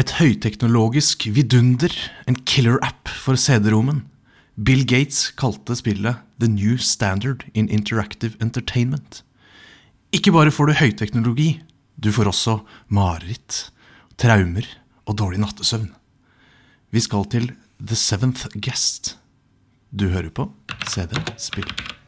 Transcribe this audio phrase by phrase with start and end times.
[0.00, 1.92] Et høyteknologisk vidunder,
[2.24, 4.06] en killer-app for CD-rommen.
[4.56, 9.20] Bill Gates kalte spillet The New Standard in Interactive Entertainment.
[10.16, 11.50] Ikke bare får du høyteknologi,
[12.00, 12.56] du får også
[12.88, 13.66] mareritt,
[14.16, 14.64] traumer
[15.04, 15.92] og dårlig nattesøvn.
[16.96, 19.18] Vi skal til The Seventh Guest.
[19.92, 20.48] Du hører på
[20.88, 21.99] CD Spill.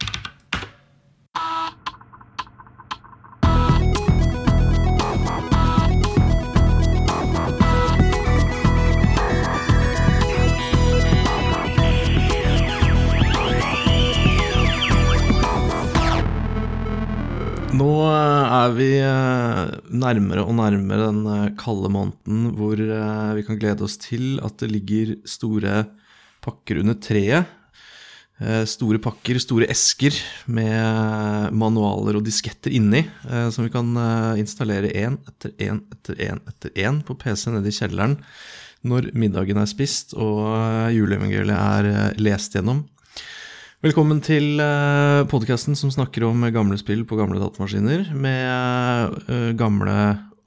[18.63, 23.87] Er vi eh, nærmere og nærmere den eh, kalde måneden hvor eh, vi kan glede
[23.87, 25.85] oss til at det ligger store
[26.43, 27.59] pakker under treet.
[28.67, 30.17] Store pakker, store esker
[30.51, 33.05] med manualer og disketter inni,
[33.55, 33.93] som vi kan
[34.41, 38.17] installere én etter én etter én etter én på PC nede i kjelleren
[38.83, 42.83] når middagen er spist og juleevangeliet er lest gjennom.
[43.83, 48.05] Velkommen til uh, podkasten som snakker om gamle spill på gamle datamaskiner.
[48.15, 49.97] Med eh, gamle,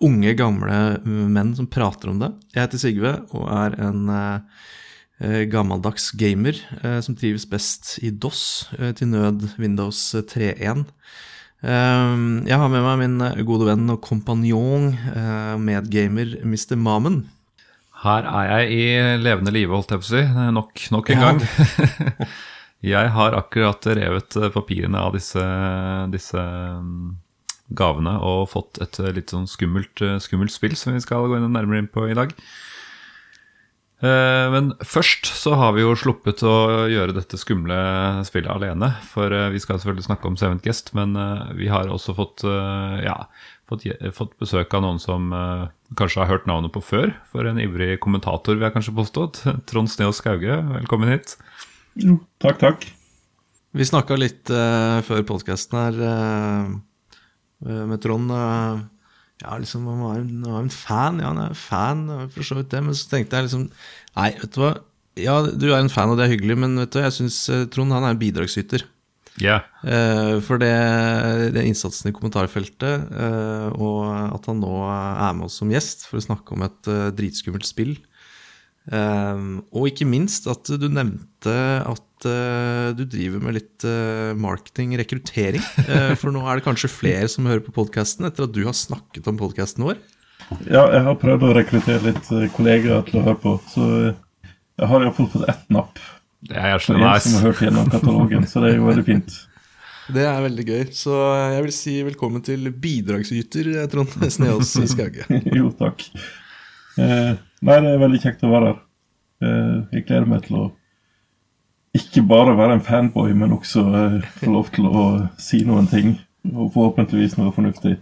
[0.05, 2.29] unge, gamle eh, menn som prater om det.
[2.55, 4.63] Jeg heter Sigve og er en eh,
[5.19, 8.45] eh, gammeldags gamer eh, som trives best i DOS,
[8.79, 9.99] eh, til nød Windows
[10.31, 10.85] 3.1.
[11.59, 12.15] Eh,
[12.47, 16.79] jeg har med meg min eh, gode venn og kompanjong, eh, medgamer Mr.
[16.79, 17.25] Mamen.
[18.05, 18.89] Her er jeg i
[19.27, 20.25] levende live, holdt jeg på å si.
[20.55, 21.31] Nok, nok en Ja.
[21.35, 22.29] gang.
[22.85, 25.43] jeg har akkurat revet eh, papirene av disse,
[26.13, 27.17] disse mm,
[27.77, 31.39] gavene og fått et eh, litt sånn skummelt, eh, skummelt spill som vi skal gå
[31.39, 32.35] inn nærmere inn på i dag.
[34.05, 37.77] Men først så har vi jo sluppet å gjøre dette skumle
[38.27, 38.89] spillet alene.
[39.07, 41.15] For vi skal selvfølgelig snakke om Seventh Guest, men
[41.57, 42.43] vi har også fått,
[43.01, 43.15] ja,
[43.65, 45.31] fått, fått besøk av noen som
[45.97, 47.15] kanskje har hørt navnet på før.
[47.31, 49.41] For en ivrig kommentator, vil jeg kanskje påstått.
[49.71, 51.37] Trond Sneås Skauge, velkommen hit.
[51.95, 52.87] Jo, takk, takk.
[53.75, 56.67] Vi snakka litt uh, før podkasten her eh,
[57.67, 58.31] eh, med Trond.
[58.31, 58.83] Uh,
[59.43, 61.21] ja, liksom, han var, en, han var en fan.
[61.23, 62.83] Ja, han er fan, for så vidt det.
[62.83, 63.69] Men så tenkte jeg liksom
[64.15, 64.73] Nei, vet du hva.
[65.19, 67.39] Ja, du er en fan, og det er hyggelig, men vet du, jeg syns
[67.71, 68.83] Trond han er en bidragsyter.
[69.39, 69.67] Yeah.
[69.83, 70.71] Uh, for det,
[71.55, 76.19] det innsatsen i kommentarfeltet, uh, og at han nå er med oss som gjest for
[76.19, 77.97] å snakke om et uh, dritskummelt spill.
[78.85, 84.97] Eh, og ikke minst at du nevnte at eh, du driver med litt eh, marketing,
[85.01, 85.63] rekruttering.
[85.85, 88.75] Eh, for nå er det kanskje flere som hører på podkasten etter at du har
[88.77, 89.99] snakket om podkasten vår.
[90.69, 95.05] Ja, jeg har prøvd å rekruttere litt kollegaer til å høre på, så jeg har
[95.05, 95.99] iallfall fått ett napp.
[96.49, 97.25] det er Så nice.
[97.25, 99.37] som har hørt gjennom katalogen, så det er jo veldig fint.
[100.13, 100.81] Det er veldig gøy.
[100.93, 101.15] Så
[101.55, 105.25] jeg vil si velkommen til bidragsyter Trond Sneås Skauge.
[105.57, 106.03] jo, takk.
[107.01, 108.81] Eh, nei, det er veldig kjekt å være her.
[109.45, 110.65] Eh, jeg gleder meg til å
[111.95, 115.05] ikke bare være en fanboy, men også eh, få lov til å
[115.39, 116.17] si noen ting.
[116.51, 117.95] Og forhåpentligvis noe fornuftig.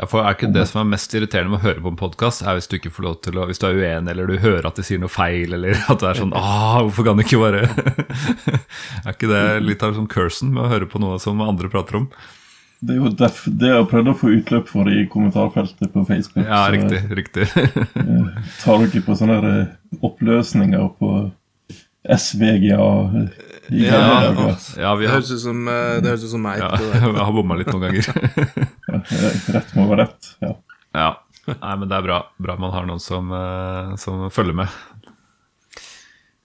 [0.00, 2.40] Ja, for er ikke det som er mest irriterende med å høre på en podkast,
[2.46, 4.70] er hvis du ikke får lov til å Hvis du er uenig, eller du hører
[4.70, 7.42] at de sier noe feil, eller at det er sånn ah, hvorfor kan det ikke
[7.42, 7.66] bare
[9.04, 12.00] Er ikke det litt av sånn cursen med å høre på noe som andre prater
[12.00, 12.08] om?
[12.80, 16.04] Det er jo def, det jeg har prøvd å få utløp for i kommentarfeltet på
[16.08, 16.46] Facebook.
[16.46, 17.00] Ja, så- riktig.
[17.18, 17.46] riktig
[18.62, 19.66] Tar dere på sånne eh,
[20.00, 21.10] oppløsninger på
[22.08, 22.78] SVGA
[23.70, 24.56] Ja, Ja.
[24.80, 26.58] Ja, vi Det høres ut som, eh, høres ut som meg.
[26.58, 28.08] ja, jeg har bomma litt noen ganger.
[28.88, 29.02] Ja,
[29.58, 30.30] Rett må være rett.
[30.40, 30.54] Ja.
[30.94, 31.10] Ja.
[31.50, 32.18] Nei, men det er bra.
[32.40, 34.68] Bra man har noen som, eh, som følger med.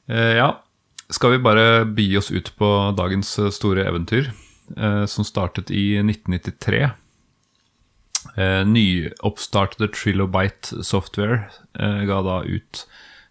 [0.09, 0.51] Eh, ja.
[1.09, 4.44] Skal vi bare by oss ut på dagens eh, store eventyr, eh,
[5.07, 6.89] som startet i 1993.
[8.37, 11.39] Eh, nyoppstartede Trilobite Software
[11.79, 12.87] eh, ga da ut,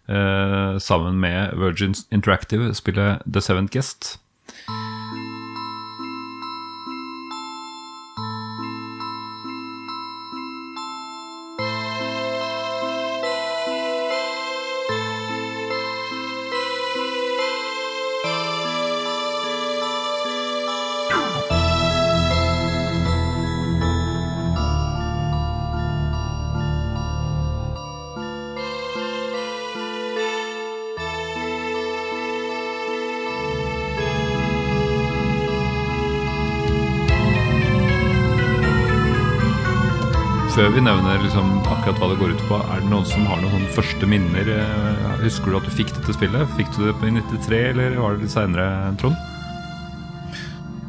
[0.07, 4.19] eh, sammen med Virgin Interactive, spillet The Seventh Guest.
[40.55, 43.41] Før vi nevner liksom akkurat hva det går ut på, er det noen som har
[43.41, 44.47] noen sånne første minner?
[44.53, 46.53] eh, Husker du at du fikk dette spillet?
[46.55, 48.67] Fikk du det på i 93, eller var det litt seinere,
[49.01, 49.17] Trond?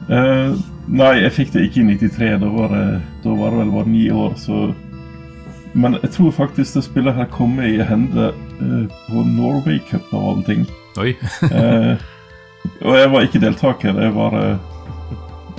[0.07, 0.55] Uh,
[0.87, 2.29] nei, jeg fikk det ikke i 93.
[2.45, 2.85] Da var, det,
[3.25, 4.69] da var det vel bare ni år, så
[5.77, 8.31] men jeg tror faktisk det spillet her kom i hende
[8.63, 10.63] uh, på Norway Cup av alle ting.
[11.03, 11.11] Oi.
[11.51, 11.99] uh,
[12.87, 13.99] og jeg var ikke deltaker.
[14.07, 14.76] Jeg var, eh,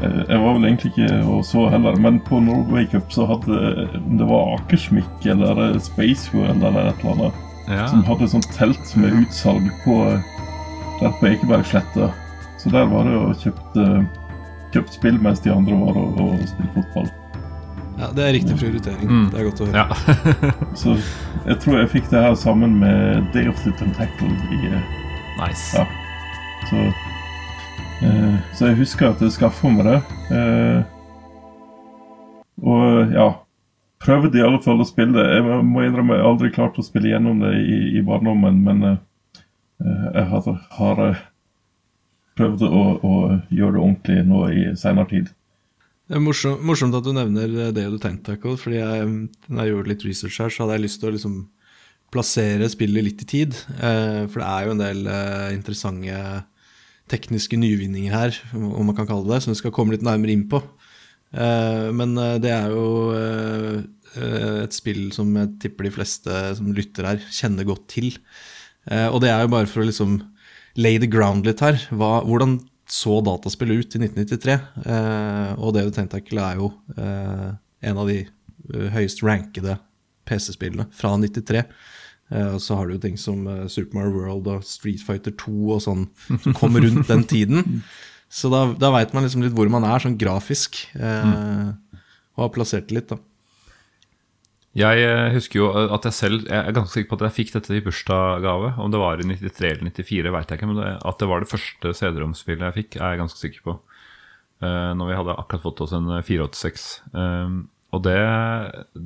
[0.02, 1.96] jeg var vel egentlig ikke og så heller.
[2.02, 6.92] Men på Norway Cup så hadde om det var Akersmik eller eh, Space World eller
[6.92, 7.88] et eller annet, Ja.
[7.92, 9.96] som hadde sånt telt med utsalg på,
[11.02, 12.12] der på Ekebergsletta.
[12.62, 13.88] Så der var det og kjøpte,
[14.74, 17.10] kjøpt spill mens de andre var og, og spilte fotball.
[17.98, 19.10] Ja, Det er riktig prioritering.
[19.10, 19.28] Mm.
[19.34, 19.84] Det er godt å høre.
[19.84, 19.88] ja.
[20.82, 20.94] Så
[21.48, 24.98] jeg tror jeg fikk det her sammen med Day of the Tentacle i eh,
[25.42, 25.74] nice.
[25.82, 25.86] Ja.
[26.70, 27.06] Så, eh,
[28.58, 29.98] så jeg husker at jeg skaffa meg det.
[30.34, 30.80] Eh,
[32.68, 33.28] og ja
[33.98, 35.24] Prøvde i alle fall å spille det.
[35.26, 38.98] Jeg må- innrømme jeg aldri klart å spille gjennom det i, i barndommen, men eh,
[39.82, 41.24] eh, jeg har, har eh,
[42.38, 43.14] prøvd å, å
[43.50, 45.32] gjøre det ordentlig nå i seinere tid.
[46.08, 49.10] Det er morsomt, morsomt at du nevner eh, det du Tentacle, fordi jeg,
[49.50, 51.40] når jeg gjorde litt research her, så hadde jeg lyst til å liksom
[52.14, 53.58] plassere spillet litt i tid.
[53.82, 56.22] Eh, for det er jo en del eh, interessante
[57.12, 60.48] tekniske nyvinninger her, om man kan kalle det som vi skal komme litt nærmere inn
[60.52, 60.62] på.
[61.36, 66.72] Eh, men eh, det er jo eh, et spill som jeg tipper de fleste som
[66.76, 68.16] lytter her, kjenner godt til.
[68.88, 70.14] Og det er jo bare for å liksom
[70.80, 71.76] lay the ground litt her.
[71.92, 72.56] Hvordan
[72.88, 74.56] så dataspillet ut i 1993?
[74.88, 78.22] Eh, og David Tentacle er jo en av de
[78.96, 79.76] høyest rankede
[80.28, 81.66] PC-spillene fra 93.
[82.34, 85.36] Eh, og så har du jo ting som eh, Super Mario World og Street Fighter
[85.40, 86.06] 2 og sånn,
[86.44, 87.82] som kommer rundt den tiden.
[88.28, 90.82] Så da, da veit man liksom litt hvor man er, sånn grafisk.
[91.00, 91.72] Eh,
[92.38, 93.18] Og har plassert det litt, da.
[94.78, 97.54] Jeg eh, husker jo at jeg selv Jeg er ganske sikker på at jeg fikk
[97.56, 98.76] dette i bursdagsgave.
[98.84, 100.70] Om det var i 93 eller 94, vet jeg ikke.
[100.70, 103.78] Men det, at det var det første CD-romspillet jeg fikk, er jeg ganske sikker på.
[104.58, 106.86] Uh, når vi hadde akkurat fått oss en 486.
[107.14, 107.58] Um,
[107.96, 108.18] og det,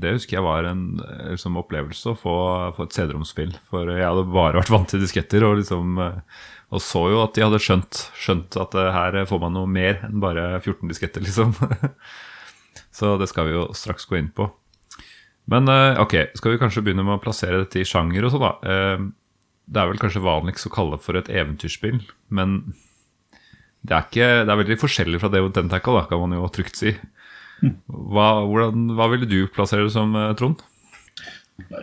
[0.02, 0.86] det husker jeg var en
[1.30, 2.36] liksom, opplevelse å få,
[2.78, 3.54] få et CD-romspill.
[3.70, 6.42] For jeg hadde bare vært vant til disketter, og, liksom, eh,
[6.74, 10.02] og så jo at de hadde skjønt, skjønt at eh, her får man noe mer
[10.08, 11.54] enn bare 14 disketter, liksom.
[12.98, 14.50] så det skal vi jo straks gå inn på.
[15.52, 15.68] Men
[16.00, 18.76] ok, skal vi kanskje begynne med å plassere dette i sjanger og sånn, da.
[19.68, 21.98] Det er vel kanskje vanligst å kalle det for et eventyrspill,
[22.32, 22.60] men
[23.82, 26.78] det er, ikke, det er veldig forskjellig fra det Tentacle, da, kan man jo trygt
[26.78, 26.94] si.
[27.62, 30.64] Hva, hvordan, hva ville du plassere det som, eh, Trond?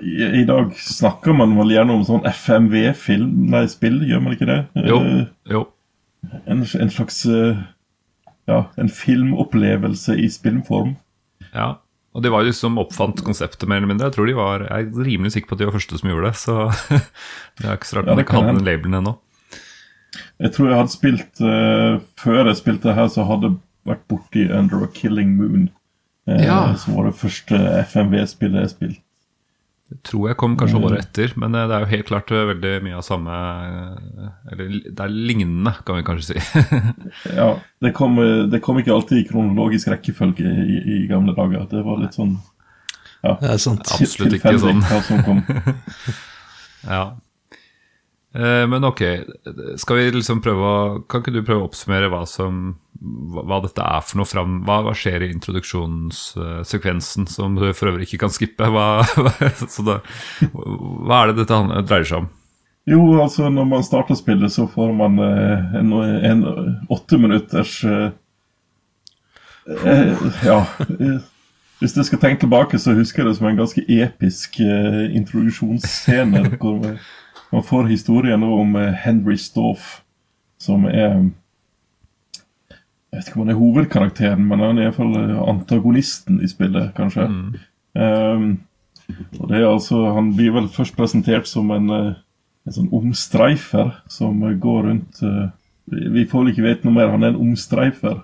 [0.02, 4.48] I, I dag snakker man vel gjerne om sånn FMV-film, nei, spill, gjør man ikke
[4.48, 4.60] det?
[4.88, 5.00] Jo.
[5.06, 5.66] Eh, jo.
[6.44, 7.60] en, en slags eh,
[8.48, 10.96] ja, en filmopplevelse i spillform.
[11.52, 11.76] Ja.
[12.16, 14.08] Og de var jo som oppfant konseptet, mer eller mindre.
[14.08, 16.30] Jeg tror de var, jeg er rimelig sikker på at de var første som gjorde
[16.30, 16.40] det.
[16.40, 16.54] Så
[17.60, 19.14] det er ikke så rart Ja, man ikke hadde den labelen ennå.
[20.40, 23.52] Jeg tror jeg hadde spilt uh, Før jeg spilte her, så hadde
[23.86, 25.68] vært borti Under a Killing Moon.
[26.26, 26.74] eh, Ja.
[26.76, 27.58] Som var det første
[27.88, 29.02] FMV-spillet jeg spilte.
[29.88, 32.42] Det tror jeg kom kanskje året etter, men eh, det er jo helt klart eh,
[32.50, 36.60] veldig mye av samme eh, Eller det er lignende, kan vi kanskje si.
[37.40, 38.16] Ja, det kom,
[38.52, 41.64] det kom ikke alltid i kronologisk rekkefølge i, i gamle dager.
[41.70, 42.36] Det var litt sånn
[43.22, 43.88] Det er sant.
[43.96, 44.84] Absolutt ikke sånn.
[44.84, 45.40] hva som kom.
[46.84, 47.16] Ja.
[48.36, 49.00] Eh, Men ok,
[49.80, 50.76] skal vi liksom prøve å
[51.10, 54.80] Kan ikke du prøve å oppsummere hva som hva dette er for noe fram Hva,
[54.82, 58.66] hva skjer i introduksjonssekvensen, som du for øvrig ikke kan skippe?
[58.74, 58.86] Hva,
[59.88, 60.00] da,
[60.52, 62.28] hva er det dette dreier seg om?
[62.88, 65.92] Jo, altså når man starter spillet, så får man eh, en,
[66.30, 66.44] en
[66.90, 68.10] åtte minutters eh,
[69.84, 70.14] eh,
[70.46, 70.62] Ja.
[70.88, 71.18] eh,
[71.78, 76.56] Hvis jeg skal tenke tilbake, så husker jeg det som en ganske episk eh, introduksjonsscene.
[76.58, 76.80] hvor
[77.52, 80.00] man- får historien om eh, Henry Stoff,
[80.60, 81.30] som er
[83.12, 85.14] Jeg vet ikke om han er hovedkarakteren, men han er iallfall
[85.48, 87.24] antagonisten i spillet, kanskje.
[87.98, 88.48] Um,
[89.40, 92.10] og det er altså, Han blir vel først presentert som en, eh,
[92.68, 95.46] en sånn omstreifer som eh, går rundt uh,
[95.88, 97.08] vi- får vel ikke vite noe mer.
[97.14, 98.18] Han er en omstreifer.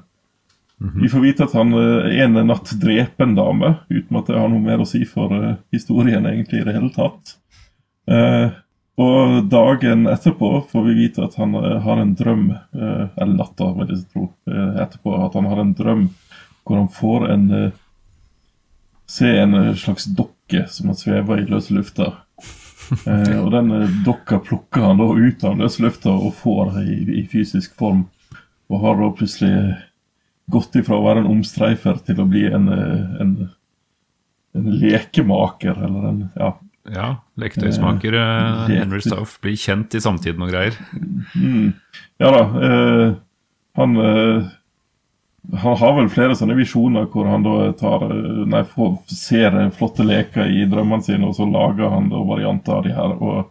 [1.00, 4.50] Vi får vite at han uh, en natt dreper en dame, uten at det har
[4.52, 7.38] noe mer å si for uh, historien egentlig i det hele tatt.
[8.10, 8.50] Eh,
[8.94, 13.72] og dagen etterpå får vi vite at han eh, har en drøm, eh, eller natta,
[13.78, 16.04] vil jeg tro, eh, etterpå, at han har en drøm
[16.64, 17.48] hvor han får en
[19.04, 22.14] Se en slags dokke som har svever i løse lufta.
[23.08, 23.70] Eh, og den
[24.04, 28.02] dokka plukker han da ut av løse lufta og får i, i fysisk form.
[28.68, 29.52] Og har da plutselig
[30.52, 33.32] gått ifra å være en omstreifer til å bli en, en,
[34.56, 36.50] en lekemaker, eller en Ja.
[36.92, 38.24] Ja, leketøysmaker eh,
[38.68, 40.76] Eh, Henry Stauff blir kjent i samtiden og greier.
[41.32, 41.72] Mm.
[42.20, 42.42] Ja da.
[42.44, 43.14] Uh,
[43.78, 44.52] han uh,
[45.60, 48.04] han har vel flere sånne visjoner hvor han da tar,
[48.48, 52.86] nei, får, ser flotte leker i drømmene sine, og så lager han da varianter av
[52.86, 53.16] de her.
[53.20, 53.50] og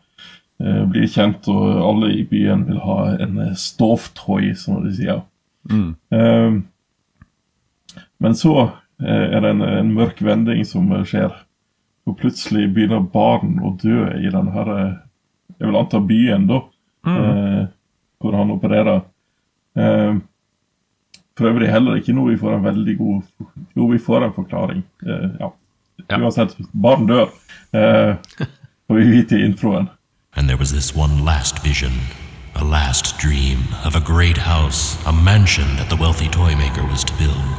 [0.90, 5.22] blir kjent, og alle i byen vil ha en stovtoy, som de sier.
[5.70, 6.64] Mm.
[8.24, 8.54] Men så
[9.04, 11.36] er det en, en mørk vending som skjer.
[12.06, 14.94] Og plutselig begynner barn å dø i den her eh,
[15.60, 16.62] Jeg vil anta byen, da.
[17.08, 17.66] eh,
[18.20, 19.02] hvor han opererer.
[19.78, 20.16] Eh,
[21.38, 23.22] for øvrig heller ikke noe vi får en veldig god
[23.76, 24.84] Jo, vi får en forklaring.
[25.06, 25.50] Eh, ja.
[26.10, 26.18] Ja.
[26.20, 27.30] Uansett, barn dør.
[27.74, 28.16] Eh,
[28.88, 29.90] får vi vite i introen.
[30.36, 31.94] And there was this one last vision,
[32.56, 37.04] a last dream of a great house, a mansion that the wealthy toy maker was
[37.04, 37.58] to build.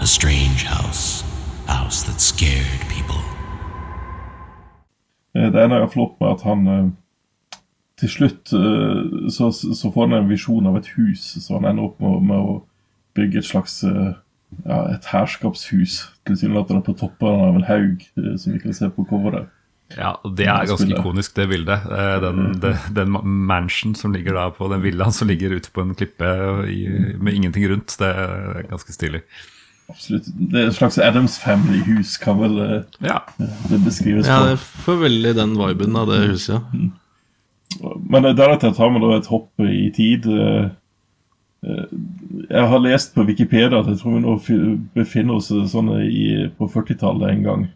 [0.00, 1.22] A strange house,
[1.68, 3.20] a house that scared people.
[5.36, 6.88] Eh, Det ene jeg har opp med at han eh,
[8.00, 11.90] til slutt eh, så, så får han en visjon av et hus, så han ender
[11.90, 12.58] opp med, med å
[13.18, 18.04] bygge et slags ja, et herskapshus, tilsynelatende på toppen av en haug,
[18.38, 19.50] som vi kan se på coveret.
[19.96, 21.86] Ja, og det er ganske ikonisk, det bildet.
[21.90, 23.16] Den, Den, det, den
[23.50, 26.30] mansion som ligger da på den villaen som ligger ute på en klippe
[26.70, 26.84] i,
[27.18, 29.24] med ingenting rundt, det er ganske stilig.
[29.90, 30.26] Absolutt.
[30.50, 33.20] Det er et slags Adams Family-hus, kan vel eh, Ja.
[33.70, 34.48] det beskrives Ja, på.
[34.52, 36.88] det får veldig den viben av det huset, ja.
[38.10, 40.26] Men eh, deretter tar vi da et hopp i tid.
[40.26, 40.70] eh,
[42.50, 44.36] Jeg har lest på Wikipedia at jeg tror vi nå
[44.94, 47.66] befinner oss sånn i, på 40-tallet en gang.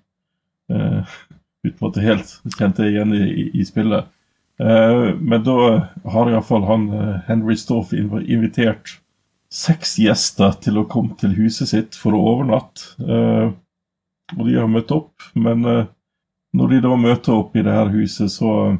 [0.73, 1.15] Eh,
[1.67, 4.07] uten at jeg helt kjente igjen i, i, i spillet.
[4.61, 5.57] Eh, men da
[6.15, 6.89] har iallfall han
[7.29, 8.99] Henry Stoff inv invitert
[9.55, 12.95] seks gjester til å komme til huset sitt for å overnatte.
[13.05, 13.53] Eh,
[14.35, 15.87] og de har møtt opp, men eh,
[16.59, 18.75] når de da møter opp i det her huset, så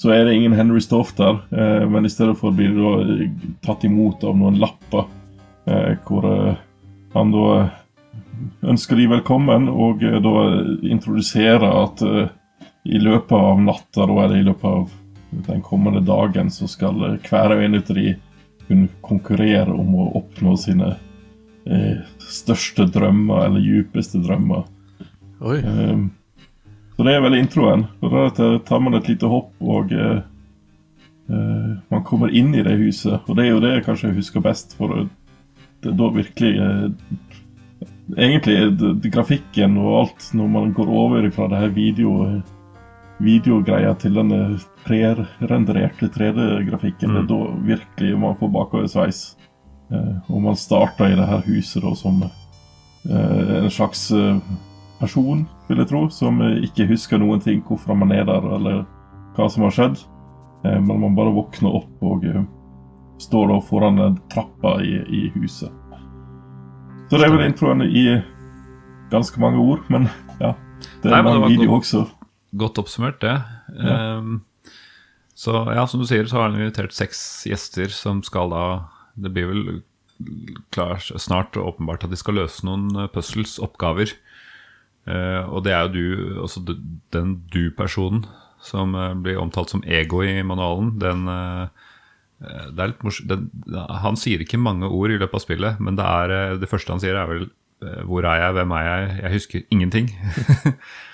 [0.00, 3.26] så er det ingen Henry Stoff der, eh, men i stedet for blir de da
[3.68, 5.06] tatt imot av noen lapper,
[6.08, 6.24] hvor
[7.12, 7.50] han da
[8.72, 10.32] ønsker de velkommen, og da
[10.90, 14.90] introduserer at i løpet av natta, da er det i løpet av
[15.46, 18.16] den kommende dagen, så skal hver og en av de
[18.68, 20.94] kunne konkurrere om å oppnå sine
[21.66, 24.66] eh, største drømmer, eller djupeste drømmer.
[25.42, 25.58] Oi.
[25.58, 26.10] Ehm,
[26.96, 27.86] Så det er vel introen.
[28.02, 28.28] Da
[28.68, 30.20] tar man et lite hopp, og eh,
[31.32, 33.24] eh, man kommer inn i det huset.
[33.26, 35.08] Og det er jo det jeg kanskje husker best, for
[35.82, 36.88] det er da virkelig eh,
[38.12, 42.10] Egentlig det, det, grafikken og alt, når man går over fra det her video,
[43.20, 49.22] videogreia til denne prerendererte 3D-grafikken, det er da virkelig man får bakoversveis.
[49.92, 54.40] Eh, og man starter i det her huset da som eh, en slags eh,
[55.00, 58.82] person, vil jeg tro, som eh, ikke husker noen ting, hvorfor man er der, eller
[59.36, 60.02] hva som har skjedd.
[60.64, 62.42] Eh, Men man bare våkner opp og eh,
[63.22, 65.70] står da foran En trappa i, i huset.
[67.10, 68.06] Så det er vel introen i
[69.12, 70.08] ganske mange ord, men
[70.40, 70.54] ja.
[71.02, 72.06] Det er men det en var video også.
[72.52, 73.36] Godt oppsummert, det.
[73.80, 74.42] Ehm,
[75.34, 78.64] så ja, som du sier, så har han invitert seks gjester som skal da
[79.16, 79.64] Det blir vel
[80.72, 84.14] klar, snart åpenbart at de skal løse noen eh, puzzles, oppgaver.
[85.02, 86.60] Uh, og det er jo du, også
[87.10, 88.22] den du-personen
[88.62, 90.92] som eh, blir omtalt som ego i manualen.
[91.02, 91.88] Den eh,
[92.42, 93.48] det er litt mors den,
[94.02, 97.02] Han sier ikke mange ord i løpet av spillet, men det, er, det første han
[97.02, 97.48] sier, er vel
[97.82, 98.54] 'Hvor er jeg?
[98.54, 100.10] Hvem er jeg?' Jeg husker ingenting.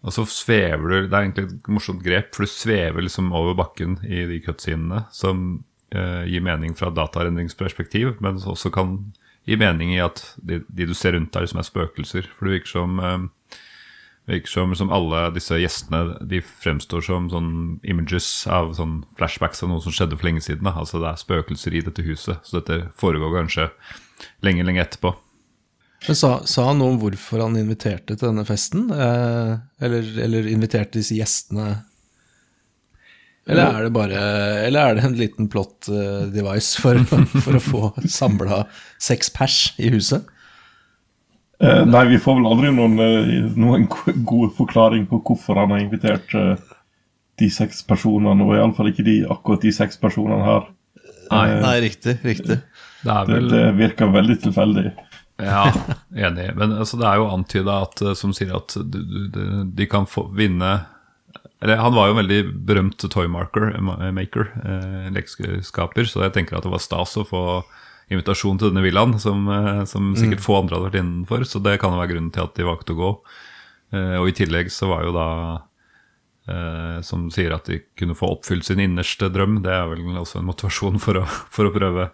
[0.00, 3.56] Og så svever du Det er egentlig et morsomt grep, for du svever liksom over
[3.58, 9.12] bakken i de cutscenene, som eh, gir mening fra datarendringsperspektiv, men også kan
[9.48, 12.30] gi mening i at de, de du ser rundt deg, liksom er spøkelser.
[12.36, 13.58] For det virker som eh,
[14.30, 17.52] virker som, som alle disse gjestene De fremstår som sånn
[17.88, 20.66] images av sånn flashbacks av noe som skjedde for lenge siden.
[20.68, 20.76] Da.
[20.80, 23.70] Altså Det er spøkelser i dette huset, så dette foregår kanskje
[24.44, 25.14] lenge, lenge etterpå.
[26.06, 28.88] Men sa, sa han noe om hvorfor han inviterte til denne festen?
[28.88, 29.52] Eh,
[29.84, 31.68] eller, eller inviterte disse gjestene?
[33.50, 34.18] Eller er det bare
[34.66, 37.00] Eller er det en liten plot eh, device for,
[37.44, 38.64] for å få samla
[39.02, 40.28] seks pers i huset?
[41.60, 43.84] Eh, nei, vi får vel aldri noen, eh, noen
[44.24, 46.54] god forklaring på hvorfor han har invitert eh,
[47.40, 50.70] de seks personene, og iallfall ikke de, akkurat de seks personene her.
[51.30, 52.16] Nei, Nei, riktig.
[52.24, 52.56] Riktig.
[53.04, 54.86] det er Det, det virker veldig tilfeldig.
[55.40, 55.64] Ja,
[56.28, 56.48] enig.
[56.58, 60.86] Men altså, det er jo antyda at eh, som sier at de- kan få vinne
[61.62, 66.56] Eller han var jo en veldig berømt toymaker, eh, maker, eh, lekeskaper, så jeg tenker
[66.56, 67.42] at det var stas å få
[68.10, 71.44] invitasjon til denne villaen, som, eh, som sikkert få andre hadde vært innenfor.
[71.46, 73.10] Så det kan jo være grunnen til at de valgte å gå.
[73.92, 75.28] Eh, og i tillegg så var jo da
[76.48, 79.60] eh, som sier at de kunne få oppfylt sin innerste drøm.
[79.62, 82.08] Det er vel også en motivasjon for å, for å prøve,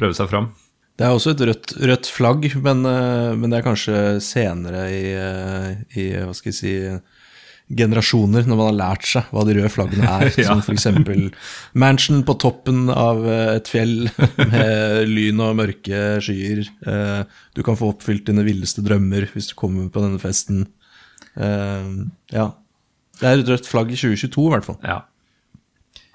[0.00, 0.48] prøve seg fram.
[1.00, 5.02] Det er også et rødt, rødt flagg, men, eh, men, det er kanskje senere i,
[5.16, 6.74] eh, i, hva skal jeg si,
[7.72, 10.28] generasjoner, når man har lært seg hva de røde flaggene er.
[10.36, 10.50] ja.
[10.50, 10.86] Som f.eks.
[11.80, 14.10] mansion på toppen av eh, et fjell
[14.52, 16.66] med lyn og mørke skyer.
[17.56, 20.66] Du kan få oppfylt dine villeste drømmer hvis du kommer på denne festen.
[21.32, 22.50] Ja.
[23.16, 24.78] Det er et rødt flagg i 2022, i hvert fall.
[24.84, 25.00] Ja.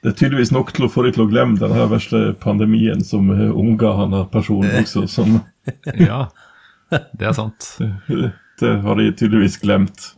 [0.03, 3.01] Det er tydeligvis nok til å få dem til å glemme den her verste pandemien
[3.05, 5.07] som omga han her personen også.
[5.09, 5.39] Som,
[6.09, 6.27] ja,
[7.17, 7.71] det er sant.
[7.79, 8.29] Det,
[8.61, 10.11] det har de tydeligvis glemt.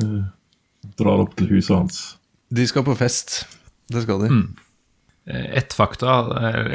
[0.00, 0.28] Uh,
[1.00, 2.02] drar opp til huset hans.
[2.50, 3.44] De skal på fest.
[3.90, 4.30] Det skal de.
[4.30, 4.46] Mm.
[5.30, 6.14] Et, fakta,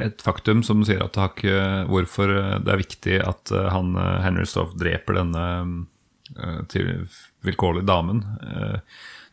[0.06, 2.32] et, faktum som sier at det har ikke, hvorfor
[2.64, 5.46] det er viktig at eh, han eh, Henry Stoff dreper denne
[6.72, 6.88] til
[7.46, 8.24] vilkårlig damen.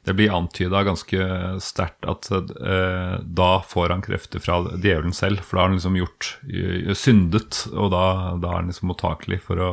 [0.04, 1.26] Det blir antyda ganske
[1.62, 5.44] sterkt at eh, da får han krefter fra djevelen selv.
[5.46, 8.06] For da har han liksom gjort uh, syndet, og da,
[8.42, 9.70] da, er han liksom mottakelig for å,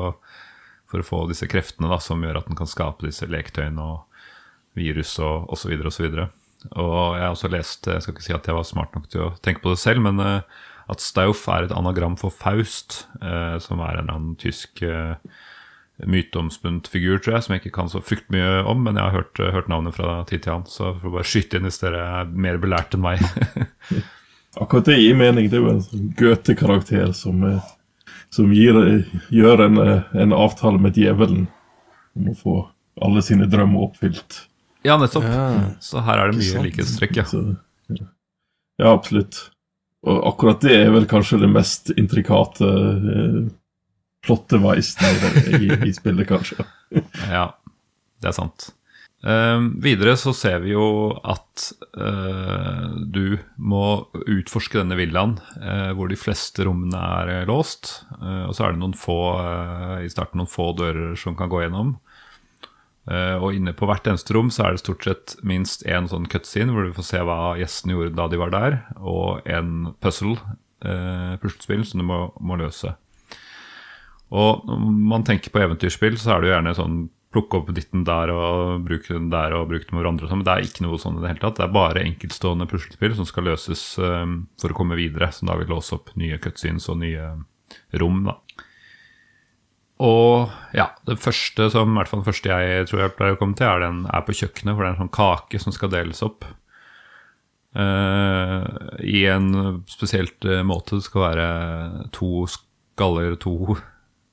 [0.92, 4.06] for å få disse kreftene da, som gjør at han kan skape disse leketøyene og
[4.78, 5.74] virus og osv.
[5.82, 6.30] Og, så videre,
[6.76, 9.10] og, og jeg har også lest, jeg skal ikke si at jeg var smart nok
[9.12, 10.60] til å tenke på det selv, men eh,
[10.90, 15.18] at Stauf er et anagram for Faust, eh, som er en eller annen tysk uh,
[16.08, 18.84] myteomspunnet figur, tror jeg, som jeg ikke kan så fryktelig mye om.
[18.86, 21.68] Men jeg har hørt, hørt navnet fra tid til annen, så får bare skyte inn
[21.68, 23.24] hvis dere er mer belært enn meg.
[24.64, 25.50] Akkurat det gir mening.
[25.50, 27.72] Det er jo en sånn Goethe-karakter som, eh,
[28.34, 28.80] som gir,
[29.34, 31.48] gjør en, eh, en, avtale med djevelen
[32.18, 32.58] om å få
[33.06, 34.46] alle sine drømmer oppfylt.
[34.88, 35.28] Ja, nettopp.
[35.28, 35.76] Ja.
[35.84, 37.28] Så her er det mye likhetstrekk, ja.
[37.92, 38.10] ja.
[38.80, 39.50] Ja, absolutt.
[40.08, 43.40] Og akkurat det er vel kanskje det mest intrikate eh,
[44.30, 44.94] plotteveis
[45.58, 46.66] i, i spillet, kanskje.
[47.28, 47.50] ja,
[48.22, 48.70] det er sant.
[49.20, 51.66] Uh, videre så ser vi jo at
[52.00, 58.06] uh, du må utforske denne villaen, uh, hvor de fleste rommene er låst.
[58.20, 59.20] og så er det noen få
[60.06, 61.98] i starten noen få dører som kan gå gjennom.
[63.10, 66.72] og inne på hvert eneste rom så er det stort sett minst én sånn cutscene
[66.72, 70.38] hvor du får se hva gjestene gjorde da de var der, og en puzzle,
[71.42, 72.94] puslespill, som du må, må løse.
[74.30, 74.82] Og når
[75.14, 77.00] man tenker på eventyrspill, så er det jo gjerne sånn
[77.34, 80.30] plukke opp ditten der og bruke den der og bruke den med hverandre.
[80.30, 81.60] Sånn, men det er ikke noe sånn i det hele tatt.
[81.60, 85.30] Det er bare enkeltstående puslespill som skal løses um, for å komme videre.
[85.36, 87.34] Som da vil låse opp nye cutscenes og nye
[88.02, 88.24] rom.
[88.30, 88.40] da.
[90.00, 93.42] Og ja, det første som, i hvert fall den første jeg tror jeg pleier å
[93.42, 94.74] komme til, er den er på kjøkkenet.
[94.74, 96.48] For det er en sånn kake som skal deles opp.
[97.78, 98.66] Uh,
[99.06, 100.98] I en spesielt uh, måte.
[100.98, 101.50] Det skal være
[102.16, 103.78] to skaller, to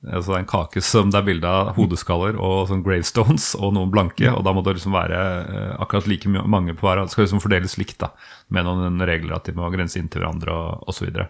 [0.05, 3.73] Altså det er en kake som det er bilde av hodeskaller og sånn gravestones og
[3.73, 4.29] noen blanke.
[4.29, 7.01] Og da må det liksom være eh, akkurat like mange på hver.
[7.01, 8.11] Det skal liksom fordeles likt da,
[8.53, 10.99] med noen regler at de må grense inn til hverandre og osv.
[10.99, 11.27] Så, videre.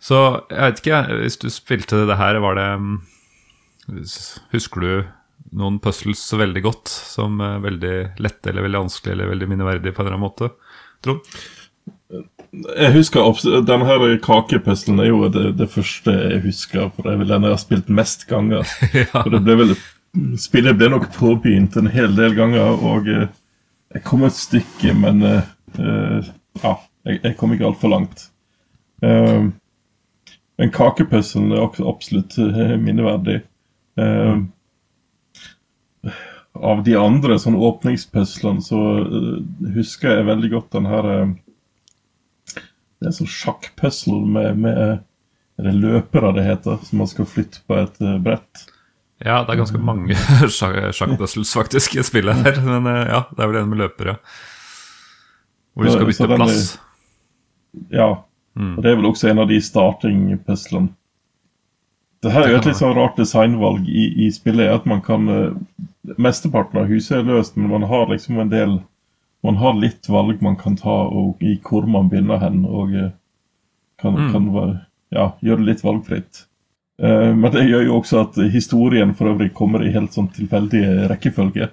[0.00, 2.72] så jeg vet ikke, hvis du spilte det her, var det
[4.52, 4.90] Husker du
[5.56, 6.90] noen puzzles veldig godt?
[6.92, 10.50] Som veldig lette eller veldig vanskelige eller veldig minneverdige på en eller annen måte?
[11.04, 11.24] Trond?
[12.48, 13.28] Jeg husker
[13.68, 16.88] Denne her kakepuzzlen er jo det, det, første jeg husker.
[16.94, 18.64] For det er vel den jeg har spilt mest ganger.
[19.02, 19.10] ja.
[19.12, 19.76] For det ble vel
[20.40, 23.26] Spillet ble nok påbegynt en hel del ganger, og uh,
[23.94, 26.28] jeg kom et stykke, men uh,
[26.62, 26.72] ja,
[27.04, 28.24] jeg, jeg, kom ikke altfor langt.
[29.04, 29.50] Uh,
[30.58, 32.38] men kakepuzzlen er også absolutt
[32.82, 33.42] minneverdig.
[36.58, 38.80] av de andre sånn åpningspuzzlene så
[39.76, 41.06] husker jeg veldig godt den her
[42.98, 44.80] det er sånn sjakkpuzzle med, med
[45.58, 46.78] Er det løpere det heter?
[46.86, 48.66] Som man skal flytte på et uh, brett.
[49.18, 50.18] Ja, det er ganske mange
[50.58, 52.60] sjakkpuzzles faktisk i spillet her.
[52.66, 54.18] Men uh, ja, det er vel en med løpere.
[55.74, 56.62] Hvor du skal bytte plass.
[57.94, 58.12] Ja.
[58.58, 58.76] Mm.
[58.76, 60.94] Og det er vel også en av de starting-puzzlene.
[62.18, 64.72] Det her er jo et litt sånn rart designvalg i, i spillet.
[64.74, 65.28] at man kan
[66.18, 68.78] Mesteparten av huset er løst, men man har liksom en del
[69.42, 73.10] man har litt valg man kan ta og i hvor man begynner hen, og eh,
[74.02, 74.32] kan, mm.
[74.32, 74.48] kan
[75.14, 76.44] ja, gjøre det litt valgfritt.
[77.02, 80.82] Uh, men det gjør jo også at historien for øvrig kommer i helt sånn tilfeldig
[81.12, 81.70] rekkefølge.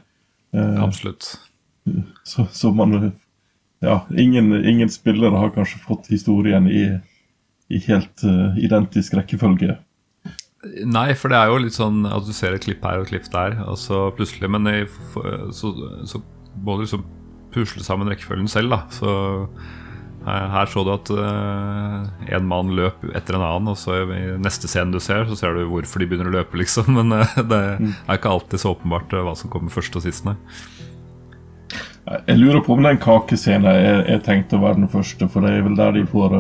[0.54, 1.32] Uh, Absolutt.
[2.26, 3.14] Så, så, man
[3.84, 6.86] Ja, ingen, ingen, spillere har kanskje fått historien i,
[7.70, 9.78] i helt uh, identisk rekkefølge.
[10.86, 13.14] Nei, for det er jo litt sånn at du ser et klipp her og et
[13.14, 14.80] klipp der, og så plutselig Men i,
[15.54, 15.74] så,
[16.10, 16.22] så
[16.56, 17.04] både liksom
[17.56, 18.76] pusle sammen rekkefølgen selv.
[18.76, 19.16] da Så
[20.26, 24.22] her, her så du at uh, en mann løp etter en annen, og så i
[24.42, 26.92] neste scene du ser, så ser du hvorfor de begynner å løpe, liksom.
[26.98, 30.28] Men uh, det er ikke alltid så åpenbart uh, hva som kommer først og sist,
[30.28, 30.38] nei.
[32.28, 35.56] Jeg lurer på om den kakescenen er, er tenkt å være den første, for det
[35.56, 36.36] er vel der de får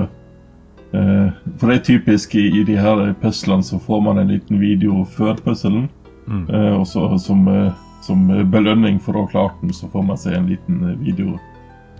[0.95, 4.60] Eh, for det er typisk i, i de her puzzlene så får man en liten
[4.62, 5.89] video før puzzlen.
[6.25, 6.86] Mm.
[7.21, 7.49] Som,
[8.05, 11.39] som belønning for å ha klart den, så får man se en liten eh, video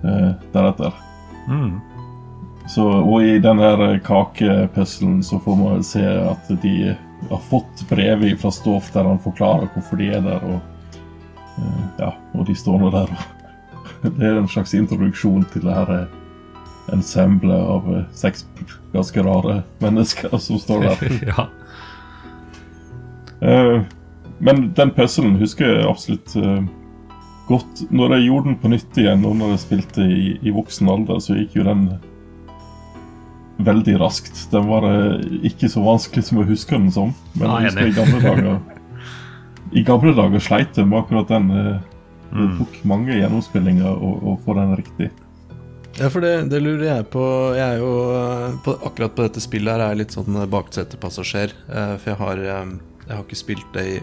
[0.06, 0.94] eh, deretter.
[1.50, 1.80] Mm.
[2.68, 6.96] Så, og i den her kakepuzzlen så får man se at de
[7.30, 10.46] har fått brevet fra Stoff der han forklarer hvorfor de er der.
[10.46, 11.02] Og,
[11.58, 13.16] eh, ja, og de står nå der.
[14.06, 16.16] Det er en slags introduksjon til det her eh,
[16.94, 18.46] ensemblet av eh, seks
[18.94, 21.16] ganske rare mennesker som står der.
[21.32, 21.48] ja.
[23.42, 23.82] Eh,
[24.40, 26.66] men den puzzlen husker jeg absolutt uh,
[27.48, 27.86] godt.
[27.96, 31.22] Når jeg gjorde den på nytt igjen, og når jeg spilte i, i voksen alder,
[31.24, 31.88] så gikk jo den
[33.66, 34.46] veldig raskt.
[34.52, 37.14] Den var uh, ikke så vanskelig som jeg husker den som.
[37.36, 38.58] Men Nei, jeg husker i gamle dager
[39.80, 41.52] I gamle dager sleit jeg med akkurat den.
[41.52, 41.92] Uh,
[42.36, 45.08] Det tok mange gjennomspillinger å, å få den riktig.
[45.96, 47.24] Ja, for det, det lurer jeg på.
[47.56, 47.92] Jeg er jo
[48.66, 51.54] på, Akkurat på dette spillet her er jeg litt sånn baksetepassasjer.
[51.70, 53.96] For jeg har, jeg har ikke spilt det i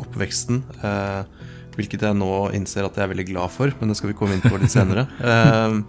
[0.00, 0.62] oppveksten.
[0.82, 4.18] eh, Hvilket jeg nå innser at jeg er veldig glad for, men det skal vi
[4.18, 5.08] komme inn på litt senere.
[5.20, 5.80] Eh,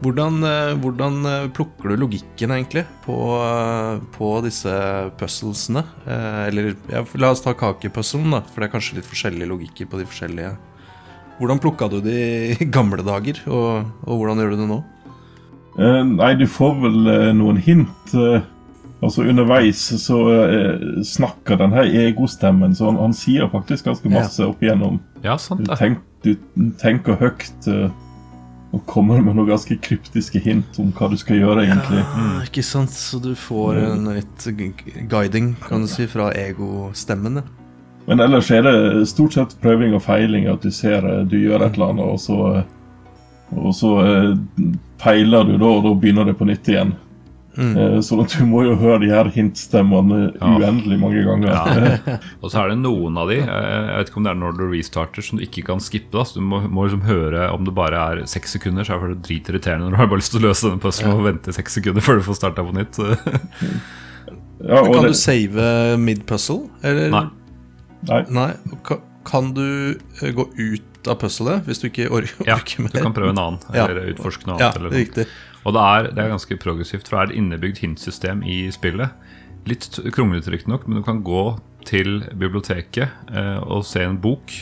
[0.00, 4.70] Hvordan, eh, hvordan eh, plukker du logikken egentlig på, eh, på disse
[5.20, 5.82] puzzlesene?
[6.06, 9.90] Eh, Eller ja, la oss ta kakepuzzlen, da, for det er kanskje litt forskjellige logikker
[9.92, 10.54] på de forskjellige.
[11.40, 12.16] Hvordan plukka du det
[12.62, 14.80] i gamle dager, og, og hvordan gjør du det nå?
[16.16, 18.14] Nei, du får vel noen hint.
[18.16, 18.40] eh,
[19.00, 24.44] altså Underveis så eh, snakker den her egostemmen, så han, han sier faktisk ganske masse
[24.46, 25.00] opp igjennom.
[25.24, 25.78] ja, sant det.
[25.80, 26.34] tenk, du
[26.80, 27.88] tenker høyt eh,
[28.70, 32.04] og kommer med noen ganske kryptiske hint om hva du skal gjøre, egentlig.
[32.04, 34.46] Ja, ikke sant, så du får en litt
[35.10, 37.40] guiding, kan du si, fra egostemmen.
[38.10, 40.48] Men ellers er det stort sett prøving og feiling.
[40.50, 44.32] At du ser eh, du gjør et eller annet, og så, eh, og så eh,
[45.02, 46.94] peiler du, da, og da begynner det på nytt igjen.
[47.60, 47.74] Mm.
[47.76, 50.48] Eh, Sånn at du må jo høre de her hintstemmene Ja.
[50.56, 51.50] uendelig mange ganger.
[51.52, 52.16] Ja.
[52.42, 54.56] Og så er det noen av de, eh, jeg vet ikke om det er når
[54.56, 56.10] du restarter, som du ikke kan skippe.
[56.16, 56.24] Da.
[56.24, 59.20] Så du må, må liksom høre om det bare er seks sekunder, så er det
[59.28, 62.00] dritirriterende når du har bare lyst til å løse denne puzzlen og vente seks sekunder
[62.08, 62.98] før du får starta på nytt.
[64.60, 66.66] Ja, og Kan det, du save mid-puzzle?
[66.84, 67.08] Eller?
[67.14, 67.22] Nei.
[68.10, 68.50] nei, Nei.
[69.24, 72.98] Kan du eh, gå ut av puzzlet hvis du ikke orker, or Ja, orker du
[73.00, 73.86] kan prøve en annen, Ja.
[73.88, 74.76] eller utforske noe Ja, annet.
[74.82, 74.98] Eller noe.
[75.00, 75.26] riktig.
[75.64, 79.12] Og det er, det er ganske progressivt, for det er et innebygd hintsystem i spillet.
[79.68, 81.44] Litt kronglete riktignok, men du kan gå
[81.88, 84.54] til biblioteket eh, og se en bok.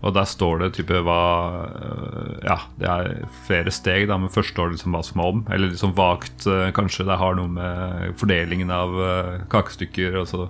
[0.00, 1.22] Og der står det type hva
[1.68, 3.10] eh, Ja, det er
[3.46, 5.42] flere steg, da, men først står det liksom hva som er om.
[5.52, 10.46] Eller liksom vagt, eh, kanskje det har noe med fordelingen av eh, kakestykker og så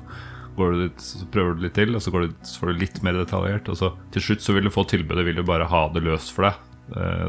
[0.58, 2.82] går du dit, så prøver du litt til, og så, går du, så får du
[2.82, 3.70] litt mer detaljert.
[3.72, 6.34] Og så til slutt så vil du få tilbudet, vil du bare ha det løst
[6.36, 6.66] for deg.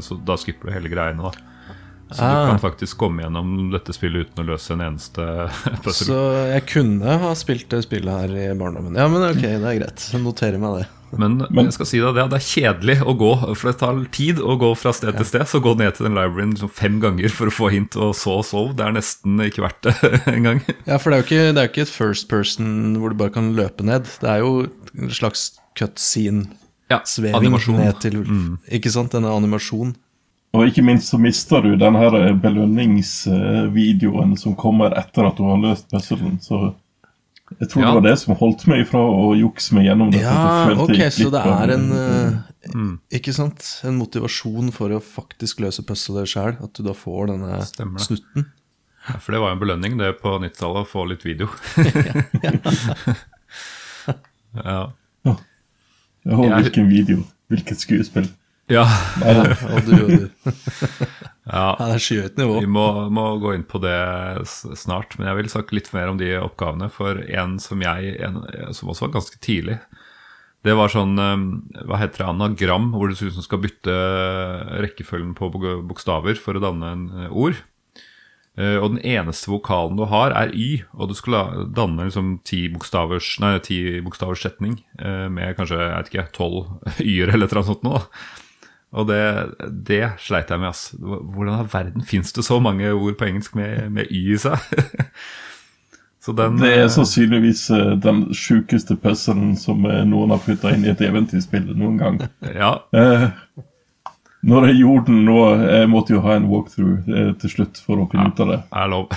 [0.01, 1.50] Så da skipper du hele greiene, da.
[2.11, 2.47] Så du Ah.
[2.51, 5.25] kan faktisk komme gjennom dette spillet uten å løse en eneste
[5.83, 6.07] puzzle.
[6.11, 6.21] Så
[6.51, 8.95] jeg kunne ha spilt det spillet her i barndommen.
[8.99, 10.09] Ja, men ok, det er greit.
[10.11, 10.87] Jeg noterer meg det.
[11.11, 13.97] Men, Men- jeg skal si deg det, det er kjedelig å gå, for det tar
[14.15, 15.43] tid å gå fra sted til sted.
[15.51, 18.37] Så gå ned til den libraryen liksom fem ganger for å få hint, og så
[18.47, 18.71] sove.
[18.79, 20.61] Det er nesten ikke verdt det engang.
[20.87, 23.33] Ja, for det er jo ikke, det er ikke et first person hvor du bare
[23.35, 24.07] kan løpe ned.
[24.23, 24.53] Det er jo
[24.95, 27.77] en slags cutscene-sveving Ja, animasjon.
[27.79, 28.21] ned til
[28.71, 29.11] Ikke sant?
[29.11, 29.93] Denne animasjonen.
[30.53, 35.43] Og ikke minst så mister du den her eh, belønningsvideoen som kommer etter at du
[35.47, 36.39] har løst puzzlen.
[36.43, 36.73] Så
[37.59, 37.87] jeg tror Ja.
[37.87, 40.23] det var det som holdt meg ifra å jukse meg gjennom dette.
[40.23, 42.35] Ja, ok, så det er en eh,
[43.17, 43.63] Ikke sant?
[43.87, 46.55] En motivasjon for å faktisk løse puzzlet sjøl.
[46.63, 48.45] At du da får denne Stemmer snutten.
[49.07, 51.47] Ja, For det var jo en belønning det på 90-tallet, å få litt video.
[54.53, 54.91] ja.
[55.23, 55.35] Ja,
[56.37, 57.23] Jeg- hvilken video.
[57.49, 58.27] Hvilket skuespill.
[58.71, 58.85] Ja.
[59.21, 60.29] Ja, og du og du.
[61.51, 61.65] ja.
[61.71, 62.59] Ja, det er skyhøyt nivå.
[62.63, 63.97] Vi må, må gå inn på det
[64.79, 66.87] snart, men jeg vil snakke litt mer om de oppgavene.
[66.93, 68.43] For en som jeg, en,
[68.77, 69.79] som også var ganske tidlig,
[70.61, 72.29] det var sånn eh, Hva heter det?
[72.35, 73.95] Anagram, hvor du liksom skal bytte
[74.85, 75.49] rekkefølgen på
[75.89, 77.57] bokstaver for å danne en eh, ord.
[78.59, 82.65] Eh, og den eneste vokalen du har, er Y, og du skulle danne liksom ti
[82.71, 86.61] bokstavers Nei, ti bokstavers setning eh, med kanskje jeg vet ikke, tolv
[86.99, 88.03] y-er eller et eller annet sånt noe.
[88.03, 88.37] da.
[88.91, 89.21] Og det,
[89.87, 90.73] det sleit jeg med.
[90.73, 90.89] ass.
[90.99, 94.59] Hvordan i verden fins det så mange ord på engelsk med, med y i seg?
[96.23, 100.73] så den Det er eh, sannsynligvis eh, den sjukeste puzzlen som eh, noen har putta
[100.75, 102.19] inn i et eventyrspill noen gang.
[102.51, 103.29] Ja, Eh,
[104.41, 105.35] når jeg gjorde den nå
[105.69, 108.59] Jeg måtte jo ha en walkthrough eh, til slutt for å finne ut av det.
[108.73, 109.11] er lov.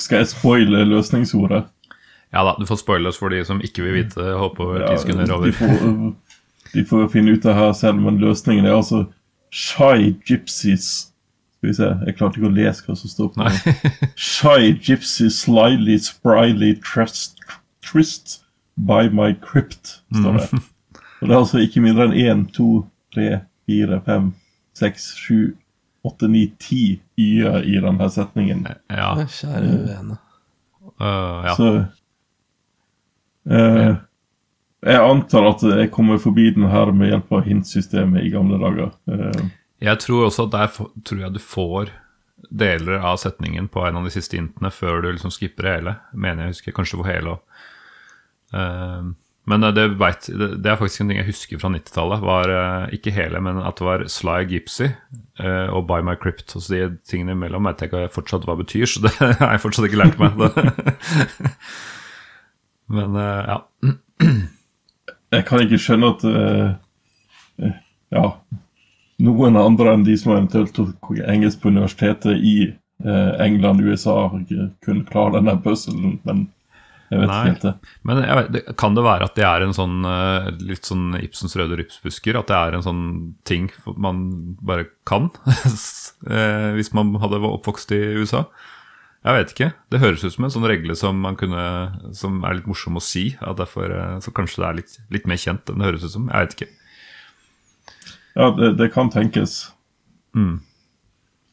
[0.00, 1.66] Skal jeg spoile løsningsordet?
[2.34, 4.24] Ja da, du får spoile oss for de som ikke vil vite.
[4.40, 6.14] Håper ti sekunder de, over.
[6.82, 9.04] Får, eh, får finne ut det her selv, men løsningen er altså
[9.54, 11.10] Shy Gypsies
[11.54, 14.10] Skal vi se, jeg klarte ikke å lese hva som står på den.
[14.20, 17.38] Shy gypsy slyly spryly trust,
[17.80, 18.42] trist
[18.76, 20.60] by my crypt, står det.
[21.22, 22.66] Og det er altså ikke mindre enn 1, 2,
[23.16, 23.28] 3,
[23.70, 24.26] 4, 5,
[24.76, 25.56] 6, 7,
[26.04, 28.66] 8, 9, 10 y-er i denne setningen.
[28.90, 29.14] Ja.
[29.24, 30.18] Kjære vene.
[31.00, 31.54] øh, ja.
[31.56, 31.70] Så
[33.50, 33.94] eh,
[34.84, 38.90] Jeg antar at jeg kommer forbi den her med hjelp av hintsystemet i gamle dager.
[39.08, 39.44] Eh,
[39.84, 40.68] Jeg tror også at der
[41.04, 41.84] tror jeg du får
[42.54, 45.92] deler av setningen på en av de siste hintene før du liksom skipper det hele.
[46.12, 47.40] Mener jeg husker kanskje på hele òg.
[49.46, 52.20] men det, det, vet, det, det er faktisk en ting jeg husker fra 90-tallet.
[52.24, 54.86] Var eh, ikke hele, men at det var Sly Gipsy
[55.40, 56.52] eh, og By My Crypt.
[56.54, 59.88] Altså de tingene imellom vet jeg ikke fortsatt hva betyr, så det har jeg fortsatt
[59.88, 60.32] ikke lært meg.
[63.00, 63.58] men eh, ja.
[65.38, 67.76] jeg kan ikke skjønne at eh,
[68.14, 68.24] ja,
[69.24, 72.56] noen andre enn de som eventuelt tok engelsk på universitetet i
[73.04, 74.28] uh, England, USA,
[74.84, 76.48] kunne klare denne puzzlen, men
[77.12, 77.38] jeg vet Nei.
[77.38, 77.72] ikke helt det.
[78.08, 80.06] Men vet, kan det være at det er en sånn
[80.64, 82.38] litt sånn Ibsens røde rypsbusker?
[82.40, 83.04] At det er en sånn
[83.46, 83.68] ting
[84.00, 84.22] man
[84.64, 85.28] bare kan?
[86.78, 88.46] hvis man hadde vært oppvokst i USA?
[89.24, 89.70] Jeg vet ikke.
[89.88, 91.62] Det høres ut som en sånn regle som man kunne
[92.16, 93.30] Som er litt morsom å si.
[93.40, 96.12] At derfor, eh, så kanskje det er litt, litt mer kjent enn det høres ut
[96.12, 96.28] som.
[96.28, 96.70] Jeg vet ikke.
[98.34, 99.70] Ja, det, det kan tenkes.
[100.36, 100.58] Mm.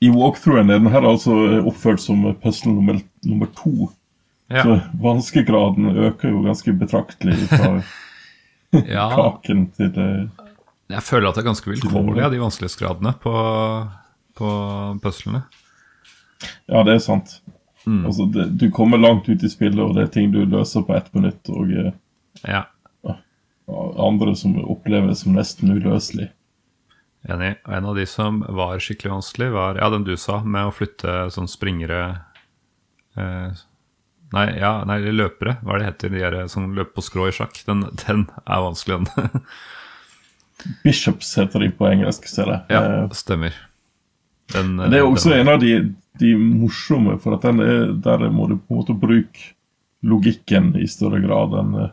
[0.02, 3.92] I walkthroughen er den her altså oppført som puzzle nummer, nummer to.
[4.52, 4.66] Ja.
[4.66, 7.78] Så vanskegraden øker jo ganske betraktelig fra
[8.96, 10.10] ja, kaken til det.
[10.92, 13.34] jeg føler at det er ganske vilkårlig de vanskelighetsgradene på,
[14.40, 14.52] på
[15.04, 15.46] puzzlene.
[16.68, 17.38] Ja, det er sant.
[17.88, 18.04] Mm.
[18.06, 20.94] Altså, det, du kommer langt ut i spillet, og det er ting du løser på
[20.98, 21.92] ett minutt, og eh,
[22.48, 22.66] Ja.
[23.98, 26.30] andre som oppleves som nesten uløselig.
[27.30, 27.56] Enig.
[27.68, 30.74] Og en av de som var skikkelig vanskelig, var ja, den du sa, med å
[30.74, 32.00] flytte sånn springere
[33.18, 33.52] eh,
[34.32, 37.34] Nei, ja, nei, løpere, hva er det heter, de der som løper på skrå i
[37.36, 37.58] sjakk.
[37.68, 39.42] Den, den er vanskelig, den.
[40.86, 42.62] Bishops heter de på engelsk, ser jeg.
[42.72, 43.58] ja, Eh, stemmer.
[44.54, 48.58] Den, Det er også den- en av de, de morsomme, for er, der må du
[48.58, 49.54] på en måte bruke
[50.04, 51.90] logikken i større grad enn eh,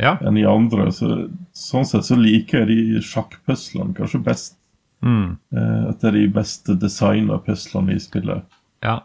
[0.00, 0.16] Ja.
[0.22, 0.90] enn i andre.
[0.90, 4.56] Så, sånn sett så liker jeg de sjakkpuslene kanskje best.
[5.04, 8.42] Mm, Eh, at det er de beste designa puslene i spillet.
[8.82, 9.00] ja,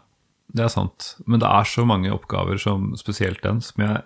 [0.54, 1.16] det er sant.
[1.26, 4.02] Men det er så mange oppgaver, som spesielt den, som jeg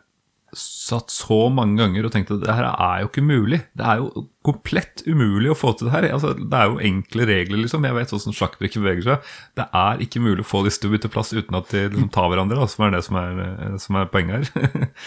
[0.58, 3.60] satt så mange ganger og tenkte at det her er jo ikke mulig.
[3.76, 6.08] Det er jo komplett umulig å få til det her.
[6.16, 7.86] Altså, det er jo enkle regler, liksom.
[7.88, 9.30] Jeg vet hvordan sjakkbrikker beveger seg.
[9.60, 12.12] Det er ikke mulig å få disse til å bytte plass uten at de liksom
[12.14, 13.40] tar hverandre, da, som er det som er,
[13.82, 14.84] som er poenget her.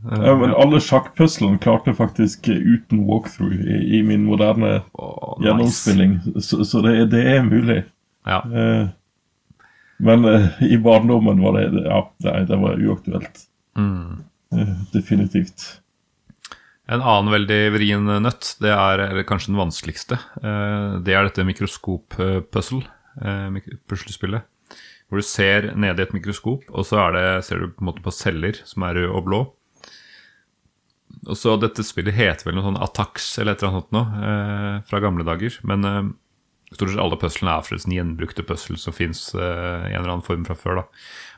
[0.00, 5.44] Ja, men alle sjakkpuslene klarte faktisk eh, uten walkthrough i, i min moderne oh, nice.
[5.44, 7.82] gjennomspilling, så, så det, det er mulig.
[8.24, 8.40] Ja.
[8.48, 8.88] Uh,
[10.00, 13.44] men uh, i barndommen var det Ja, nei, det var uaktuelt.
[13.78, 14.24] Mm.
[14.52, 15.80] Eh, definitivt.
[16.90, 21.46] En annen veldig vrien nøtt, det er eller kanskje den vanskeligste, eh, det er dette
[21.46, 22.82] mikroskop-puzzle,
[23.22, 24.42] eh, puslespillet.
[25.08, 28.02] Hvor du ser nede i et mikroskop, og så det, ser du på en måte
[28.02, 29.40] på celler som er røde og blå.
[31.26, 35.00] Og så Dette spillet heter vel noe sånn Attacks eller et eller annet noe, fra
[35.02, 35.58] gamle dager.
[35.66, 36.14] Men
[36.70, 40.46] stort sett alle puzzlene er forresten gjenbrukte puzzle som fins i en eller annen form
[40.46, 40.80] fra før.
[40.80, 40.84] da.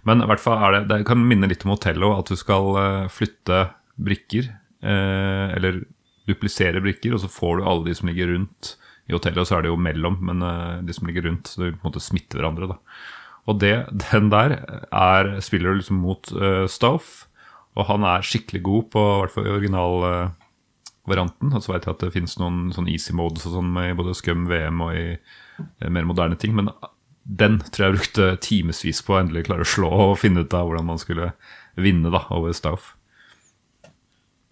[0.08, 2.70] Men i hvert fall er det, det kan minne litt om Otello, at du skal
[2.80, 3.64] eh, flytte
[4.02, 4.50] brikker.
[4.82, 5.84] Eh, eller
[6.28, 8.76] duplisere brikker, og så får du alle de som ligger rundt.
[9.10, 11.74] I Otello så er det jo mellom, men eh, de som ligger rundt, så de
[11.74, 12.70] på en måte smitter hverandre.
[12.74, 12.78] da.
[13.50, 13.74] Og det,
[14.10, 14.56] den der
[14.90, 17.26] er, spiller du liksom mot eh, Stauf,
[17.72, 21.52] og han er skikkelig god på i hvert fall originalvarianten.
[21.54, 24.12] og så vet jeg at det finnes noen sånn easy modes og sånn i både
[24.18, 26.52] Scum VM og i eh, mer moderne ting.
[26.58, 26.70] Men
[27.22, 30.66] den tror jeg brukte timevis på å endelig klare å slå og finne ut av
[30.66, 31.32] hvordan man skulle
[31.78, 32.94] vinne da, over Stauf.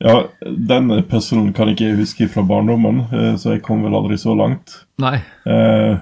[0.00, 4.16] Ja, den puzzlen kan ikke jeg huske fra barndommen, eh, så jeg kom vel aldri
[4.20, 4.78] så langt.
[5.02, 5.18] Nei.
[5.44, 5.98] Eh,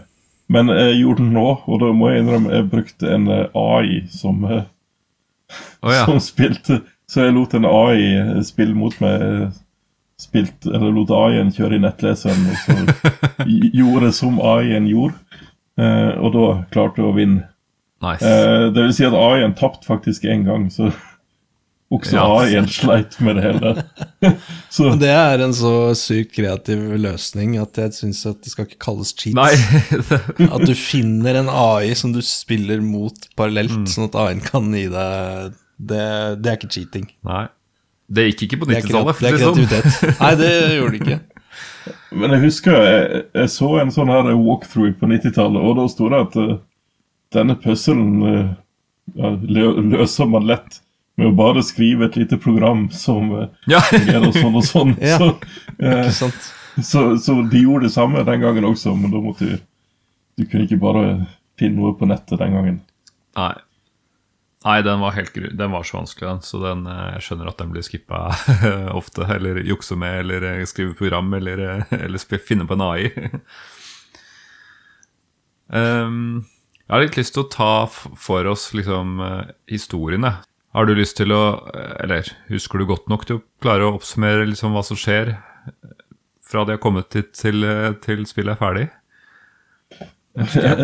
[0.49, 4.05] men jeg gjorde den nå, og da må jeg innrømme jeg brukte en eh, AI
[4.13, 6.05] som, oh, ja.
[6.09, 6.83] som spilte.
[7.11, 9.57] Så jeg lot en AI spille mot meg.
[10.19, 13.45] Spilt, eller lot AI-en kjøre i nettleseren, og så
[13.79, 15.15] gjorde som AI-en gjorde.
[15.79, 17.45] Eh, og da klarte hun å vinne.
[18.03, 18.23] Nice.
[18.27, 20.91] Eh, det vil si at AI-en tapte faktisk én gang, så
[21.95, 22.25] også Ja.
[22.43, 23.71] AI-en sleit med det hele.
[24.75, 28.81] så Det er en så sykt kreativ løsning at jeg syns at det skal ikke
[28.85, 29.62] kalles cheats.
[30.55, 34.85] At du finner en AI som du spiller mot parallelt, sånn at AI-en kan gi
[34.93, 36.05] deg det,
[36.43, 37.07] det er ikke cheating.
[37.27, 37.47] Nei.
[38.11, 39.19] Det gikk ikke på er, 90-tallet.
[39.19, 39.59] kreat, det er det sånn.
[39.59, 40.21] kreativitet.
[40.23, 41.19] Nei, det gjorde det ikke.
[42.11, 46.09] Men jeg husker jeg, jeg så en sånn her walkthrough på 90-tallet, og da sto
[46.12, 46.55] det at uh,
[47.37, 48.53] denne puzzlen uh,
[49.18, 50.81] ja, lø løser man lett
[51.18, 53.83] med å bare skrive et lite program som uh, Ja.
[53.90, 54.94] fungerer sånn og sånn.
[55.03, 55.18] Ja.
[55.18, 55.33] Så,
[55.83, 56.40] uh,
[56.81, 59.59] så, så de gjorde det samme den gangen også, men da måtte du
[60.38, 61.01] Du kunne ikke bare
[61.59, 62.77] finne noe på nettet den gangen.
[63.35, 63.55] Nei.
[64.66, 65.35] Nei, den var helt.
[65.35, 66.42] Den var så vanskelig, den.
[66.42, 68.25] Så den, eh, jeg skjønner at den blir skippa
[69.01, 69.27] ofte.
[69.37, 73.12] Eller jukse med, eller eh, skrive program, eller, eh, eller finne på en AI.
[75.71, 76.42] um,
[76.88, 79.23] jeg har litt lyst til å ta for oss liksom
[79.71, 80.40] historiene.
[80.75, 81.42] Har du lyst til å
[82.03, 85.37] Eller husker du godt nok til å klare å oppsummere liksom hva som skjer
[86.49, 87.64] fra de har kommet hit til,
[88.05, 88.87] til spillet er ferdig?
[90.55, 90.77] Jeg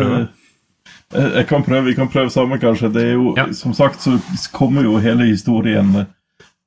[1.15, 2.89] Jeg kan prøve, Vi kan prøve sammen, kanskje.
[2.93, 3.45] Det er jo, Ja.
[3.53, 4.17] Som sagt så
[4.53, 5.93] kommer jo hele historien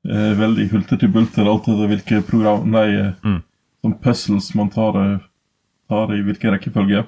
[0.09, 3.43] eh, veldig hulter til bulter, alt etter hvilke program, nei, eh, Mm.
[3.85, 5.19] sånn puzzles man tar, eh,
[5.91, 7.05] tar i hvilken rekkefølge.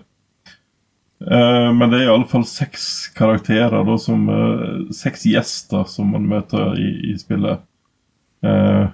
[1.31, 6.11] Eh, men det er i alle fall seks karakterer, da, som, eh, seks gjester som
[6.13, 7.61] man møter i, i spillet.
[8.43, 8.87] Eh,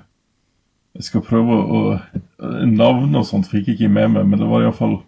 [0.96, 2.00] jeg skal prøve å
[2.66, 5.02] Navn og sånt fikk jeg ikke med meg, men det var iallfall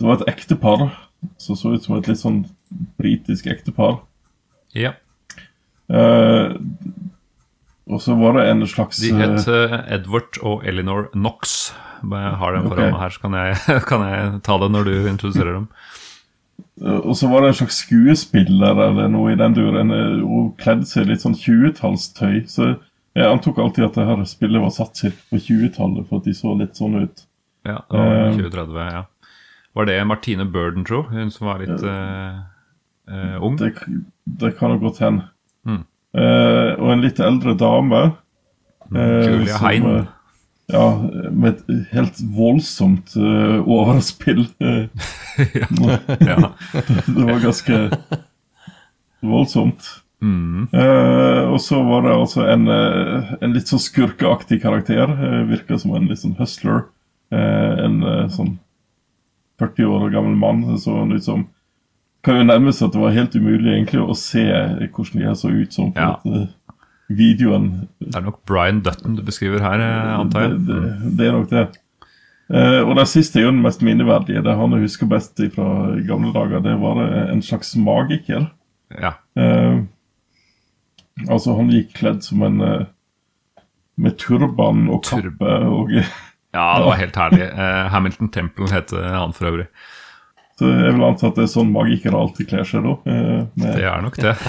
[0.00, 0.90] Det var et ektepar
[1.40, 2.44] som så ut som et litt sånn
[3.00, 4.00] britisk ektepar.
[4.74, 4.94] Ja.
[5.92, 6.56] Uh,
[7.84, 11.74] og så var det en slags De het uh, Edward og Eleanor Knox.
[12.04, 13.00] Jeg har dem foran okay.
[13.00, 13.58] her, så kan jeg,
[13.90, 15.68] kan jeg ta det når du introduserer dem.
[16.80, 19.92] Uh, Og så var det en slags skuespiller eller noe i den duren.
[20.24, 22.42] Hun kledde seg i litt sånn 20-tallstøy.
[22.50, 22.74] Så
[23.14, 26.34] jeg antok alltid at det her spillet var satt sitt på 20-tallet, for at de
[26.34, 27.26] så litt sånn ut.
[27.64, 28.32] Ja, det var Eh.
[28.34, 29.04] 2030, ja.
[29.74, 31.02] Var det Martine Burden, tro?
[31.10, 33.56] Hun som var litt uh, ung?
[33.58, 33.72] Det,
[34.24, 35.26] det kan jo godt hende.
[35.66, 35.80] Mm.
[36.14, 38.04] Uh, og en litt eldre dame.
[38.94, 40.06] eh, Julia som, Hein.
[40.72, 40.84] Ja,
[41.30, 44.46] med et helt voldsomt overspill.
[45.34, 45.66] Ja.
[47.10, 47.78] det var ganske
[49.20, 49.82] voldsomt.
[50.24, 50.68] Mm.
[50.72, 55.10] Uh, og så var det altså en, uh, en litt sånn skurkeaktig karakter.
[55.10, 56.86] Uh, Virka som en litt sånn hustler.
[57.34, 57.98] Uh, en
[58.32, 58.54] sånn
[59.60, 61.46] 40 år gammel mann så han ut som
[62.24, 65.34] Kan jo nærme seg at det var helt umulig egentlig å se hvordan de her
[65.36, 65.90] så ut som.
[65.92, 66.14] på Ja.
[66.14, 66.78] at eh,
[67.12, 67.66] videoen
[68.00, 70.54] Det er nok Brian Dutton du beskriver her, eh, antar jeg.
[70.64, 71.66] det, det, det er nok det.
[72.48, 74.42] Uh, og den siste er jo den mest minneverdige.
[74.44, 75.68] Det han husker best fra
[76.04, 77.00] gamle dager, det var
[77.32, 78.50] en slags magiker.
[78.92, 79.14] Ja.
[79.36, 79.84] Uh,
[81.28, 82.60] altså, han gikk kledd som en
[83.96, 85.92] Med turban og kappe og
[86.54, 87.42] ja, det var helt herlig.
[87.50, 89.66] Eh, Hamilton Temple heter han for øvrig.
[90.54, 92.94] Så jeg vil anta at det er sånn magikere alltid kler seg, da.
[93.10, 94.36] Eh, Det er nok det.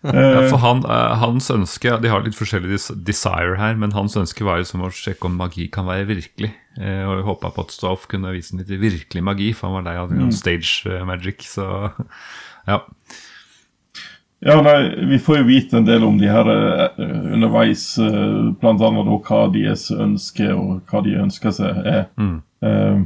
[0.00, 0.78] Ja, eh, for han,
[1.20, 4.88] hans ønske De har litt forskjellig desire her, men hans ønske var jo som å
[4.96, 6.54] sjekke om magi kan være virkelig.
[6.80, 10.08] Og håpa på at Stoff kunne vise litt virkelig magi, for han var lei av
[10.14, 10.30] Mm.
[10.32, 11.44] stage magic.
[11.44, 11.66] Så
[12.66, 12.78] ja.
[14.40, 17.00] Ja, nei, Vi får jo vite en del om de her eh,
[17.34, 18.88] underveis, eh, da
[19.28, 22.06] hva deres ønske og hva de ønsker seg er.
[22.16, 22.38] Mm.
[22.64, 23.02] Eh,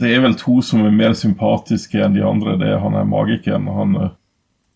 [0.00, 2.56] det er vel to som er mer sympatiske enn de andre.
[2.56, 3.68] Det er han er magikeren.
[3.68, 3.98] Han,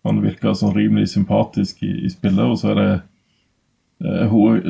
[0.05, 2.45] han virker sånn rimelig sympatisk i, i spillet.
[2.45, 4.61] Og så er det hun,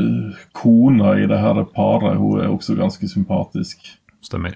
[0.55, 2.15] kona i det her paret.
[2.15, 3.91] Hun er også ganske sympatisk.
[4.23, 4.55] Stemmer.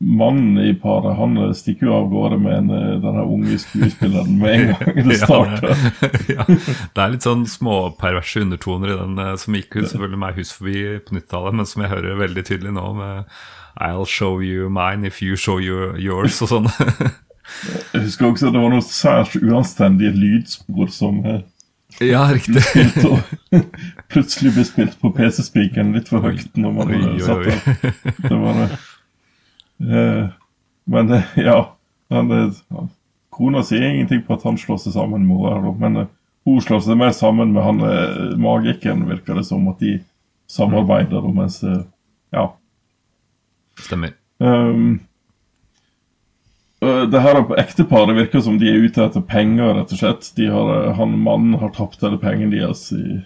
[0.00, 2.68] Eh, mannen i paret han eh, stikker jo av gårde med en,
[3.02, 5.76] denne unge skuespilleren med en gang det starter.
[6.36, 10.40] ja, det er litt sånn småperverse undertoner i den eh, som gikk ut selvfølgelig meg
[10.40, 13.38] hus forbi på 90-tallet, men som jeg hører veldig tydelig nå med
[13.76, 16.70] I'll show you mine if you show you yours og sånn.
[17.92, 21.44] Jeg husker også at det var noen særs uanstendige lydspor som eh,
[22.02, 22.58] ja, riktig.
[24.12, 27.92] plutselig ble spilt på PC-spikeren litt for høyt når man Oi, oi, oi, satt det.
[28.24, 28.80] Det var det.
[29.80, 30.28] Eh,
[30.86, 31.76] men eh, ja
[32.08, 32.84] han, eh,
[33.30, 36.06] Kona sier ingenting på at han slår seg sammen med henne, men
[36.46, 37.82] hun slår seg mer sammen med han
[38.40, 39.98] magikeren, virker det som, at de
[40.48, 41.20] samarbeider.
[41.26, 41.34] mm.
[41.34, 41.58] mens
[42.32, 42.46] Ja.
[43.82, 44.14] Stemmer.
[44.38, 45.00] Um,
[46.80, 50.30] det her ekteparet virker som de er ute etter penger, rett og slett.
[50.38, 53.18] De har, han Mannen har tapt alle pengene deres i,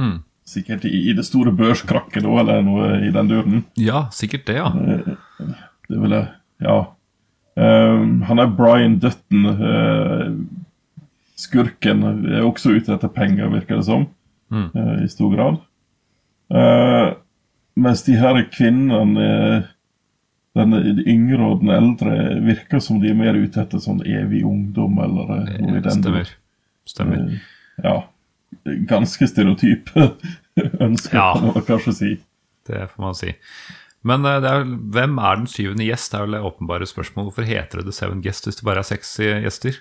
[0.00, 0.22] Mm.
[0.48, 3.60] sikkert i, i det store børskrakket, da, eller noe i den duren.
[3.78, 4.72] Ja, sikkert det, ja.
[5.88, 6.28] Det vil jeg
[6.64, 6.84] Ja.
[7.56, 9.46] Um, han er Brian Dutton.
[9.46, 10.34] Uh,
[11.38, 14.08] skurken er også ute etter penger, virker det som.
[14.50, 14.70] Mm.
[14.74, 15.60] Uh, I stor grad.
[16.50, 17.14] Uh,
[17.76, 19.64] mens de her kvinnene
[20.54, 25.00] den yngre og den eldre virker som de er mer ute etter sånn evig ungdom
[25.02, 26.30] eller noe i den Stemmer.
[26.86, 27.24] Stemmer.
[27.82, 27.96] Ja.
[28.90, 29.90] Ganske stereotyp.
[30.86, 31.32] ønsker Ja.
[31.34, 32.12] kan man kanskje si.
[32.68, 33.34] Det får man si.
[34.04, 36.12] Men eh, er, hvem er den syvende gjest?
[36.12, 37.30] Det er vel det åpenbare spørsmål.
[37.30, 39.80] Hvorfor heter det The Seven Guest hvis det bare er seks eh, gjester?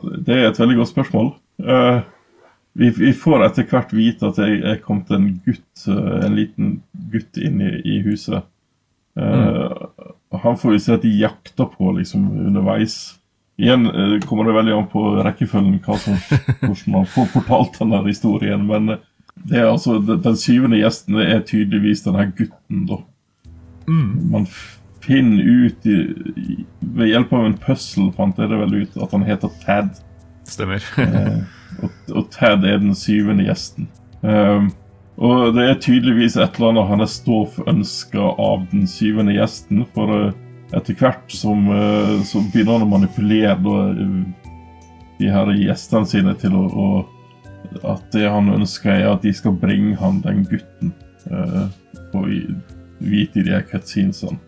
[0.00, 1.34] Det er et veldig godt spørsmål.
[1.60, 2.00] Uh,
[2.80, 6.78] vi, vi får etter hvert vite at det er kommet en gutt, en liten
[7.12, 8.48] gutt inn i, i huset.
[9.20, 9.72] Eh,
[10.42, 13.18] Han får vi se at de jakter på liksom underveis.
[13.60, 16.16] Igjen uh, kommer det veldig an på rekkefølgen hva som,
[16.64, 18.64] hvordan man får fortalt den historien.
[18.66, 18.96] Men
[19.34, 23.00] det er altså, den, syvende gjesten er tydeligvis denne gutten, da.
[23.86, 24.46] Man
[25.02, 25.96] finner ut i,
[26.36, 26.58] i,
[26.94, 29.98] Ved hjelp av en puzzle fant jeg det vel ut at han heter Tad.
[30.48, 30.84] Stemmer.
[31.82, 33.88] Og, og Tad er den syvende gjesten.
[34.20, 34.70] Um,
[35.22, 39.82] og det er tydeligvis et eller annet han er ståønska av den syvende gjesten.
[39.96, 40.36] For uh,
[40.76, 44.52] etter hvert som uh, så begynner han å manipulere da, eh,
[45.18, 46.86] de her gjestene sine til å, å
[47.84, 50.94] At det han ønsker, er at de skal bringe han den gutten.
[51.30, 51.68] Uh,
[52.14, 52.54] og i-
[53.02, 54.38] vite i de her cutscenesene.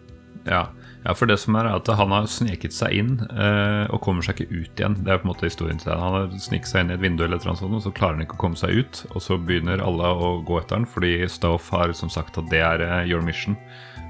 [0.47, 0.67] Ja.
[1.05, 4.23] ja, for det som er er at han har sneket seg inn uh, og kommer
[4.23, 4.99] seg ikke ut igjen.
[5.05, 5.99] Det er på en måte historien til det.
[5.99, 8.27] Han har sneket seg inn i et vindu, eller annet sånt, og så klarer han
[8.27, 9.05] ikke å komme seg ut.
[9.15, 12.61] Og så begynner alle å gå etter han, fordi Stoff har som sagt at det
[12.63, 13.57] er uh, your mission.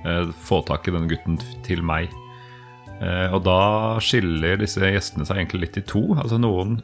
[0.05, 2.11] Eh, få tak i denne gutten til meg.
[3.01, 6.03] Eh, og da skiller disse gjestene seg egentlig litt i to.
[6.21, 6.77] Altså Noen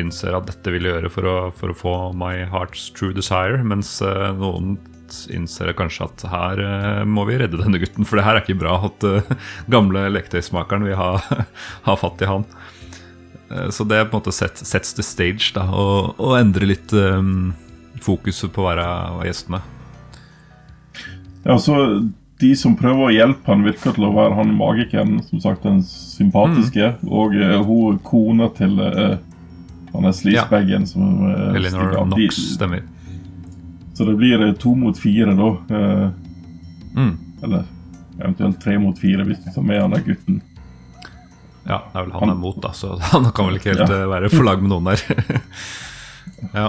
[0.00, 3.62] innser at dette vil jeg gjøre for å, for å få my heart's true desire,
[3.66, 4.76] mens eh, noen
[5.30, 8.60] innser kanskje at her eh, må vi redde denne gutten, for det her er ikke
[8.62, 9.34] bra at eh,
[9.72, 11.12] gamle leketøysmakeren vil ha,
[11.88, 12.48] ha fatt i han.
[13.70, 17.52] Så det på en måte set, sets the stage, da, og, og endrer litt um,
[18.02, 19.60] fokuset på hver av gjestene.
[21.44, 21.76] Ja, så
[22.40, 25.84] De som prøver å hjelpe han virker til å være han magikeren, som sagt den
[25.86, 29.20] sympatiske, og uh, hun kona til uh,
[29.94, 32.82] han er sleazebaggen som uh, Elinor Knox stemmer.
[33.94, 35.50] Så det blir eh, to mot fire, da.
[35.70, 36.10] Uh,
[36.94, 37.16] Mm.
[37.42, 37.64] eller
[38.22, 40.36] eventuelt tre mot fire, hvis du tar med han der gutten.
[41.66, 43.96] Ja, det er vel han er mot, da, så han kan vel ikke helt Ja.
[44.02, 45.02] eh, være på lag med noen der.
[46.60, 46.68] ja.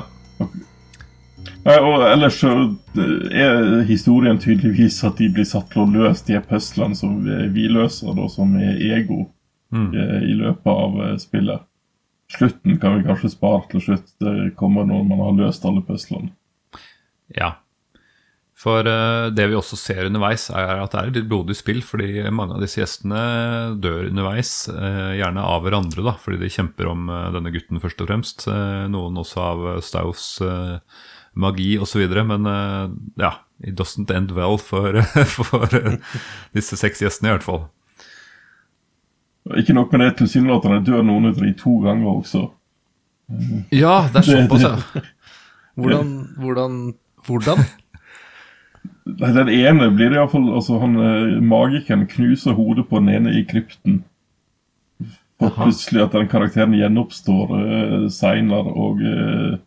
[1.65, 2.51] Nei, og ellers så
[2.97, 7.45] eh, er historien tydeligvis at de blir satt til å løse de puslene som eh,
[7.53, 9.27] vi løser, da, som er ego,
[9.73, 9.87] Mm.
[9.97, 11.61] eh, i løpet av eh, spillet.
[12.31, 14.09] Slutten kan vi kanskje spare til slutt.
[14.21, 16.33] Det kommer når man har løst alle puslene.
[17.35, 17.55] Ja.
[18.55, 21.83] For uh, det vi også ser underveis, er at det er et litt blodig spill.
[21.85, 23.19] Fordi mange av disse gjestene
[23.83, 28.01] dør underveis, uh, gjerne av hverandre, da, fordi de kjemper om uh, denne gutten først
[28.01, 28.47] og fremst.
[28.91, 30.25] Noen også av Staus
[31.35, 32.07] magi osv.
[32.25, 32.47] Men
[33.19, 35.01] ja, it doesn't end well for,
[35.37, 35.79] for
[36.55, 37.65] disse seks gjestene, i hvert fall.
[39.53, 42.47] Ikke nok med det, tilsynelatende dør noen av de to ganger også.
[43.73, 45.03] Ja, det er såpass, ja.
[45.75, 46.75] Hvordan, hvordan,
[47.27, 47.61] hvordan?
[49.05, 53.43] Den ene blir det iallfall altså han eh, Magikeren knuser hodet på den ene i
[53.45, 54.03] krypten.
[55.43, 59.57] Og plutselig at den karakteren gjenoppstår uh, seinere og uh,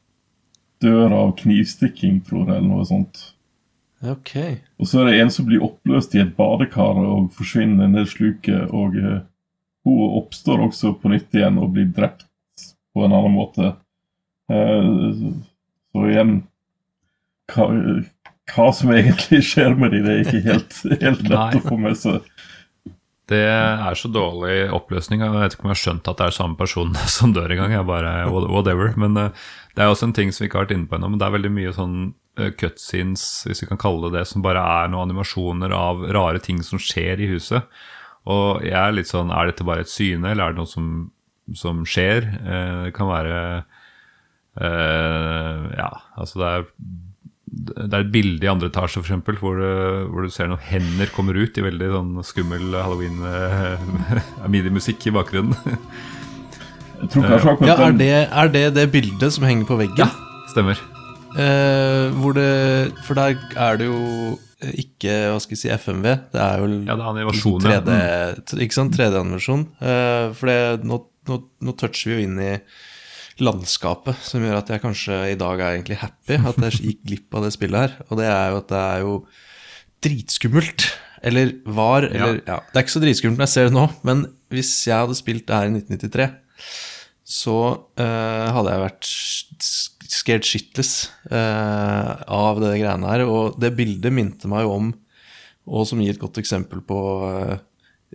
[0.81, 3.21] dør av knivstikking, tror jeg, eller noe sånt.
[4.07, 4.33] Ok.
[4.79, 8.71] Og så er det en som blir oppløst i et badekar og forsvinner ned sluket.
[8.71, 9.19] Og eh,
[9.89, 12.27] hun oppstår også på nytt igjen og blir drept
[12.95, 13.73] på en annen måte.
[14.53, 14.93] Eh,
[15.93, 16.39] så igjen
[17.53, 17.69] hva,
[18.53, 21.99] hva som egentlig skjer med dem, det er ikke helt, helt lett å få med
[21.99, 22.25] seg.
[23.29, 25.21] Det er så dårlig oppløsning.
[25.21, 27.75] Jeg vet ikke om jeg har skjønt at det er samme person som dør engang.
[27.77, 28.95] Jeg bare, whatever.
[29.01, 29.45] Men eh,
[29.77, 31.13] det er også en ting som vi ikke har vært inne på ennå.
[31.13, 31.99] Men det er veldig mye sånn
[32.41, 36.41] eh, cutscenes, hvis vi kan kalle det det, som bare er noen animasjoner av rare
[36.45, 37.69] ting som skjer i huset.
[38.29, 40.89] Og jeg er litt sånn Er dette bare et syne, eller er det noe som,
[41.57, 42.27] som skjer?
[42.39, 43.39] Eh, det kan være
[44.61, 46.63] eh, Ja, altså det er
[47.59, 50.61] det er et bilde i andre etasje for eksempel, hvor, du- hvor du ser noen
[50.63, 55.57] hender kommer ut i veldig sånn skummel halloween-midi-musikk i bakgrunnen.
[57.65, 60.11] Ja, er det, er det det bildet som henger på veggen?
[60.53, 60.77] Stemmer.
[61.41, 62.53] Eh, hvor det
[63.09, 63.99] For der er det jo
[64.59, 66.07] ikke hva skal jeg si, FMV.
[66.35, 67.97] Det er jo Ja, det er animasjon, 3D,
[68.49, 68.97] t- ikke sant?
[68.97, 69.67] 3D-animasjon.
[69.81, 70.99] Eh, for det, nå,
[71.31, 72.55] nå, nå toucher vi jo inn i
[73.39, 77.39] landskapet, som gjør at jeg kanskje i dag er egentlig happy at jeg gikk glipp
[77.39, 77.95] av det spillet her.
[78.09, 79.15] Og det er jo at det er jo
[80.09, 80.89] dritskummelt.
[81.29, 82.59] Eller var, eller ja.
[82.71, 85.47] Det er ikke så dritskummelt når jeg ser det nå, men hvis jeg hadde spilt
[85.49, 86.29] det her i 1993
[87.29, 87.55] så
[88.01, 89.09] uh, hadde jeg vært
[90.13, 93.25] scared shitless eh, av det greiene her.
[93.29, 94.91] Og det bildet minte meg jo om,
[95.69, 97.57] og som gir et godt eksempel på eh,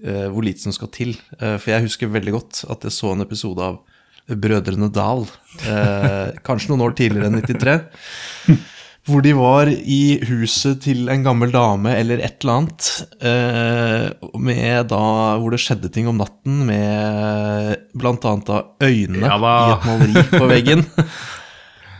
[0.03, 1.15] eh, hvor lite som skal til.
[1.39, 3.81] Eh, for jeg husker veldig godt at jeg så en episode av
[4.27, 5.25] Brødrene Dal,
[5.67, 8.55] eh, kanskje noen år tidligere enn 93.
[9.03, 12.89] hvor de var i huset til en gammel dame eller et eller annet.
[13.19, 15.03] Eh, med da,
[15.41, 20.87] hvor det skjedde ting om natten, med annet øynene Ja i et maleri på veggen.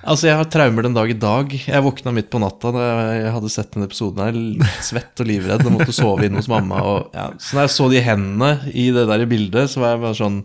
[0.04, 1.54] altså, jeg har traumer den dag i dag.
[1.54, 2.84] Jeg våkna midt på natta da
[3.18, 6.82] jeg hadde sett den episoden her, svett og livredd og måtte sove inne hos mamma.
[6.84, 7.30] Og, ja.
[7.42, 10.44] Så når jeg så de hendene i det der bildet, så var jeg bare sånn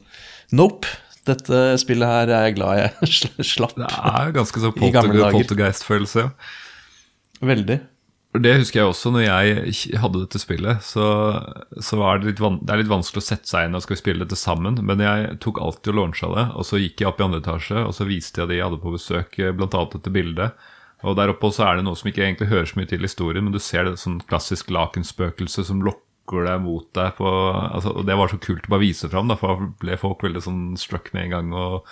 [0.58, 0.88] Nope.
[1.28, 3.74] Dette spillet her er jeg glad jeg slapp.
[3.76, 6.24] Det er jo ganske så polter, poltergeist-følelse.
[6.24, 7.48] ja.
[7.48, 7.76] Veldig.
[8.36, 10.82] Det husker jeg også når jeg hadde dette spillet.
[10.84, 11.04] Så,
[11.80, 14.02] så var det litt, det er litt vanskelig å sette seg inn og skal vi
[14.02, 14.76] spille dette sammen.
[14.84, 17.86] Men jeg tok alltid og launcha det, og så gikk jeg opp i andre etasje
[17.86, 19.54] og så viste jeg de jeg hadde på besøk, bl.a.
[19.56, 20.68] blant annet dette bildet.
[21.06, 23.46] Og der oppe også er det noe som ikke egentlig hører så mye til historien,
[23.46, 26.07] men du ser det sånn klassisk lakenspøkelse som lokker
[26.46, 27.26] deg mot deg på
[27.74, 30.22] altså, Og det var så kult å bare vise fram, da, for da ble folk
[30.22, 31.52] veldig sånn struck med en gang.
[31.52, 31.86] og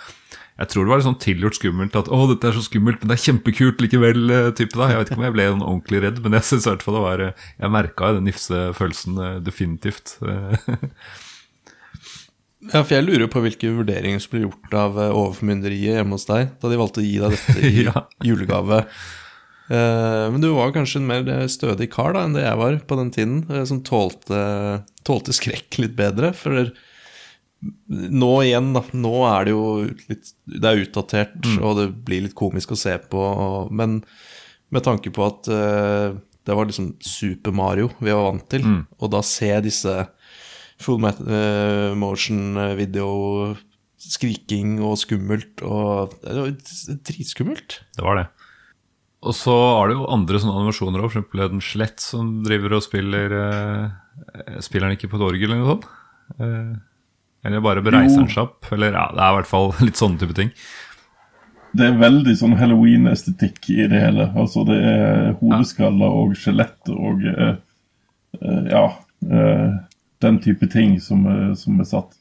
[0.57, 3.09] jeg tror det var litt sånn tilgjort skummelt at 'å, dette er så skummelt, men
[3.11, 4.31] det er kjempekult likevel'.
[4.33, 4.87] eh, type da.
[4.89, 6.95] Jeg vet ikke om jeg ble noen ordentlig redd, men jeg synes i hvert fall
[6.97, 10.17] det var eh, Jeg merka den nifse følelsen eh, definitivt.
[12.67, 16.49] Ja, for jeg lurer på hvilke vurderinger som ble gjort av overformynderiet hjemme hos deg,
[16.59, 18.01] da de valgte å gi deg dette i Ja.
[18.25, 18.79] julegave.
[19.69, 22.77] Eh, men du var kanskje en mer eh, stødig kar da enn det jeg var
[22.87, 24.39] på den tiden, eh, som tålte,
[25.07, 26.31] tålte skrekk litt bedre.
[26.37, 26.69] For
[27.97, 29.63] nå igjen, da, nå er det jo
[30.11, 34.03] litt Det er utdatert, og det blir litt komisk å se på, og, men
[34.69, 36.13] med tanke på at uh,
[36.45, 38.65] det var liksom Super Mario vi var vant til,
[38.99, 39.93] og da se disse
[40.79, 43.55] full mat- eh, motion eh, video,
[43.97, 46.51] skriking og skummelt og Det var
[47.09, 47.79] dritskummelt.
[47.97, 48.27] det var det.
[49.25, 51.31] Og så er det jo andre sånne animasjoner òg, f.eks.
[51.49, 55.71] den slett som driver og spiller eh, Spiller han ikke på et orgel eller noe
[55.75, 55.87] sånt?
[56.37, 56.75] Eh,
[57.47, 58.67] eller bare bereiser han seg opp?
[58.75, 60.51] Eller ja, det er i hvert fall litt sånne type ting.
[61.77, 64.29] Det er veldig sånn halloween-estetikk i det hele.
[64.39, 67.57] Altså Det er hodeskaller og skjelett og eh,
[68.41, 68.85] eh, Ja.
[69.27, 69.75] eh,
[70.23, 72.13] den type ting som, er- som er satt.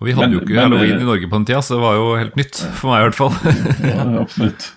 [0.00, 1.82] Og vi hadde Men- jo ikke men- halloween i Norge på den tida, så det
[1.84, 2.62] var jo helt nytt.
[2.78, 3.34] For meg i hvert fall.
[3.90, 4.70] Ja, absolutt.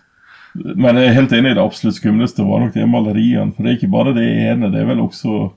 [0.53, 3.53] Men jeg er helt enig, i det absolutt skumleste var nok de maleriene.
[3.53, 5.51] For det er ikke bare det ene, det er vel også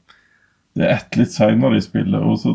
[0.77, 2.21] Det er ett litt seinere i spillet.
[2.21, 2.51] og så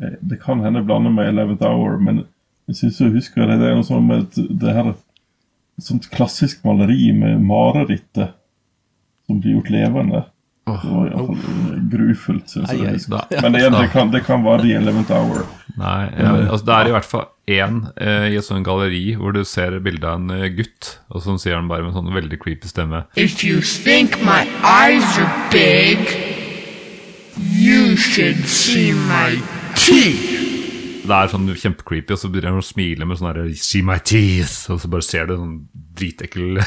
[0.00, 2.24] eh, Det kan hende jeg blander med Eleventh Hour, men
[2.68, 6.62] jeg syns jeg husker det, det er noe sånn med det her et sånt klassisk
[6.64, 8.36] maleri med marerittet
[9.26, 10.22] som blir gjort levende.
[10.64, 11.24] Det oh, ja,
[11.92, 13.00] grufullt, syns jeg.
[13.12, 13.26] da.
[13.42, 15.42] Men det, det, kan, det kan være The Eleventh Hour.
[15.76, 19.34] Nei, ja, altså Det er i hvert fall én eh, i et sånt galleri hvor
[19.36, 22.16] du ser bilde av en eh, gutt, og så sier han bare med en sånn
[22.16, 26.00] veldig creepy stemme If you think my eyes are big,
[27.52, 29.36] you should see my
[29.76, 30.43] teeth.
[31.04, 33.98] Det er sånn kjempecreepy, og så begynner han å smile med sånn her See my
[34.00, 34.70] teeth!
[34.72, 35.56] Og så bare ser du sånn
[36.00, 36.60] dritekkel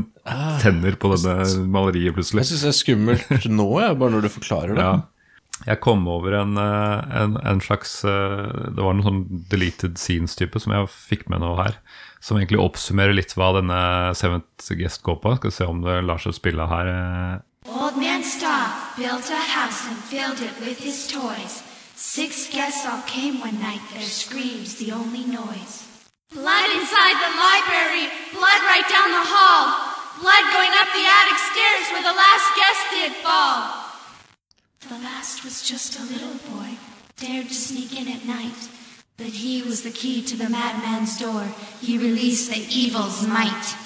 [0.64, 2.42] tenner på denne maleriet plutselig.
[2.42, 4.86] Jeg syns det er skummelt nå, jeg, bare når du forklarer det.
[4.88, 4.96] Ja.
[5.64, 10.60] Jeg kom over en, eh, en, en slags eh, Det var noen sånn deleted scenes-type
[10.60, 11.78] som jeg fikk med nå her.
[12.20, 13.78] Som egentlig oppsummerer litt hva denne
[14.18, 15.32] Seventh Guest går på.
[15.38, 16.90] Skal vi se om det lar seg spille her.
[16.92, 17.70] eh.
[17.72, 18.68] Old Man Star
[18.98, 21.62] built a house and filled it with his toys.
[22.16, 25.84] Six guests all came one night, their screams the only noise.
[26.32, 29.92] Blood inside the library, blood right down the hall,
[30.24, 33.68] blood going up the attic stairs where the last guest did fall.
[34.88, 36.78] The last was just a little boy,
[37.18, 38.64] dared to sneak in at night.
[39.18, 41.44] But he was the key to the madman's door.
[41.82, 43.76] He released the evil's might.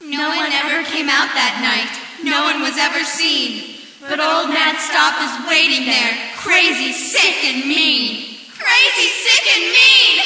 [0.00, 1.92] No one ever came out that night.
[2.24, 3.76] No one was ever seen.
[4.00, 8.34] But old Mad Stop is waiting there, crazy, sick, and mean.
[8.58, 10.16] Crazy, sick, and mean!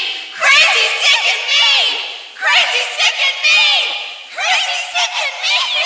[0.41, 1.93] Crazy, sick, and mean!
[2.41, 3.87] Crazy, sick, and mean!
[4.37, 5.85] Crazy, sick, and mean.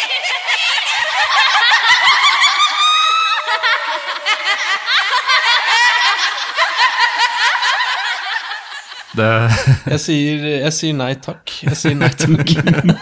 [9.16, 9.50] Det,
[9.92, 11.54] Jeg sier, jeg sier nei takk.
[11.66, 12.54] Jeg sier nei takk.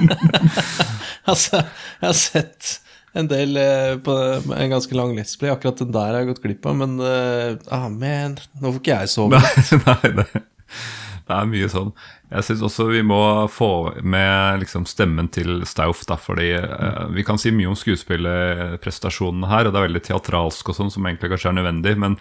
[1.31, 1.61] altså,
[2.01, 2.79] jeg har sett
[3.17, 4.15] en del eh, på
[4.55, 5.39] en ganske lang Let's.
[5.41, 9.03] Akkurat den der har jeg gått glipp av, men eh, ah, man, nå får ikke
[9.03, 9.41] jeg sove.
[9.41, 10.27] nei, nei det,
[11.29, 11.93] det er mye sånn.
[12.29, 13.21] Jeg syns også vi må
[13.53, 13.71] få
[14.05, 19.69] med liksom, stemmen til Stauf, da, fordi eh, vi kan si mye om skuespillerprestasjonene her,
[19.69, 22.19] og det er veldig teatralsk og sånn, som egentlig kanskje er nødvendig, men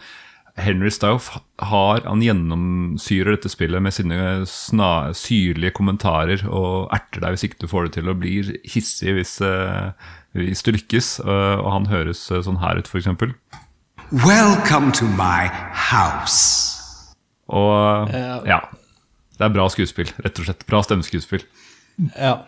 [0.58, 1.30] Henry Stauf
[1.62, 7.62] har, han gjennomsyrer dette spillet med sine sna, syrlige kommentarer og erter deg hvis ikke
[7.62, 9.92] du får det til, og blir hissig hvis, eh,
[10.36, 11.20] hvis du lykkes.
[11.24, 13.08] Eh, og han høres eh, sånn her ut, f.eks.
[14.26, 16.76] Welcome to my house.
[17.48, 18.12] Og
[18.48, 18.62] Ja.
[19.38, 20.64] Det er bra skuespill, rett og slett.
[20.66, 21.44] Bra stemmeskuespill.
[22.18, 22.40] Ja.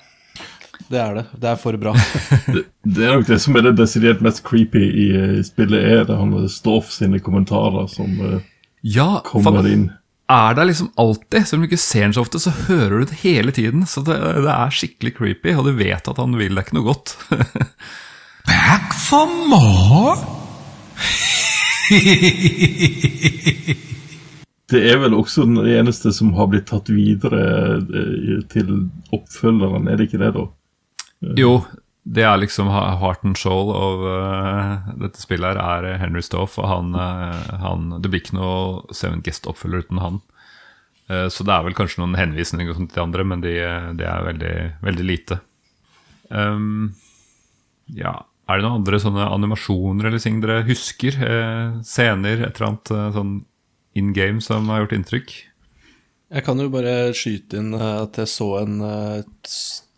[0.90, 1.26] Det er det.
[1.38, 1.94] Det er for bra.
[2.96, 5.08] Det er nok det som er det desidert mest creepy i,
[5.38, 8.40] i spillet, er det han Stoff sine kommentarer som uh,
[8.82, 9.90] Ja, kommer inn.
[10.30, 11.46] Er der liksom alltid.
[11.46, 13.86] Selv om du ikke ser den så ofte, så hører du det hele tiden.
[13.90, 16.90] Så det, det er skikkelig creepy, og du vet at han vil deg ikke noe
[16.92, 17.16] godt.
[18.50, 20.18] Back for more?
[24.70, 27.44] Det er vel også den eneste som har blitt tatt videre
[27.80, 28.68] eh, til
[29.16, 30.46] oppfølgeren, er det ikke det, da?
[31.40, 31.54] jo,
[32.10, 36.58] det er liksom heart and soul av uh, dette spillet her, er Henry Stoff.
[36.58, 40.18] Og han, eh, han Det blir ikke noe Seven Guest-oppfølger uten han.
[41.12, 43.54] Uh, så det er vel kanskje noen henvisninger til de andre, men det
[44.00, 44.56] de er veldig,
[44.88, 45.40] veldig lite.
[46.30, 46.96] Um,
[47.94, 48.16] ja,
[48.50, 51.18] er det noen andre sånne animasjoner eller ting dere husker?
[51.22, 53.36] Uh, scener, et eller annet eh, sånn
[54.00, 55.36] in game som har gjort inntrykk?
[56.30, 58.80] Jeg kan jo bare skyte inn eh, at jeg så en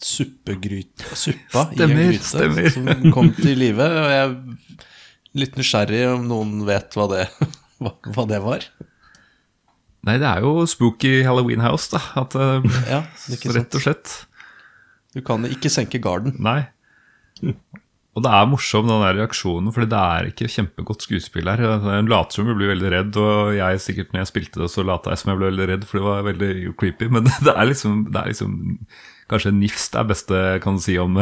[0.01, 0.55] eh, Suppa
[1.15, 2.69] Suppa i en gryte stemmer.
[2.73, 3.85] som kom til live.
[3.85, 4.35] Og jeg er
[5.41, 7.27] litt nysgjerrig om noen vet hva det,
[7.81, 8.65] hva, hva det var.
[10.07, 12.01] Nei, det er jo spooky Halloween House, da.
[12.23, 13.03] At, eh, Ja,
[13.53, 14.17] rett og slett.
[15.13, 16.37] Du kan ikke senke garden.
[16.41, 16.63] Nei.
[18.11, 21.61] Og det er morsom den der reaksjonen, fordi det er ikke kjempegodt skuespill her.
[21.79, 24.83] Hun later som hun blir veldig redd, og jeg sikkert når jeg spilte det, så
[24.83, 27.07] lata jeg som jeg ble veldig redd, for det var veldig creepy.
[27.13, 28.57] Men det er liksom, det er liksom
[29.31, 31.15] Kanskje nifst er beste jeg kan si om,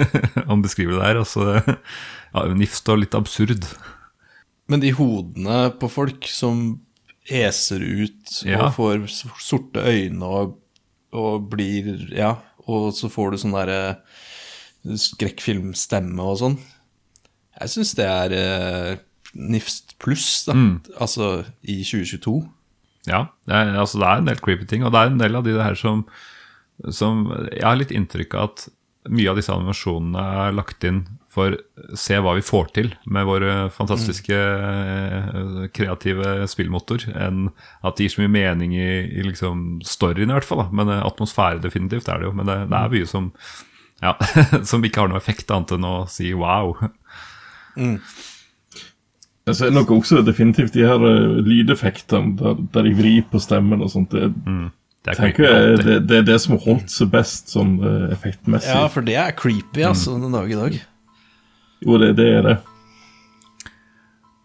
[0.52, 1.18] om beskrive det her.
[1.24, 3.66] Altså, ja, nifst og litt absurd.
[4.70, 6.80] Men de hodene på folk som
[7.26, 8.68] eser ut Ja.
[8.68, 9.04] og får
[9.42, 10.54] sorte øyne og,
[11.16, 12.36] og blir Ja,
[12.70, 13.96] og så får du sånn derre
[14.86, 16.56] skrekkfilmstemme og sånn.
[17.56, 18.92] Jeg syns det er eh,
[19.34, 20.54] nifst pluss, da.
[21.00, 22.36] Altså i 2022.
[23.08, 25.38] Ja, det er, altså det er en del creepy ting, og det er en del
[25.38, 26.04] av de her som,
[26.92, 28.66] som Jeg har litt inntrykk av at
[29.06, 31.04] mye av disse animasjonene er lagt inn
[31.36, 31.54] for
[31.98, 35.58] se hva vi får til med vår fantastiske mm.
[35.76, 37.50] kreative spillmotor, enn
[37.84, 40.64] at det gir så mye mening i, i liksom storyen, i hvert fall.
[40.64, 40.68] Da.
[40.80, 42.36] Men eh, atmosfære definitivt er det jo.
[42.38, 43.28] Men det, det er mye som
[44.02, 44.14] ja,
[44.70, 46.74] som ikke har noe effekt annet enn å si wow.
[47.76, 47.98] Mm.
[49.46, 53.84] Jeg ser nok også definitivt de her eh, lydeffektene der, der de vrir på stemmen
[53.84, 54.16] og sånt.
[54.16, 54.32] Det,
[55.06, 58.72] Det er jeg det, det er det som har holdt seg best sånn eh, effektmessig.
[58.74, 60.80] Ja, for det er creepy, altså, den dag i dag.
[61.86, 62.56] Jo, det, det er det.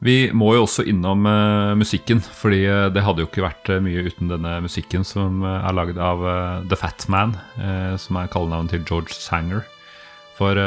[0.06, 4.06] Vi må jo også innom uh, musikken, fordi eh, det hadde jo ikke vært mye
[4.06, 8.74] uten denne musikken som er laget av uh, The Fat Man, uh, som er kallenavnet
[8.74, 9.66] til George Sanger.
[10.38, 10.58] For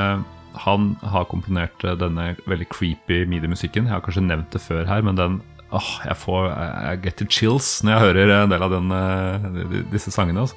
[0.62, 3.88] han har komponert denne veldig creepy midi-musikken.
[3.88, 5.40] Jeg har kanskje nevnt det før her, men den
[5.75, 9.83] åh, jeg får jeg, get the chills når jeg hører en del av den, eh,
[9.93, 10.45] disse sangene.
[10.45, 10.57] Altså.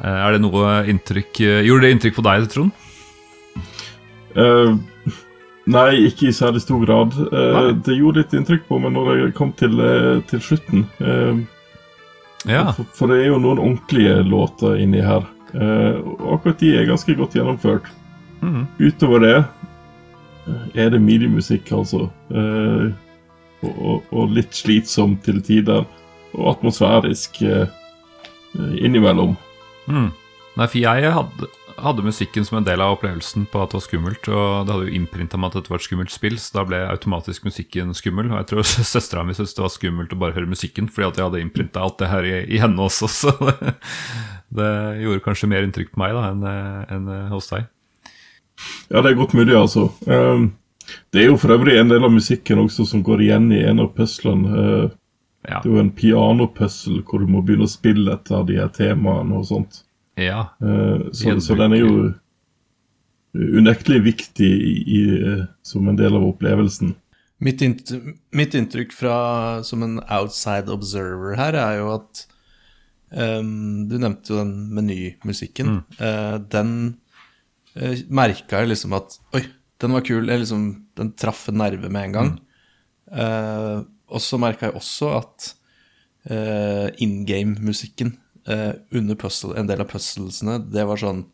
[0.00, 2.72] Eh, Er det noe inntrykk eh, Gjorde det inntrykk på deg, Trond?
[4.34, 4.74] Uh,
[5.70, 7.12] nei, ikke i særlig stor grad.
[7.30, 9.78] Uh, det gjorde litt inntrykk på meg når jeg kom til,
[10.30, 10.88] til slutten.
[10.98, 11.44] Uh,
[12.50, 12.72] Ja.
[12.76, 15.22] for, for det er jo noen ordentlige låter inni her.
[15.54, 17.86] Og akkurat de er ganske godt gjennomført.
[18.42, 18.66] Mm.
[18.82, 19.36] Utover det
[20.76, 22.10] er det midi-musikk, altså.
[22.28, 22.90] Eh,
[23.72, 25.84] og, og, litt slitsom til tider.
[26.34, 27.66] Og atmosfærisk eh,
[28.58, 29.36] eh, innimellom.
[29.86, 30.08] Mm.
[30.54, 31.48] Nei, for jeg hadde,
[31.82, 34.30] hadde musikken som en del av opplevelsen på at det var skummelt.
[34.30, 36.80] Og det hadde jo innprinta meg at dette var et skummelt spill, så da ble
[36.88, 38.32] automatisk musikken skummel.
[38.32, 41.20] Og jeg tror søstera mi syntes det var skummelt å bare høre musikken, fordi at
[41.20, 43.10] jeg hadde innprinta alt det her i, i henne også.
[43.20, 43.76] Så det,
[44.54, 44.72] det
[45.04, 46.44] gjorde kanskje mer inntrykk på meg da enn
[46.94, 47.70] enn hos deg.
[48.90, 49.88] Ja, det er godt mulig, altså.
[50.06, 50.44] Eh,
[51.12, 53.80] det er jo for øvrig en del av musikken også som går igjen i en
[53.84, 54.58] av puzzlene.
[54.64, 54.90] Eh,
[55.44, 55.58] Ja.
[55.60, 59.36] det er jo en pianopuzzle hvor du må begynne å spille etter de her temaene
[59.36, 59.82] og sånt.
[60.16, 60.46] ja.
[60.62, 62.14] Eh, så, så den er jo
[63.34, 66.94] unektelig viktig i, i, eh, som en del av opplevelsen.
[67.44, 67.90] Mitt, int
[68.32, 69.16] mitt inntrykk fra,
[69.66, 72.22] som en outside observer her, er jo at
[73.10, 75.80] um, Du nevnte jo den menymusikken.
[75.98, 76.70] Eh, den
[77.76, 79.42] uh, merka jeg liksom at Oi,
[79.82, 80.26] den var kul.
[80.30, 80.68] Liksom,
[80.98, 82.32] den traff en nerve med en gang.
[83.12, 83.78] Eh,
[84.14, 85.48] og så merka jeg også at
[86.30, 88.14] uh, in game-musikken
[88.48, 91.24] eh, under puzzle, en del av puzzlesene, det var sånn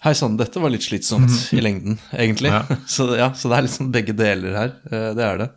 [0.00, 2.48] Hei sann, dette var litt slitsomt i lengden, egentlig.
[2.48, 2.62] Ja.
[2.88, 4.70] så, ja, så det er liksom begge deler her.
[4.88, 5.48] eh, det er det.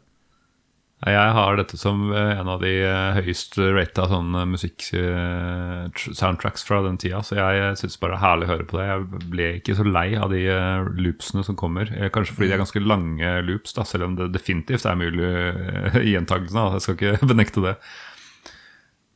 [1.04, 6.98] Jeg har dette som eh, en av de eh, høyest rata sånne musikk-soundtracks fra den
[7.02, 8.86] tida, så jeg syns bare det er herlig å høre på det.
[8.88, 9.00] Jeg
[9.34, 11.86] ble ikke så lei av de eh, loopsene som kommer.
[11.92, 15.30] Eh, Kanskje fordi de er ganske lange loops, da, selv om det definitivt er mulig
[16.06, 16.74] i gjentakelsene.
[16.78, 17.76] Jeg skal ikke benekte det.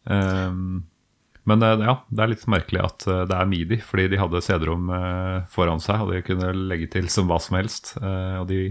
[0.08, 0.84] Um,
[1.48, 4.44] Men eh, ja, det er litt merkelig at eh, det er midi, fordi de hadde
[4.44, 7.94] CD-rom eh, foran seg, og de kunne legge til som hva som helst.
[8.02, 8.62] Og de,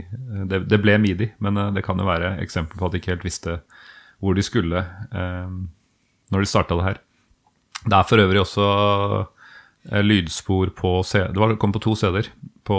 [0.50, 3.26] det, det ble midi, men det kan jo være eksempel på at de ikke helt
[3.26, 3.60] visste
[4.20, 4.80] hvor de skulle
[5.12, 7.00] når de starta det her.
[7.84, 8.68] Det er for øvrig også
[10.02, 11.28] lydspor på CD.
[11.34, 12.30] Det var, kom på to CD-er.
[12.66, 12.78] På,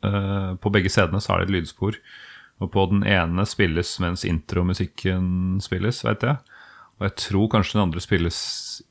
[0.00, 1.98] på begge CD-ene så er det et lydspor.
[2.62, 6.38] Og på den ene spilles mens intromusikken spilles, vet jeg.
[7.00, 8.38] Og jeg tror kanskje den andre spilles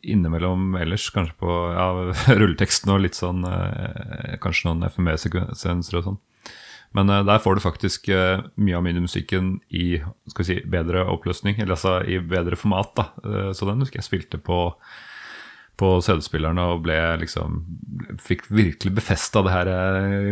[0.01, 1.89] innimellom ellers, kanskje på ja,
[2.41, 6.17] rulleteksten og litt sånn eh, Kanskje noen FME-sekvenser og sånn.
[6.97, 9.99] Men eh, der får du faktisk eh, mye av minimusikken i
[10.31, 12.95] skal vi si, bedre oppløsning, eller altså i bedre format.
[12.97, 13.53] da.
[13.53, 14.57] Så den husker jeg spilte på,
[15.77, 17.61] på CD-spillerne og ble liksom
[18.25, 19.69] Fikk virkelig befesta det her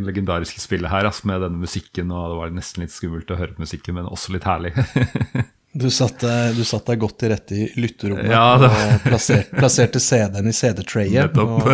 [0.02, 2.10] legendariske spillet her altså, med denne musikken.
[2.10, 4.74] Og det var nesten litt skummelt å høre på musikken, men også litt herlig.
[5.78, 10.48] Du satte, du satt deg godt til rette i lytterommet Ja, og plasserte, plasserte CD-en
[10.50, 11.38] i CD-trayet.
[11.38, 11.68] Og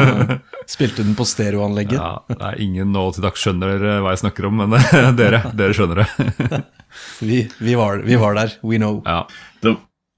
[0.69, 1.95] spilte den på stereoanlegget.
[2.01, 4.75] Ja, det er ingen nå til dags skjønner hva jeg snakker om, men
[5.19, 6.61] dere, dere skjønner det.
[7.25, 8.51] Vi, vi, var, vi var der.
[8.61, 8.99] We know.
[9.07, 9.23] Ja,
[9.65, 9.71] Det,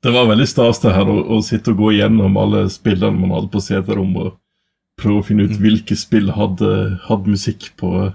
[0.04, 3.32] det var veldig stas det her å, å sitte og gå igjennom alle spillene man
[3.38, 4.34] hadde på CD-rom, og
[5.00, 6.72] prøve å finne ut hvilke spill hadde,
[7.08, 8.12] hadde musikk på, og,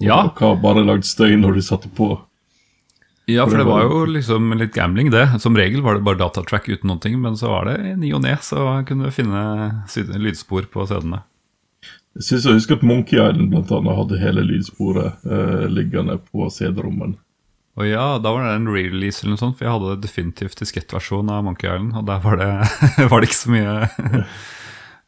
[0.00, 0.22] Ja.
[0.30, 2.14] og hva bare lagd støy når de satte på.
[3.26, 5.24] Ja, for det var jo liksom litt gambling, det.
[5.42, 8.12] Som regel var det bare datatrack uten noen ting, men så var det i ny
[8.14, 9.42] og ne, så kunne du finne
[10.22, 11.24] lydspor på CD-ene.
[12.16, 16.46] Jeg synes jeg husker at Monkey Island blant annet hadde hele lydsporet eh, liggende på
[16.54, 17.16] CD-rommen.
[17.76, 21.28] Og ja, da var det en re-release eller noe sånt, for jeg hadde definitivt diskettversjon
[21.28, 22.48] av Monkey Island, og der var det,
[23.10, 23.74] var det ikke så mye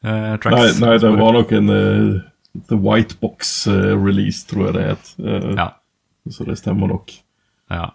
[0.04, 0.58] eh, tracks.
[0.58, 2.18] Nei, nei, det var nok en uh,
[2.68, 5.14] The White Box-release, tror jeg det het.
[5.22, 5.70] Uh, Ja,
[6.28, 7.14] Så det stemmer nok.
[7.72, 7.86] ja.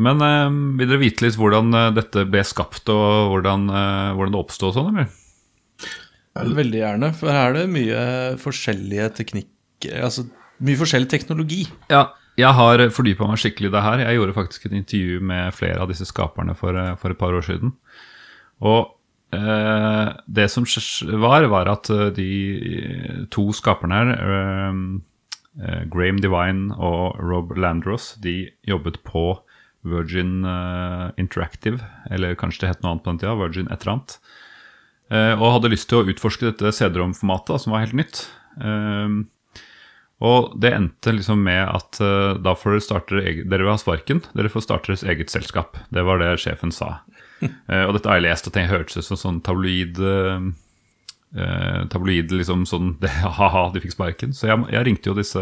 [0.00, 4.36] Men eh, vil dere vite litt hvordan eh, dette ble skapt, og hvordan, eh, hvordan
[4.36, 5.16] det oppstod og sånn, eller?
[6.40, 8.02] Veldig gjerne, for her er det mye
[8.40, 9.56] forskjellige teknikker
[10.04, 10.26] Altså
[10.60, 11.62] mye forskjellig teknologi.
[11.88, 14.02] Ja, jeg har fordypa meg skikkelig i det her.
[14.04, 17.32] Jeg gjorde faktisk et intervju med flere av disse skaperne for, eh, for et par
[17.36, 17.72] år siden.
[18.60, 18.92] Og
[19.32, 20.68] eh, det som
[21.24, 24.74] var, var at de to skaperne her,
[25.90, 29.40] Graham Divine og Rob Landros, de jobbet på
[29.86, 33.96] Virgin eh, Interactive, eller kanskje det het noe annet på den tida, Virgin et eller
[33.96, 34.16] annet.
[35.10, 38.22] Eh, og hadde lyst til å utforske dette CD-rom-formatet, som var helt nytt.
[38.60, 39.20] Eh,
[40.20, 44.20] og det endte liksom med at eh, da får dere starte Dere vil ha sparken,
[44.36, 45.80] dere får starte deres eget selskap.
[45.88, 47.00] Det var det sjefen sa.
[47.40, 50.42] Og dette har jeg lest og det hørtes ut som sånn tabloid eh,
[51.88, 54.34] Tabloid liksom sånn det, Ha-ha, de fikk sparken.
[54.36, 55.40] Så jeg, jeg ringte jo disse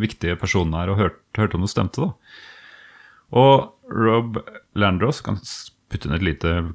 [0.00, 2.38] viktige personene her og hørte, hørte om det stemte, da.
[3.32, 4.36] Og Rob
[4.76, 6.72] Landros kan s- putte inn et lite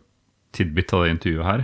[0.54, 1.64] tidbit av det intervjuet her.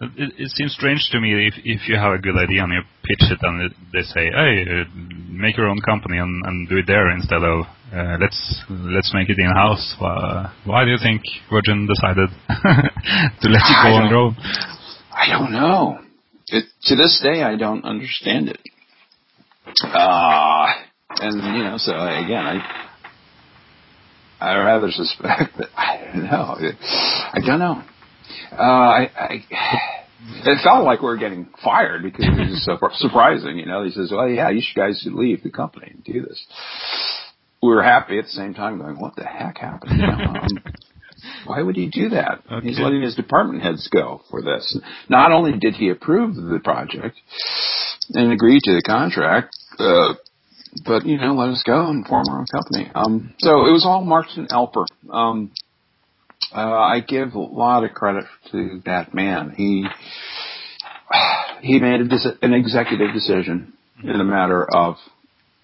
[0.00, 2.82] It, it seems strange to me if, if you have a good idea and you
[3.02, 4.84] pitch it and it, they say, "Hey, uh,
[5.30, 7.64] make your own company and, and do it there instead of
[7.94, 12.28] uh, let's let's make it in house." Uh, why do you think Virgin decided
[13.40, 14.36] to let you go I on your own?
[15.16, 15.98] I don't know.
[16.48, 18.60] It, to this day, I don't understand it.
[19.82, 20.66] Uh,
[21.20, 22.85] and you know, so again, I
[24.46, 26.56] I rather suspect that I don't know.
[27.32, 27.82] I don't know.
[28.52, 29.44] Uh, I, I
[30.44, 33.58] it felt like we were getting fired because it was so surprising.
[33.58, 36.22] You know, he says, "Well, yeah, you should guys should leave the company and do
[36.22, 36.44] this."
[37.62, 40.62] We were happy at the same time, going, "What the heck happened?" You know, um,
[41.46, 42.42] why would he do that?
[42.62, 44.78] He's letting his department heads go for this.
[45.08, 47.18] Not only did he approve the project
[48.12, 50.14] and agree to the contract, uh,
[50.84, 52.90] but you know, let us go and form our own company.
[52.94, 54.84] Um, so it was all Martin Elper.
[55.10, 55.52] Um,
[56.54, 59.50] uh, I give a lot of credit to that man.
[59.56, 59.86] He
[61.62, 63.72] he made a an executive decision
[64.02, 64.96] in a matter of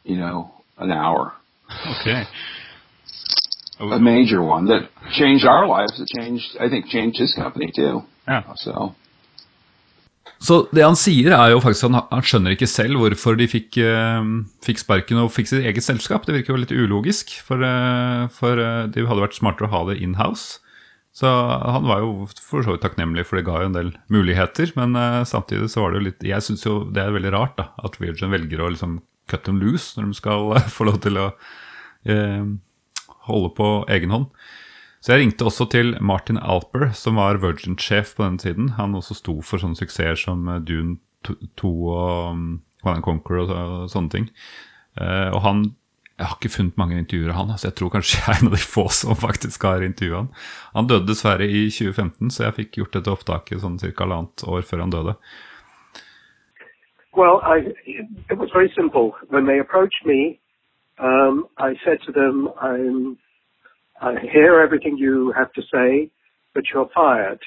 [0.05, 1.33] you know an hour,
[2.01, 2.25] Okay.
[3.81, 6.01] a major one that changed our lives.
[6.01, 8.01] It changed, I think, changed his company too.
[8.27, 8.43] Yeah.
[8.57, 8.95] So
[10.43, 13.79] Så det han sier, er jo faktisk at han, skjønner ikke selv hvorfor de fikk,
[13.79, 14.25] eh,
[14.67, 16.27] fikk sparken og fikk sitt eget selskap.
[16.27, 20.01] Det virker jo litt ulogisk, for, eh, for det hadde vært smartere å ha det
[20.03, 20.59] in-house.
[21.15, 24.73] Så han var jo for så vidt takknemlig, for det ga jo en del muligheter.
[24.75, 24.97] Men
[25.29, 28.01] samtidig så var det jo litt Jeg syns jo det er veldig rart da, at
[28.01, 31.27] Virgin velger å liksom cut them loose når de skal få lov til å
[33.29, 34.33] holde på egen hånd.
[35.03, 38.69] Så jeg ringte også til Martin Alper, som var Virgin-sjef på den tiden.
[38.79, 41.01] Han også sto for sånne suksesser som eh, Dune
[41.59, 42.37] 2 og
[42.83, 44.29] Command and Conquer og, sånne ting.
[45.01, 45.65] Eh, og han
[46.21, 48.51] jeg har ikke funnet mange intervjuer av han, så jeg tror kanskje jeg er en
[48.51, 50.29] av de få som faktisk har intervjua han.
[50.77, 53.91] Han døde dessverre i 2015, så jeg fikk gjort dette opptaket sånn ca.
[54.05, 55.17] halvannet år før han døde.
[57.17, 57.75] Well, I,
[58.31, 59.17] it was very simple.
[59.35, 60.39] When they approached me,
[61.03, 62.13] um, I said to
[64.03, 66.11] I hear everything you have to say,
[66.55, 67.39] but you're fired.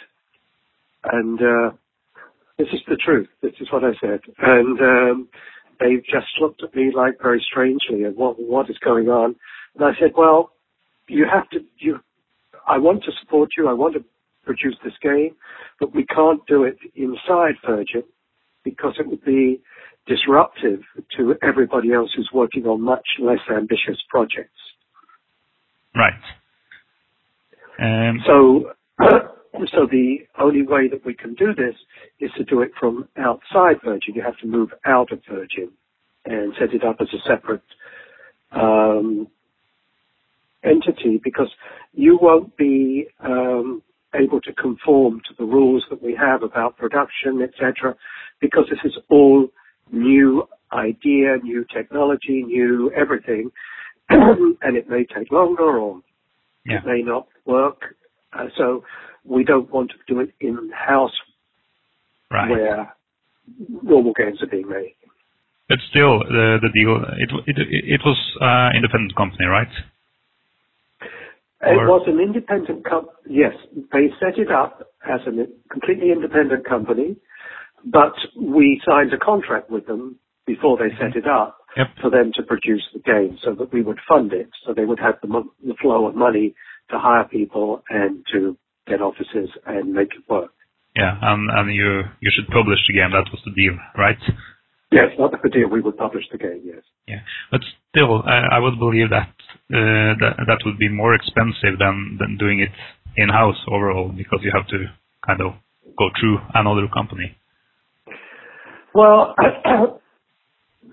[1.03, 1.71] And uh,
[2.57, 3.27] this is the truth.
[3.41, 4.21] This is what I said.
[4.39, 5.27] And um,
[5.81, 9.35] they just looked at me like very strangely and what what is going on.
[9.75, 10.51] And I said, well,
[11.09, 11.59] you have to.
[11.77, 11.99] You,
[12.65, 13.67] I want to support you.
[13.67, 14.03] I want to
[14.45, 15.35] produce this game,
[15.79, 18.03] but we can't do it inside Virgin
[18.63, 19.61] because it would be
[20.07, 20.79] disruptive
[21.17, 24.51] to everybody else who's working on much less ambitious projects.
[25.95, 26.13] Right.
[27.79, 28.71] Um, So,
[29.73, 31.75] so the only way that we can do this
[32.19, 34.15] is to do it from outside Virgin.
[34.15, 35.71] You have to move out of Virgin
[36.25, 37.61] and set it up as a separate
[38.51, 39.27] um,
[40.63, 41.51] entity because
[41.93, 43.81] you won't be um,
[44.15, 47.95] able to conform to the rules that we have about production, etc.
[48.39, 49.47] Because this is all
[49.91, 53.51] new idea, new technology, new everything,
[54.09, 56.01] and it may take longer or
[56.65, 56.77] Yeah.
[56.77, 57.95] it may not work.
[58.33, 58.83] Uh, so
[59.23, 61.11] we don't want to do it in-house
[62.31, 62.49] right.
[62.49, 62.95] where
[63.83, 64.95] normal games are being made.
[65.69, 69.71] But still, the the deal it it it was uh, independent company, right?
[71.61, 73.53] It Or- was an independent com- yes,
[73.91, 75.31] they set it up as a
[75.71, 77.15] completely independent company,
[77.83, 81.87] but we signed a contract with them before they set it up Yep.
[82.01, 84.99] for them to produce the game so that we would fund it, so they would
[84.99, 86.55] have the, the flow of money
[86.89, 88.57] to hire people and to
[88.87, 90.51] get offices and make it work.
[90.95, 93.11] Yeah, and and you you should publish the game.
[93.11, 94.17] That was the deal, right?
[94.91, 96.83] Yes, not the deal, we would publish the game, yes.
[97.07, 97.19] Yeah,
[97.51, 97.59] but
[97.89, 99.35] still, I, I would believe that
[99.73, 102.71] uh, that that would be more expensive than than doing it
[103.17, 104.85] in house overall because you have to
[105.25, 105.53] kind of
[105.97, 107.35] go through another company.
[108.93, 109.35] Well,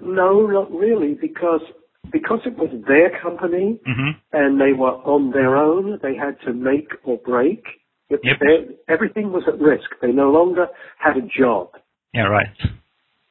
[0.00, 1.62] no, not really, because
[2.10, 5.98] because it was their company hmm and they were on their own.
[6.02, 7.64] They had to make or break.
[8.10, 8.40] Yep.
[8.88, 9.90] everything was at risk.
[10.00, 10.66] They no longer
[10.98, 11.70] had a job.
[12.12, 12.46] Yeah, right.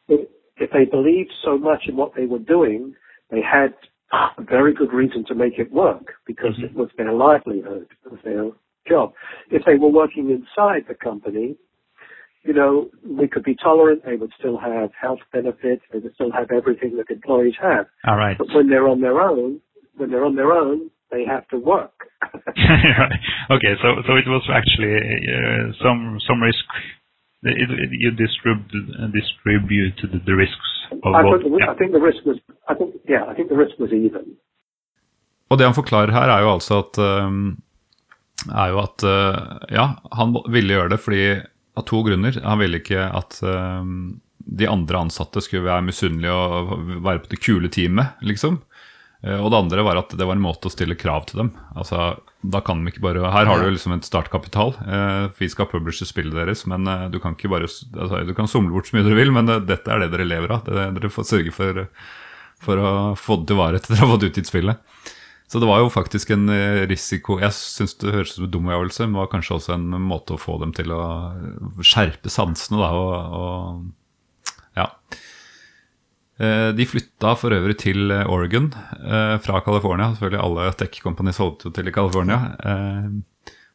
[0.07, 2.95] If, if they believed so much in what they were doing,
[3.29, 3.73] they had
[4.11, 8.19] a very good reason to make it work because it was their livelihood, it was
[8.23, 8.49] their
[8.87, 9.13] job.
[9.51, 11.57] If they were working inside the company,
[12.43, 12.89] you know,
[13.19, 14.03] we could be tolerant.
[14.05, 15.83] They would still have health benefits.
[15.91, 17.85] They would still have everything that employees have.
[18.07, 18.37] All right.
[18.37, 19.59] But when they're on their own,
[19.97, 21.93] when they're on their own, they have to work.
[22.33, 23.11] Right.
[23.55, 24.95] Okay, so so it was actually
[25.35, 26.65] uh, some some risk.
[27.43, 28.85] It, it, you distributed
[29.19, 30.69] distributed the risks
[31.05, 31.41] of I, both.
[31.41, 31.71] think, Yeah.
[31.71, 32.37] I think the risk was,
[32.69, 34.25] I think, yeah, I think the risk was even.
[35.49, 37.57] Og det han forklarer her, er jo altså at um,
[38.63, 39.85] er jo at uh, ja,
[40.17, 41.23] han ville gjøre det fordi
[41.77, 42.35] av to grunner.
[42.43, 43.85] Han ville ikke at uh,
[44.41, 46.73] de andre ansatte skulle være misunnelige og
[47.05, 48.59] være på det kule teamet, liksom.
[49.21, 51.53] Uh, Og det andre var at det var en måte å stille krav til dem.
[51.77, 54.73] Altså, da kan de ikke bare Her har du liksom et startkapital.
[54.81, 58.73] Uh, vi skal publishe spillet deres, men du kan ikke bare altså, Du kan somle
[58.73, 60.65] bort så mye dere vil, men dette er det dere lever av.
[60.65, 61.85] Det, dere får sørge for,
[62.59, 64.81] for å få det til vare etter dere har fått utgitt spillet.
[65.51, 68.53] Så det var jo faktisk en eh, risiko Jeg syns det høres ut som en
[68.53, 71.01] dum øvelse, men det var kanskje også en måte å få dem til å
[71.83, 74.85] skjerpe sansene, da, og, og ja.
[76.41, 78.71] Eh, De flytta for øvrig til eh, Oregon
[79.03, 80.13] eh, fra California.
[80.15, 82.39] Selvfølgelig alle tech companies holdt jo til i California.
[82.63, 83.11] eh,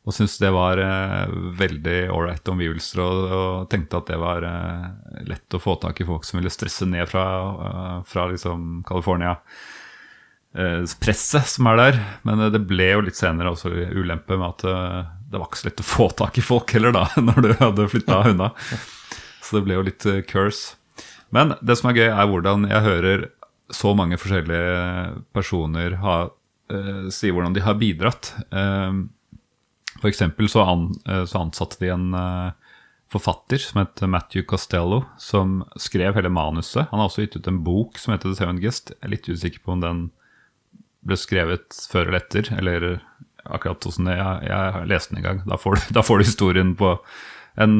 [0.06, 5.24] Og syntes det var eh, veldig ålreite omgivelser, og, og tenkte at det var eh,
[5.28, 7.26] lett å få tak i folk som ville stresse ned fra,
[7.68, 9.36] eh, fra liksom California.
[10.56, 14.48] Eh, Presset som er der, men eh, det ble jo litt senere også ulempe med
[14.48, 17.40] at eh, det var ikke så lett å få tak i folk heller, da, når
[17.44, 18.50] du hadde flytta unna.
[19.42, 20.76] Så det ble jo litt curse.
[21.34, 23.26] Men det som er gøy, er hvordan jeg hører
[23.74, 26.16] så mange forskjellige personer ha,
[26.70, 28.32] eh, si hvordan de har bidratt.
[28.50, 28.92] Eh,
[30.00, 32.14] for eksempel så, an, eh, så ansatte de en
[33.10, 36.88] forfatter som het Matthew Costello, som skrev hele manuset.
[36.90, 38.90] Han har også gitt ut en bok som heter The Seven Guest.
[38.90, 40.00] Jeg er litt usikker på om den
[41.06, 42.88] ble skrevet før eller etter, eller
[43.46, 45.44] akkurat hvordan det Jeg, jeg leste den en gang.
[45.46, 46.96] Da får, du, da får du historien på
[47.62, 47.76] en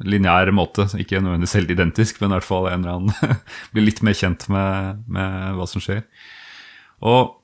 [0.00, 0.88] lineær måte.
[0.96, 3.42] Ikke nødvendigvis helt identisk, men i hvert fall en eller annen
[3.74, 6.02] blir litt mer kjent med, med hva som skjer.
[7.04, 7.36] Og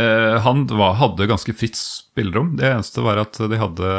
[0.00, 2.54] eh, han var, hadde ganske fritt spillerom.
[2.60, 3.92] Det eneste var at de hadde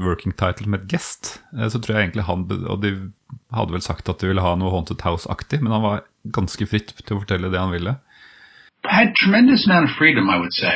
[0.00, 1.38] working title med et guest.
[1.56, 2.94] Eh, så tror jeg egentlig han Og de
[3.54, 6.94] hadde vel sagt at de ville ha noe Haunted House-aktig, men han var ganske fritt
[7.00, 7.96] til å fortelle det han ville.
[8.84, 10.74] Had tremendous amount of freedom, I would say.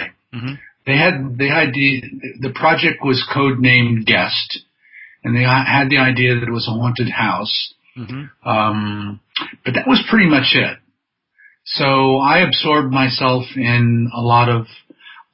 [0.86, 2.02] They had the idea,
[2.40, 4.61] the project was codenamed Guest,
[5.22, 7.74] and they had the idea that it was a haunted house.
[8.44, 9.20] Um,
[9.64, 10.78] but that was pretty much it.
[11.64, 14.66] So I absorbed myself in a lot of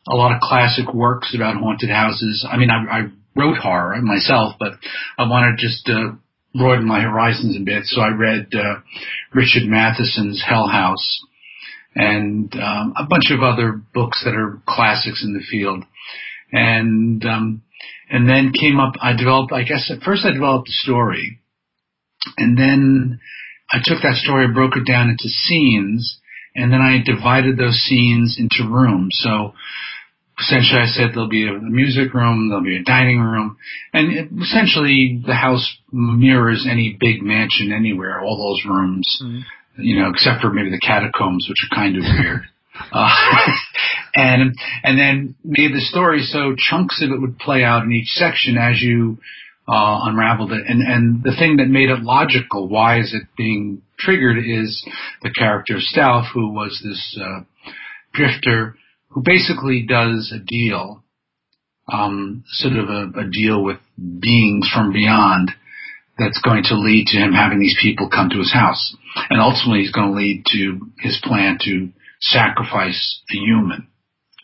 [0.08, 2.46] a lot of classic works about haunted houses.
[2.48, 3.00] I mean, I, I
[3.36, 4.72] wrote horror myself, but
[5.18, 6.18] I wanted just to
[6.54, 7.84] broaden my horizons a bit.
[7.84, 8.80] So I read uh,
[9.34, 11.20] Richard Matheson's Hell House
[11.94, 15.84] and um, a bunch of other books that are classics in the field.
[16.52, 17.62] And um,
[18.10, 18.94] and then came up.
[19.00, 19.52] I developed.
[19.52, 21.38] I guess at first I developed a story,
[22.36, 23.20] and then
[23.70, 26.18] I took that story, broke it down into scenes,
[26.54, 29.16] and then I divided those scenes into rooms.
[29.22, 29.54] So
[30.40, 33.56] essentially, I said there'll be a music room, there'll be a dining room,
[33.92, 38.20] and it, essentially the house mirrors any big mansion anywhere.
[38.20, 39.22] All those rooms,
[39.80, 42.42] you know, except for maybe the catacombs, which are kind of weird.
[42.92, 43.08] Uh,
[44.14, 48.08] and and then made the story so chunks of it would play out in each
[48.08, 49.18] section as you
[49.68, 50.64] uh, unraveled it.
[50.66, 54.84] And and the thing that made it logical, why is it being triggered, is
[55.22, 57.40] the character of who was this uh,
[58.12, 58.76] drifter
[59.10, 61.02] who basically does a deal,
[61.92, 65.50] um, sort of a, a deal with beings from beyond.
[66.20, 68.82] That's going to lead to him having these people come to his house,
[69.30, 70.62] and ultimately, he's going to lead to
[71.00, 71.88] his plan to
[72.20, 73.00] sacrifice
[73.32, 73.88] a human,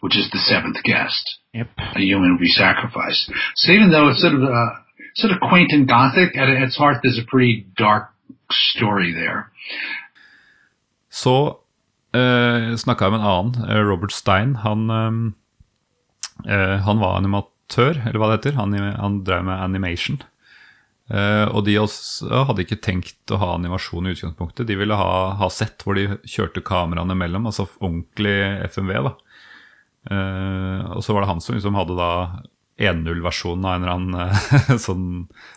[0.00, 1.24] which is the seventh guest.
[1.52, 1.68] Yep.
[1.96, 3.30] A human will be sacrificed.
[3.54, 4.72] So even though it's sort of uh,
[5.16, 8.10] sort of quaint and gothic, at its heart, there's a pretty dark
[8.50, 9.50] story there.
[11.10, 11.56] Så
[12.16, 14.56] uh, snakka jeg med en annen, eh, Robert Stein.
[14.64, 18.58] Han, eh, eh, han var animatør, eller hva det heter.
[18.60, 20.22] Han, han drev med animation.
[21.06, 24.66] Eh, og de også hadde ikke tenkt å ha animasjon i utgangspunktet.
[24.66, 28.36] De ville ha, ha sett hvor de kjørte kameraene mellom, altså ordentlig
[28.72, 28.98] FMV.
[29.10, 29.14] da.
[30.06, 32.10] Uh, og så var det han som liksom hadde da
[32.78, 35.06] 1.0-versjonen av en eller annen uh, sånn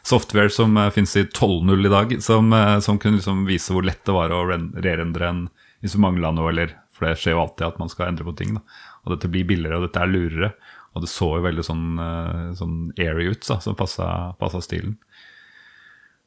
[0.08, 3.86] software som uh, fins i 12.0 i dag, som, eh, som kunne liksom vise hvor
[3.86, 5.44] lett det var å reendre en
[5.80, 8.34] hvis du mangla noe, eller For det skjer jo alltid at man skal endre på
[8.36, 8.58] ting.
[8.58, 8.82] da.
[9.06, 10.50] Og dette blir billigere, og dette er lurere.
[10.92, 14.98] Og det så jo veldig sånn, eh, sånn airy ut, da, som passa stilen.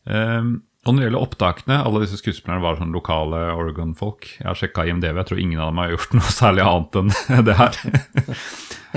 [0.05, 4.27] Um, og når det gjelder opptakene, alle disse skuespillerne var sånn lokale Oregon-folk.
[4.41, 7.13] Jeg har sjekka IMDv, jeg tror ingen av dem har gjort noe særlig annet enn
[7.49, 7.79] det her.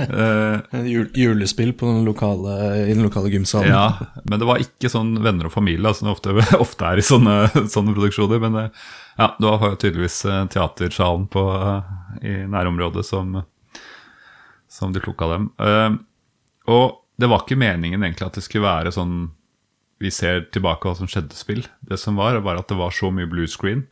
[0.02, 2.56] uh, julespill på den lokale,
[2.88, 3.70] i den lokale gymsalen.
[3.70, 7.06] ja, men det var ikke sånn venner og familie, som det ofte, ofte er i
[7.06, 7.38] sånne,
[7.70, 8.42] sånne produksjoner.
[8.42, 8.84] Men eh,
[9.22, 11.46] ja, det var tydeligvis eh, teatersalen på,
[12.26, 13.44] i nærområdet som,
[14.66, 15.52] som de plukka dem.
[15.62, 15.94] Uh,
[16.66, 19.28] og det var ikke meningen egentlig at det skulle være sånn
[20.02, 21.62] vi ser tilbake hva som skjedde spill.
[21.88, 23.86] Det som var, var at det var så mye blue screen,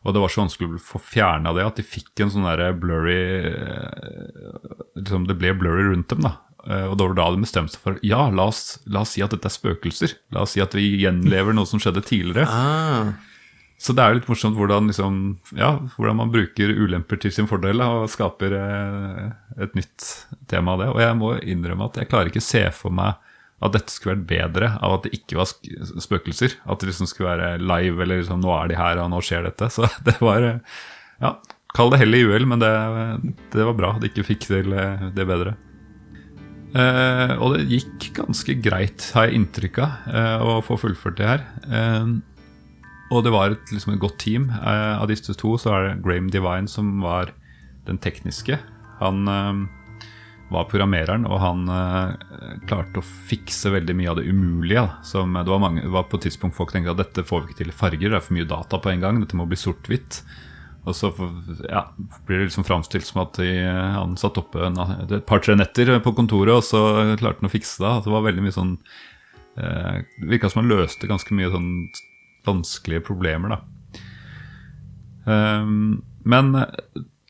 [0.00, 2.70] og det var så vanskelig å få fjerna det at de fikk en sånn derre
[2.72, 3.18] blurry
[3.50, 4.54] eh,
[4.96, 6.32] liksom Det ble blurry rundt dem, da.
[6.64, 9.20] Eh, Og det var da de bestemte seg for ja, la oss, la oss si
[9.24, 10.14] at dette er spøkelser.
[10.32, 12.46] La oss si at vi gjenlever noe som skjedde tidligere.
[13.80, 15.14] Så det er jo litt morsomt hvordan, liksom,
[15.56, 19.30] ja, hvordan man bruker ulemper til sin fordel og skaper eh,
[19.64, 20.08] et nytt
[20.52, 20.88] tema av det.
[20.92, 23.16] Og jeg må innrømme at jeg klarer ikke se for meg
[23.60, 25.50] at dette skulle vært bedre av at det ikke var
[26.00, 26.56] spøkelser.
[26.64, 29.44] At det liksom skulle være live, eller liksom nå er de her, og nå skjer
[29.48, 29.68] dette.
[29.74, 30.78] Så det var eh,
[31.20, 31.34] Ja,
[31.76, 32.70] kall det hell i uhell, men det,
[33.52, 35.58] det var bra at de ikke fikk til eh, det bedre.
[36.70, 41.28] Eh, og det gikk ganske greit, har jeg inntrykk av, eh, å få fullført det
[41.28, 41.44] her.
[41.68, 42.16] Eh,
[43.10, 44.48] og det var et, liksom et godt team.
[44.54, 47.34] Eh, av disse to så er det Graham Divine som var
[47.88, 48.56] den tekniske.
[49.00, 49.26] Han
[50.50, 54.84] var programmereren, og han eh, klarte å fikse veldig mye av det umulige.
[55.06, 57.50] Som, det, var mange, det var på et tidspunkt folk tenkte at dette får vi
[57.50, 60.22] ikke til farger, det er for mye data på en gang, dette må bli sort-hvitt.
[60.88, 61.10] Og så
[61.68, 61.84] ja,
[62.26, 66.14] blir det liksom framstilt som at de, han satt oppe en, et par-tre netter på
[66.16, 66.80] kontoret, og så
[67.20, 67.96] klarte han å fikse det.
[68.06, 68.76] Det var veldig mye sånn
[69.60, 71.70] eh, virka som han løste ganske mye sånn
[72.48, 73.60] vanskelige problemer, da.
[75.30, 76.54] Um, men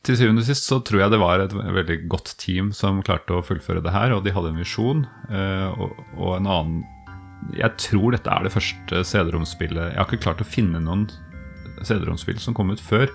[0.07, 3.37] til syvende og sist så tror jeg det var et veldig godt team som klarte
[3.37, 5.03] å fullføre det her, og de hadde en visjon.
[5.29, 6.81] eh, og, og en annen
[7.57, 11.07] Jeg tror dette er det første CD-romspillet Jeg har ikke klart å finne noen
[11.81, 13.09] CD-romspill som kom ut før.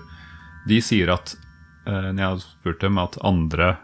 [0.66, 1.36] De sier at
[1.86, 3.76] eh, når jeg har spurt dem, at andre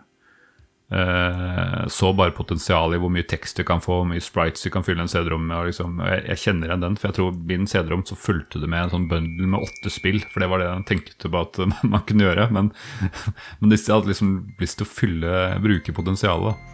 [1.88, 4.84] så bare potensial i hvor mye tekst du kan få, hvor mye sprites du kan
[4.84, 5.70] fylle en CD-rom med.
[5.70, 8.86] Liksom, jeg, jeg kjenner igjen den, for jeg tror min CD-rom så fulgte det med
[8.86, 10.20] en sånn bundle med åtte spill.
[10.28, 11.60] For det var det jeg tenkte på at
[11.94, 12.48] man kunne gjøre.
[12.52, 12.70] Men,
[13.62, 16.68] men disse hadde liksom lyst til å fylle, bruke potensialet.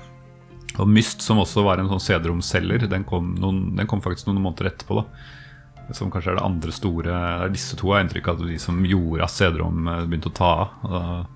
[0.79, 5.03] Og Myst, som også var en sånn CD-romselger, den, den kom faktisk noen måneder etterpå.
[5.03, 5.37] da
[5.97, 7.19] som kanskje er det andre store
[7.53, 10.37] disse to har jeg inntrykk av at de som gjorde at CD-rom eh, begynte å
[10.37, 11.27] ta av.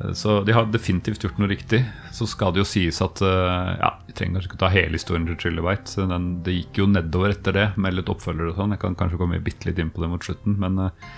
[0.00, 1.84] Eh, Så de har definitivt gjort noe riktig.
[2.12, 5.26] Så skal det jo sies at eh, ja, vi trenger kanskje ikke ta hele historien
[5.28, 6.08] til Trillebite.
[6.10, 8.74] Den, det gikk jo nedover etter det, med litt oppfølgere og sånn.
[8.76, 10.56] Jeg kan kanskje komme bitte litt inn på det mot slutten.
[10.62, 11.12] Men eh,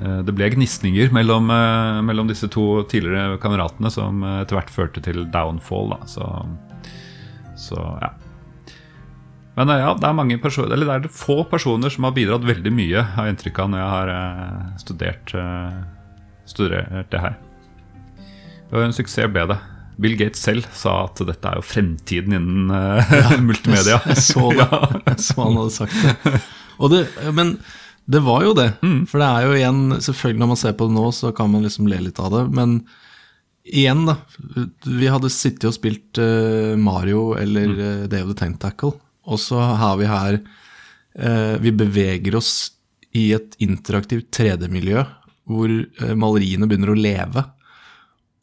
[0.00, 4.74] eh, det ble gnisninger mellom, eh, mellom disse to tidligere kameratene som eh, etter hvert
[4.74, 5.94] førte til downfall.
[5.96, 6.10] Da.
[6.10, 6.28] Så,
[7.68, 8.12] så ja.
[9.56, 12.44] Men eh, ja, det er mange personer Eller det er få personer som har bidratt
[12.48, 15.80] veldig mye, har jeg inntrykk av når jeg har eh, studert, eh,
[16.48, 17.36] studert det her.
[18.72, 19.58] Og en suksess ble det.
[20.02, 24.00] Bill Gates selv sa at dette er jo fremtiden innen ja, multimedia.
[24.08, 24.66] Jeg så det.
[25.10, 26.40] Jeg så han hadde sagt det.
[26.80, 27.04] Og det.
[27.36, 27.56] Men
[28.10, 28.70] det var jo det.
[29.10, 31.62] For det er jo igjen Selvfølgelig når man ser på det nå, så kan man
[31.66, 32.42] liksom le litt av det.
[32.56, 32.80] Men
[33.62, 34.16] igjen, da.
[34.88, 39.60] Vi hadde sittet og spilt uh, Mario eller uh, Day of the Tentacle, og så
[39.78, 42.72] har vi her uh, Vi beveger oss
[43.12, 45.04] i et interaktivt 3D-miljø
[45.52, 47.42] hvor eh, maleriene begynner å leve.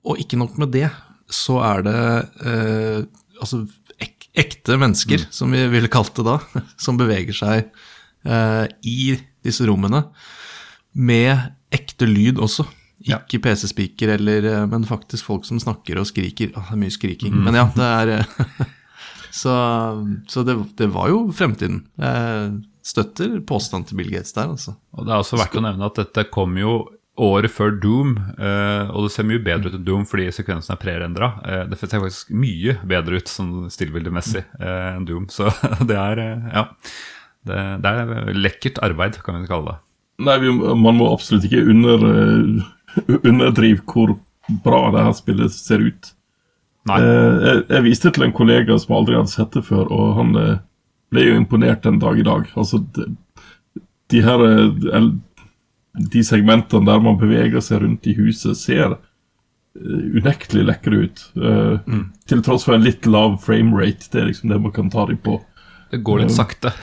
[0.07, 0.87] Og ikke nok med det,
[1.29, 1.99] så er det
[2.47, 3.01] eh,
[3.39, 3.63] altså
[3.99, 6.37] ek ekte mennesker, som vi ville kalt det da,
[6.83, 7.69] som beveger seg
[8.25, 9.13] eh, i
[9.45, 10.05] disse rommene.
[10.93, 12.65] Med ekte lyd også.
[13.05, 16.53] Ikke PC-speaker, eh, men faktisk folk som snakker og skriker.
[16.55, 17.35] Ah, det er mye skriking.
[17.35, 17.47] Mm.
[17.47, 18.67] Men ja, det er eh,
[19.29, 19.53] Så,
[20.27, 21.83] så det, det var jo fremtiden.
[22.01, 24.73] Jeg støtter påstanden til Bill Gates der, altså.
[24.97, 26.79] Og det er også verdt å nevne at dette kom jo
[27.19, 30.81] året før Doom, eh, og det ser mye bedre ut enn Doom fordi sekvensen er
[30.81, 31.31] prerendra.
[31.43, 35.51] Eh, det ser faktisk mye bedre ut sånn stillbildemessig eh, enn Doom, så
[35.89, 36.65] det er ja.
[37.49, 39.77] Det, det er lekkert arbeid, kan vi kalle det.
[40.27, 40.35] Nei,
[40.75, 42.01] man må absolutt ikke under,
[43.21, 44.17] underdrive hvor
[44.65, 46.11] bra det her spillet ser ut.
[46.89, 50.35] Eh, jeg, jeg viste til en kollega som aldri hadde sett det før, og han
[51.09, 52.51] ble jo imponert den dag i dag.
[52.59, 53.07] Altså, de,
[54.11, 54.43] de her
[55.93, 61.23] De segmentene der man beveger seg rundt i huset, ser eh, unektelig lekre ut.
[61.35, 62.03] Mm.
[62.29, 64.11] Til tross for en litt lav framerate.
[64.11, 65.39] Det er liksom det man kan ta dem på.
[65.89, 66.73] Det går litt Eh, sakte.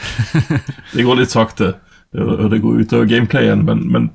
[0.95, 1.75] det går litt sakte,
[2.13, 4.11] og det går utover gameplayen, men, men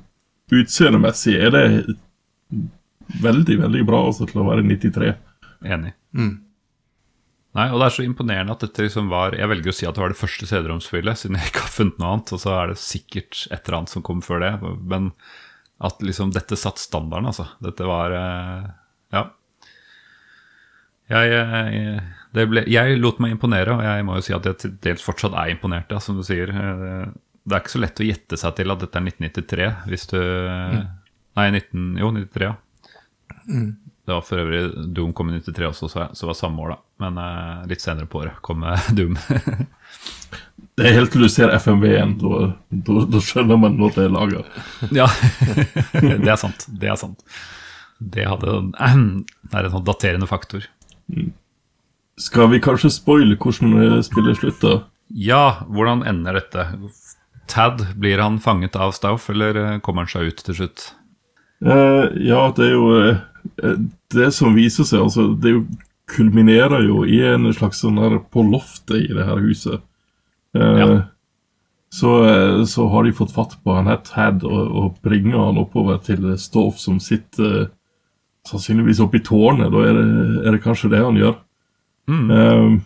[0.52, 1.64] utseendemessig er det
[3.22, 5.14] veldig, veldig bra altså, til å være 93.
[5.64, 5.94] Enig.
[6.12, 6.34] Mm.
[7.52, 9.92] Nei, og det er så imponerende at dette liksom var Jeg velger å si at
[9.98, 12.32] det var det første CD-romspillet, siden jeg ikke har funnet noe annet.
[12.32, 14.52] Og så er det sikkert et eller annet som kom før det.
[14.88, 15.10] Men
[15.84, 17.48] at liksom dette satt standarden, altså.
[17.60, 18.70] Dette var eh,
[19.12, 19.26] Ja.
[21.12, 22.00] Jeg, jeg,
[22.32, 25.02] det ble, jeg lot meg imponere, og jeg må jo si at jeg til dels
[25.04, 26.48] fortsatt er imponert, ja, som du sier.
[26.48, 27.10] Eh,
[27.42, 30.18] Det er ikke så lett å gjette seg til at dette er 1993, hvis du
[31.36, 32.54] Nei, 19, jo, 93, ja.
[33.48, 33.70] Mm.
[34.02, 34.62] Det var for øvrig
[34.94, 36.78] Doom kom i 93 også, så, det var samme år, da.
[37.04, 39.18] Men eh, litt senere på året kom eh, Doom.
[40.72, 44.14] Det er helt til du ser FMV-en, da, da, da skjønner man når det er
[44.14, 44.42] laga.
[45.02, 45.04] ja,
[45.92, 46.64] det er sant.
[46.80, 47.20] Det er sant.
[48.00, 48.54] Det, hadde,
[49.50, 50.64] det er en sånn daterende faktor.
[52.20, 54.80] Skal vi kanskje spoile hvordan eh, spillet slutter?
[55.12, 56.64] Ja, hvordan ender dette?
[57.52, 60.88] Tad, blir han fanget av Stauf, eller eh, kommer han seg ut til slutt?
[61.68, 62.88] Eh, ja, det er jo
[64.12, 65.62] Det som viser seg, altså Det er
[66.12, 69.82] kulminerer jo i en slags sånn der på loftet i det her huset.
[70.56, 70.98] Eh,
[71.92, 75.60] så, eh, så har de fått fatt på han het Had og, og bringer han
[75.62, 77.70] oppover til Stoff, som sitter eh,
[78.48, 79.72] sannsynligvis oppe i tårnet.
[79.72, 80.06] Da er det,
[80.42, 81.36] er det kanskje det han gjør.
[82.12, 82.80] Eh,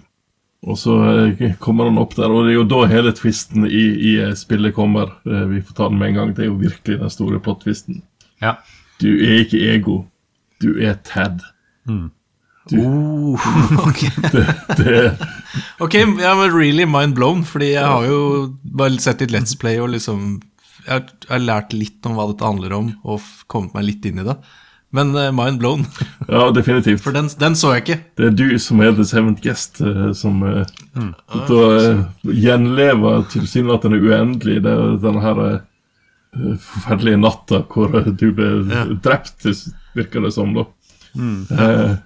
[0.66, 3.86] og så eh, kommer han opp der, og det er jo da hele twisten i,
[4.12, 5.16] i eh, spillet kommer.
[5.26, 6.34] Eh, vi får ta den med en gang.
[6.36, 8.02] Det er jo virkelig den store plot-twisten.
[8.42, 8.58] Ja.
[9.00, 10.04] Du er ikke ego.
[10.62, 11.42] Du er Tad.
[11.88, 12.10] Mm.
[12.70, 13.38] Du, Oh,
[13.86, 14.00] ok.
[14.32, 14.42] det,
[14.80, 15.02] det,
[15.78, 18.16] Ok, jeg var really mind blown, fordi jeg har jo
[18.74, 20.40] bare sett litt Let's Play og liksom
[20.88, 24.26] Jeg har, lært litt om hva dette handler om, og kommet meg litt inn i
[24.26, 24.34] det.
[24.94, 25.84] Men uh, mind blown.
[26.30, 27.02] ja, definitivt.
[27.04, 27.96] For den, den så jeg ikke.
[28.18, 30.64] Det er du som er the seventh guest, uh, som uh,
[30.96, 31.10] Mm.
[31.50, 31.98] da eh,
[32.40, 35.40] gjenlever tilsynelatende uendelig det, denne her
[36.56, 38.48] forferdelige natta hvor du ble
[39.04, 39.44] drept,
[39.96, 40.66] virker det som, da.
[41.16, 41.46] Mm.
[41.50, 41.96] Eh,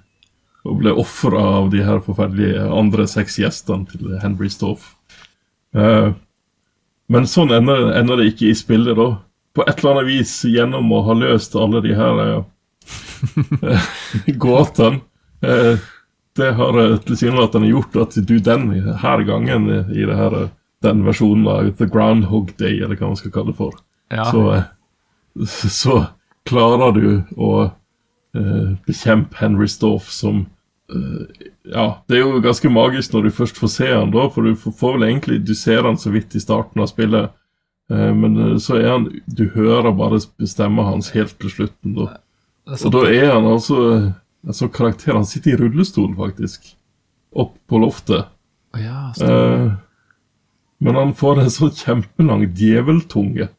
[0.68, 4.94] og ble ofra av de her forferdelige andre seks gjestene til Henry Stoff.
[5.74, 6.10] Eh,
[7.10, 9.08] men sånn ender, ender det ikke i spillet, da.
[9.56, 12.42] På et eller annet vis, gjennom å ha løst alle de her eh,
[14.44, 15.00] gåtene
[15.42, 15.80] eh,
[16.36, 18.70] Det har eh, tilsynelatende gjort at du den
[19.02, 20.52] her gangen i det her, eh,
[20.86, 23.74] den versjonen av The Groundhog Day, eller hva man skal kalle det for,
[24.10, 24.24] Ja.
[24.30, 25.98] så, eh, så
[26.48, 27.70] klarer du å
[28.86, 30.46] bekjempe Henry Stoff som
[30.92, 34.46] eh, Ja, det er jo ganske magisk når du først får se han da, for
[34.46, 37.32] du får, vel egentlig Du ser han så vidt i starten av spillet,
[37.90, 42.20] eh, men eh, så er han Du hører bare stemma hans helt til slutten, da.
[42.70, 43.80] Og da er han altså
[44.46, 46.74] en sånn karakter Han sitter i rullestol, faktisk.
[47.34, 48.30] Opp på loftet.
[48.78, 49.72] Ja, Eh,
[50.80, 53.50] men han får en sånn kjempelang djeveltunge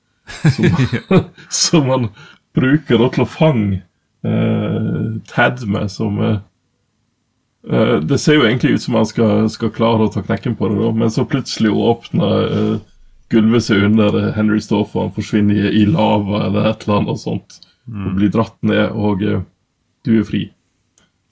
[0.55, 0.85] som,
[1.49, 2.07] som han
[2.55, 3.85] bruker da til å fange eh,
[4.21, 6.37] Tad med, som eh,
[7.71, 10.69] eh, Det ser jo egentlig ut som han skal, skal klare å ta knekken på
[10.69, 12.75] det, da, men så plutselig åpner eh,
[13.33, 17.01] gulvet seg under eh, Henry Stoff, og han forsvinner i, i lava eller et eller
[17.01, 17.61] annet sånt,
[17.91, 19.41] og blir dratt ned, og eh,
[20.05, 20.45] du er fri.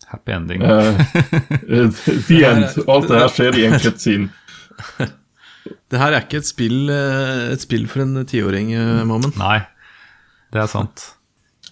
[0.09, 0.63] Happy ending.
[0.65, 0.99] Eh,
[1.69, 2.65] eh, the end.
[2.89, 4.29] Alt det her skjer i en cutscene.
[5.89, 9.33] Det her er ikke et spill, eh, et spill for en tiåring, eh, Mammen.
[9.37, 9.59] Nei,
[10.53, 11.03] det er sant.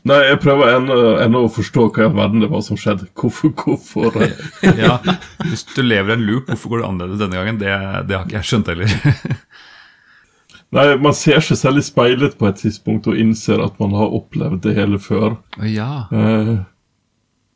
[0.08, 3.10] Nei, jeg prøver ennå, ennå å forstå hva i all verden det var som skjedde.
[3.18, 4.16] Hvorfor, hvorfor
[4.84, 4.98] Ja,
[5.44, 7.60] Hvis du lever i en loop, hvorfor går det annerledes denne gangen?
[7.62, 7.74] Det,
[8.08, 8.94] det har ikke jeg skjønt heller.
[10.78, 14.12] Nei, man ser seg selv i speilet på et tidspunkt og innser at man har
[14.18, 15.38] opplevd det hele før.
[15.64, 15.92] Ja.
[16.12, 16.54] Eh,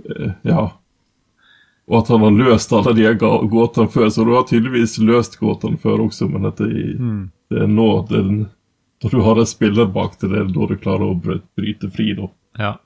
[0.08, 0.64] eh, ja.
[1.92, 4.08] Og at han har løst alle de gåtene før.
[4.16, 7.22] Så du har tydeligvis løst gåtene før også, men dette i, Mm.
[7.52, 8.50] det er nå den
[9.04, 12.28] Når du har en spiller bak til det, da du klarer å bryte fri, da.
[12.60, 12.78] Ja.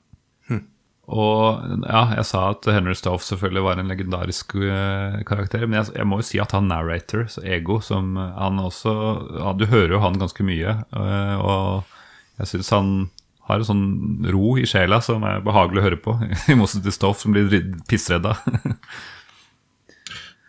[1.06, 5.62] Og ja, jeg sa at Henry Stoff selvfølgelig var en legendarisk uh, karakter.
[5.66, 8.94] Men jeg, jeg må jo si at han narrator, så Ego, som eh, han også
[9.38, 10.80] ja, Du hører jo han ganske mye.
[10.90, 12.90] Uh, og jeg syns han
[13.46, 13.86] har en sånn
[14.34, 16.16] ro i sjela som er behagelig å høre på.
[16.50, 17.54] I motsetning til Stoff, som blir
[17.86, 18.34] pissredda.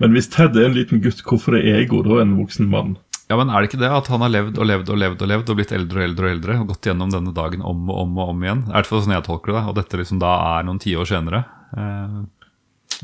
[0.02, 2.98] Men hvis Ted er en liten gutt, hvorfor er Ego da en voksen mann?
[3.28, 5.28] Ja, men er det ikke det at han har levd og levd og levd og
[5.28, 7.98] levd og blitt eldre og eldre og eldre og gått gjennom denne dagen om og
[8.06, 8.62] om og om igjen?
[8.72, 11.44] Er det for sånn jeg tolker det, og dette liksom da er noen tiår senere?
[11.76, 12.18] Eh,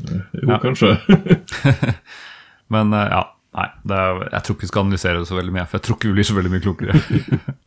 [0.00, 0.56] Jo, Ja.
[0.58, 0.94] kanskje.
[2.72, 3.20] Men eh, ja,
[3.54, 5.84] nei, det er, jeg tror ikke vi skal analysere det så veldig mye, for jeg
[5.86, 6.94] tror ikke vi blir så veldig mye klokere.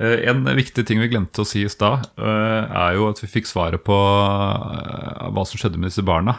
[0.00, 3.26] Eh, En viktig ting vi glemte å si i stad, eh, er jo at vi
[3.28, 6.38] fikk svaret på hva som skjedde med disse barna.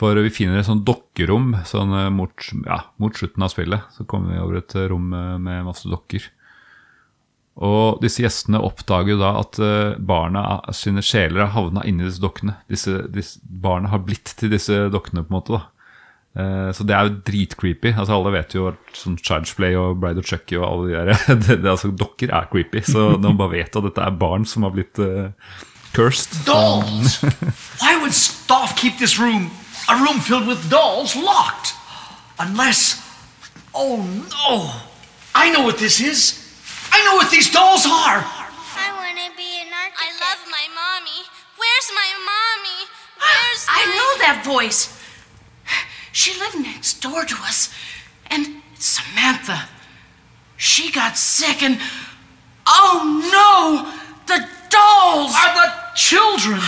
[0.00, 3.88] For vi finner et sånt dokkerom sånn eh, mot, ja, mot slutten av spillet.
[3.92, 6.30] Så kommer vi over et eh, rom eh, med masse dokker.
[7.60, 9.58] Og disse gjestene oppdager jo da at
[10.00, 12.54] barna sine sjeler har havna inni disse dokkene.
[12.72, 15.58] Disse, disse barna har blitt til disse dokkene, på en måte.
[15.58, 17.90] da Så det er jo dritcreepy.
[17.90, 21.12] Altså Alle vet jo at sånn Child's og Bride of Chucky og alle de der
[21.42, 24.64] det, det, altså, Dokker er creepy, så når bare vet at dette er barn som
[24.64, 25.34] har blitt uh,
[25.92, 27.20] cursed Dolls!
[27.82, 29.50] Why would Staff keep this room,
[29.90, 31.74] a room filled with dolls, locked?
[32.38, 33.02] Unless.
[33.74, 34.70] Oh no!
[35.34, 36.36] I know what this is!
[36.92, 38.22] I know what these dolls are!
[38.22, 39.98] I want to be an architect.
[40.00, 41.26] I love my mommy.
[41.56, 42.80] Where's my mommy?
[43.20, 43.92] Ah, Where's I my...
[43.94, 44.96] know that voice.
[46.12, 47.72] She lived next door to us.
[48.26, 49.68] And Samantha.
[50.56, 51.78] She got sick and.
[52.66, 53.92] Oh no!
[54.26, 55.34] The dolls!
[55.34, 56.60] Are the children!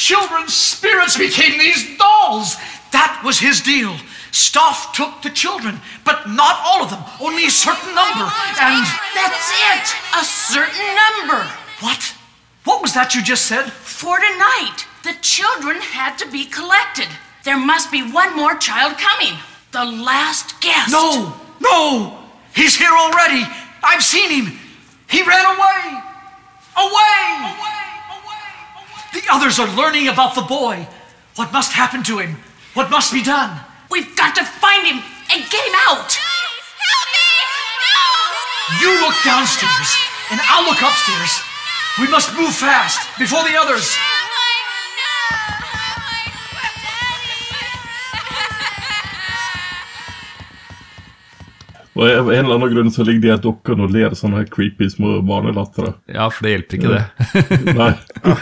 [0.00, 2.56] Children's spirits became these dolls!
[2.90, 3.94] That was his deal.
[4.32, 8.24] Staff took the children, but not all of them, only a certain number.
[8.24, 8.80] And
[9.12, 9.92] That's it!
[10.16, 11.44] A certain number.
[11.84, 12.16] what?
[12.64, 13.70] What was that you just said?
[13.70, 17.08] For tonight, the children had to be collected.
[17.44, 19.36] There must be one more child coming.
[19.72, 20.92] The last guest.
[20.92, 21.36] No!
[21.60, 22.24] No!
[22.56, 23.44] He's here already!
[23.84, 24.58] I've seen him!
[25.10, 26.00] He ran away!
[26.88, 27.89] Away!
[29.12, 30.86] The others are learning about the boy.
[31.36, 32.36] What must happen to him?
[32.74, 33.58] What must be done?
[33.90, 36.06] We've got to find him and get him out.
[36.06, 37.30] Please, Help me!
[37.82, 38.00] No!
[38.78, 39.90] You look downstairs,
[40.30, 41.42] and I'll look upstairs.
[41.98, 43.98] We must move fast before the others.
[51.98, 54.50] Og av en eller annen grunn så ligger de her dukkene og ler sånne her
[54.52, 55.96] creepy små barnelattere.
[56.12, 57.74] Ja, for det hjelper ikke det.
[57.80, 57.90] Nei.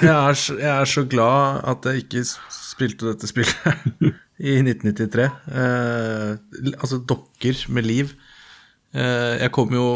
[0.03, 4.05] Jeg, er så, jeg er så glad at jeg ikke spilte dette spillet
[4.51, 5.27] i 1993.
[5.63, 8.13] Eh, altså dokker med liv.
[8.93, 9.89] Eh, jeg kom jo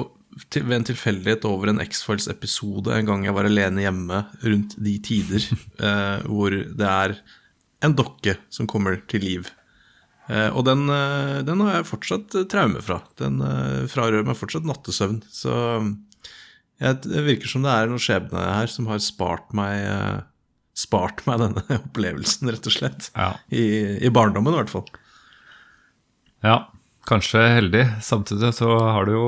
[0.48, 4.96] til, ved en tilfeldighet over en X-Files-episode en gang jeg var alene hjemme rundt de
[5.04, 7.18] tider eh, hvor det er
[7.84, 9.50] en dokke som kommer til liv.
[10.30, 13.00] Eh, og den, eh, den har jeg fortsatt eh, traume fra.
[13.20, 13.40] Den
[13.90, 15.22] frarøver meg fortsatt nattesøvn.
[15.32, 15.54] Så
[16.82, 20.28] det virker som det er noen skjebne her som har spart meg
[20.72, 23.10] Spart meg denne opplevelsen, rett og slett.
[23.52, 23.64] I,
[24.00, 24.86] I barndommen, i hvert fall.
[26.40, 26.54] Ja,
[27.04, 27.82] kanskje heldig.
[28.00, 29.26] Samtidig så har du jo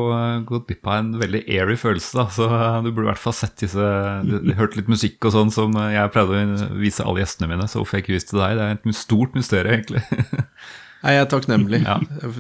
[0.49, 2.17] gått glipp av en veldig airy følelse.
[2.17, 2.49] da, Så
[2.81, 3.91] du burde i hvert fall sett disse
[4.57, 7.69] Hørt litt musikk og sånn som jeg pleide å vise alle gjestene mine.
[7.69, 8.57] Så hvorfor jeg ikke viste deg?
[8.57, 10.01] Det er et stort mysterium, egentlig.
[11.05, 11.81] Nei, jeg er takknemlig.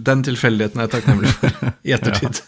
[0.08, 2.38] Den tilfeldigheten er jeg takknemlig for i ettertid.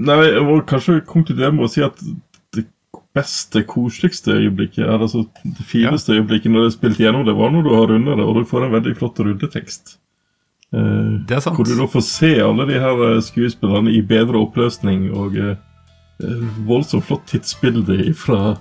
[0.00, 1.96] Nei, jeg må kanskje konkludere med å si at
[2.56, 2.66] det
[3.16, 7.66] beste, koseligste øyeblikket, altså det fineste øyeblikket når det er spilt gjennom det, var når
[7.66, 9.96] du har rundet det, og du får en veldig flott rulletekst.
[10.72, 11.56] Eh, Det er sant.
[11.58, 15.56] Hvor du da får se alle de her eh, skuespillerne i bedre oppløsning og eh,
[16.24, 18.54] eh, voldsomt flott tidsbilde fra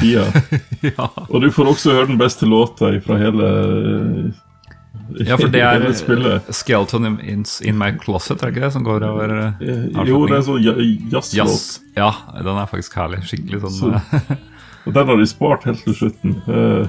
[0.00, 0.24] tida.
[1.30, 4.40] Og du får også høre den beste låta fra hele eh,
[5.26, 6.52] Ja, for det er.
[6.52, 8.72] Skeleton in, in, My Closet, er det ikke det?
[8.76, 10.76] Som går over eh, Jo, det er sånn ja-
[11.16, 11.34] jazzlåt.
[11.52, 13.22] Yes, Ja, den er faktisk herlig.
[13.28, 14.36] Skikkelig sånn Så,
[14.86, 16.36] og den har de spart helt til slutten.
[16.46, 16.86] Eh,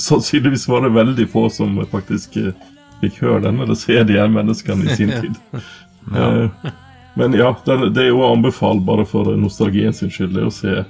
[0.00, 2.52] sannsynligvis var det veldig få som faktisk eh,
[3.02, 5.36] fikk høre den, eller se de her menneskene i sin tid.
[6.12, 6.26] Ja.
[6.46, 6.72] Eh,
[7.16, 10.52] men ja, den, det er jo å anbefale bare for nostalgien sin skyld, det å
[10.52, 10.82] se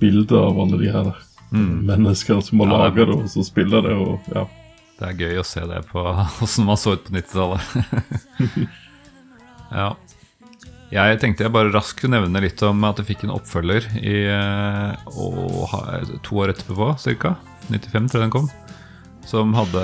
[0.00, 1.14] bilder av alle de her
[1.54, 1.84] Mm.
[1.86, 4.40] menneskene som har Ja, laget det, og som spiller det, og ja.
[4.96, 6.02] Det er gøy å se det på
[6.44, 8.68] åssen man så ut på 90-tallet.
[9.80, 9.88] ja.
[10.86, 14.20] Jeg tenkte jeg bare raskt kunne nevne litt om at jeg fikk en oppfølger i
[14.30, 17.34] eh, to år etterpå, ca.
[17.66, 18.46] 95, tror jeg den kom.
[19.26, 19.82] Som hadde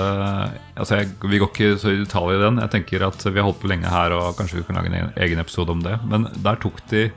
[0.79, 2.61] Altså, jeg, vi går ikke så i detalj i den.
[2.63, 5.11] Jeg tenker at vi har holdt på lenge her, og kanskje vi kan lage en
[5.25, 5.97] egen episode om det.
[6.07, 7.09] Men der tok de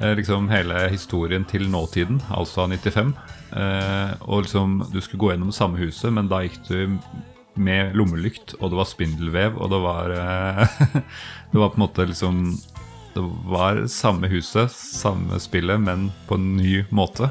[0.00, 3.12] liksom hele historien til nåtiden, altså 95.
[3.52, 6.98] Eh, og liksom Du skulle gå gjennom samme huset, men da gikk du
[7.60, 10.66] med lommelykt, og det var spindelvev, og det var eh,
[11.52, 12.42] Det var på en måte liksom
[13.14, 17.30] Det var samme huset, samme spillet, men på en ny måte.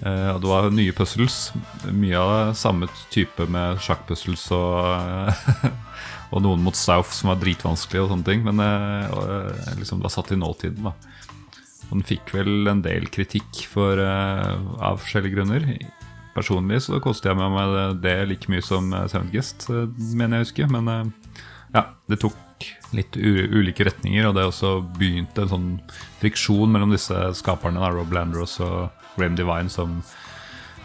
[0.00, 1.52] Eh, og det var nye puzzles.
[1.92, 5.74] Mye av samme type med sjakkpuzzles og
[6.34, 8.40] Og noen mot South som var dritvanskelig og sånne ting.
[8.46, 10.94] Men eh, eh, liksom det var satt i nåtiden, da.
[11.94, 15.68] Den fikk vel en del kritikk for, uh, av forskjellige grunner.
[16.34, 19.86] Personlig så koste jeg meg med det like mye som uh, Seventh Guest, eh,
[20.18, 20.66] mener jeg å huske.
[20.74, 21.38] Men uh,
[21.76, 25.70] ja, det tok litt ulike retninger, og det også begynte en sånn
[26.20, 30.00] friksjon mellom disse skaperne, da, Rob Landros og Graham Divine, som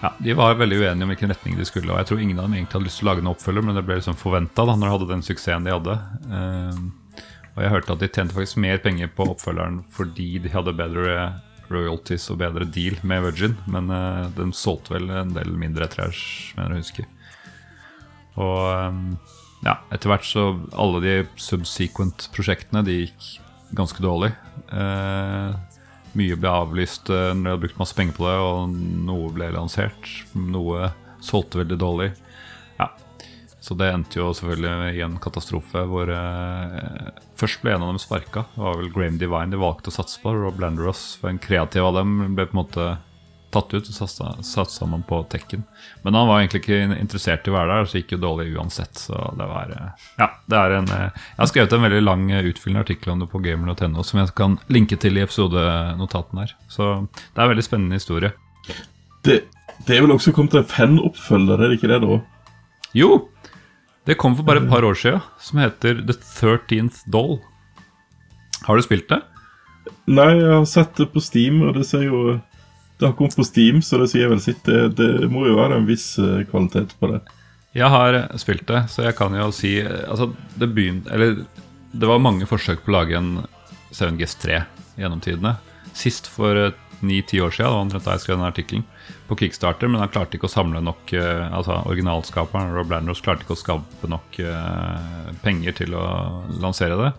[0.01, 1.91] ja, De var veldig uenige om hvilken retning de skulle.
[1.91, 3.75] Og jeg tror ingen av dem egentlig hadde lyst til å lage en oppfølger, men
[3.75, 5.95] det ble liksom forventa når de hadde den suksessen de hadde.
[6.37, 6.83] Eh,
[7.59, 11.15] og jeg hørte at de tjente faktisk mer penger på oppfølgeren fordi de hadde bedre
[11.69, 16.15] royalties og bedre deal med Virgin, men uh, den solgte vel en del mindre etter
[16.57, 17.09] mener jeg husker.
[18.39, 19.03] Og um,
[19.67, 23.27] ja, etter hvert så alle de subsequent-prosjektene de gikk
[23.77, 24.31] ganske dårlig.
[24.71, 25.53] Uh,
[26.17, 28.73] mye ble avlyst eh, når de hadde brukt masse penger på det, og
[29.05, 30.09] noe ble lansert.
[30.33, 30.91] Noe
[31.21, 32.09] solgte veldig dårlig.
[32.79, 32.89] Ja,
[33.61, 37.09] så det endte jo selvfølgelig i en katastrofe hvor eh,
[37.39, 38.45] først ble en av dem sparka.
[38.55, 40.33] Det var vel Graham Divine de valgte å satse på.
[40.35, 42.89] Rob Landeros, for en kreativ av dem, ble på en måte
[43.49, 45.63] tatt ut og satsa, satsa man på Tekken.
[46.03, 49.01] Men han var egentlig ikke interessert i å være der, så gikk jo dårlig uansett.
[49.07, 52.27] Så det var eh, Ja, det er en eh, Jeg har skrevet en veldig lang,
[52.31, 56.53] eh, utfyllende artikkel om det på gamer.no som jeg kan linke til i episodenotaten her.
[56.69, 58.33] Så det er en veldig spennende historie.
[59.25, 59.41] Det,
[59.87, 62.21] det er vel også kommet en fanoppfølger, er det ikke det, da?
[62.97, 63.11] Jo!
[64.09, 67.35] Det kom for bare et par år siden, som heter The 13th Doll.
[68.65, 69.19] Har du spilt det?
[70.09, 72.39] Nei, jeg har sett det på Steam, og det ser jo
[72.99, 74.63] Det har kommet på Steam, så det sier vel sitt.
[74.65, 77.21] Det, det må jo være en viss eh, kvalitet på det.
[77.77, 81.43] Jeg har spilt det, så jeg kan jo si Altså, det begynte Eller
[81.93, 83.29] det var mange forsøk på å lage en
[83.93, 84.57] 7GS 3
[84.99, 85.53] gjennom tidene.
[85.93, 86.73] Sist for
[87.05, 88.89] ni-ti år siden, det var omtrent da jeg skrev den artikkelen,
[89.29, 93.45] på Kickstarter, men han klarte ikke å samle nok eh, Altså originalskaperen Rob Landros klarte
[93.45, 96.07] ikke å skape nok eh, penger til å
[96.63, 97.13] lansere det.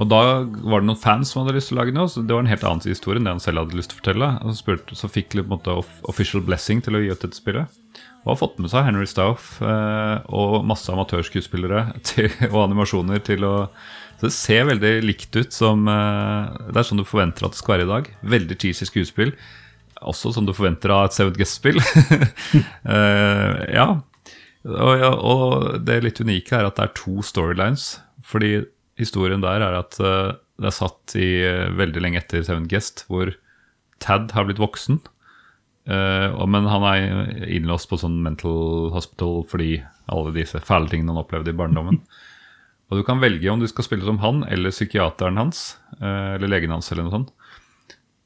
[0.00, 2.08] Og da var det noen fans som hadde lyst til å lage noe.
[2.10, 4.02] Så det var en helt annen historie enn det han selv hadde lyst til å
[4.02, 4.30] fortelle.
[4.40, 5.76] Og så, spurte, så fikk en måte
[6.10, 7.80] official blessing til å gi ut dette spillet.
[8.22, 11.84] Og har fått med seg Henry Stauff eh, og masse amatørskuespillere
[12.54, 13.54] og animasjoner til å
[14.20, 17.76] Så det ser veldig likt ut som Det er sånn du forventer at det skal
[17.76, 18.12] være i dag.
[18.22, 19.34] Veldig cheesy skuespill.
[20.08, 21.78] Også som du forventer av et Seven Guest-spill.
[21.78, 23.86] uh, ja.
[24.66, 25.12] Og, ja.
[25.12, 27.96] Og det litt unike er at det er to storylines.
[28.26, 28.62] Fordi
[29.00, 33.06] historien der er at uh, det er satt i uh, veldig lenge etter Seven Guest,
[33.10, 33.34] hvor
[34.02, 34.98] Tad har blitt voksen.
[35.86, 39.80] og, men han er innlåst på sånn mental hospital fordi
[40.10, 42.00] alle disse fæle tingene han opplevde i barndommen.
[42.90, 45.76] Og du kan velge om du skal spille som han eller psykiateren hans.
[46.02, 47.30] eller legen hans eller noe sånt.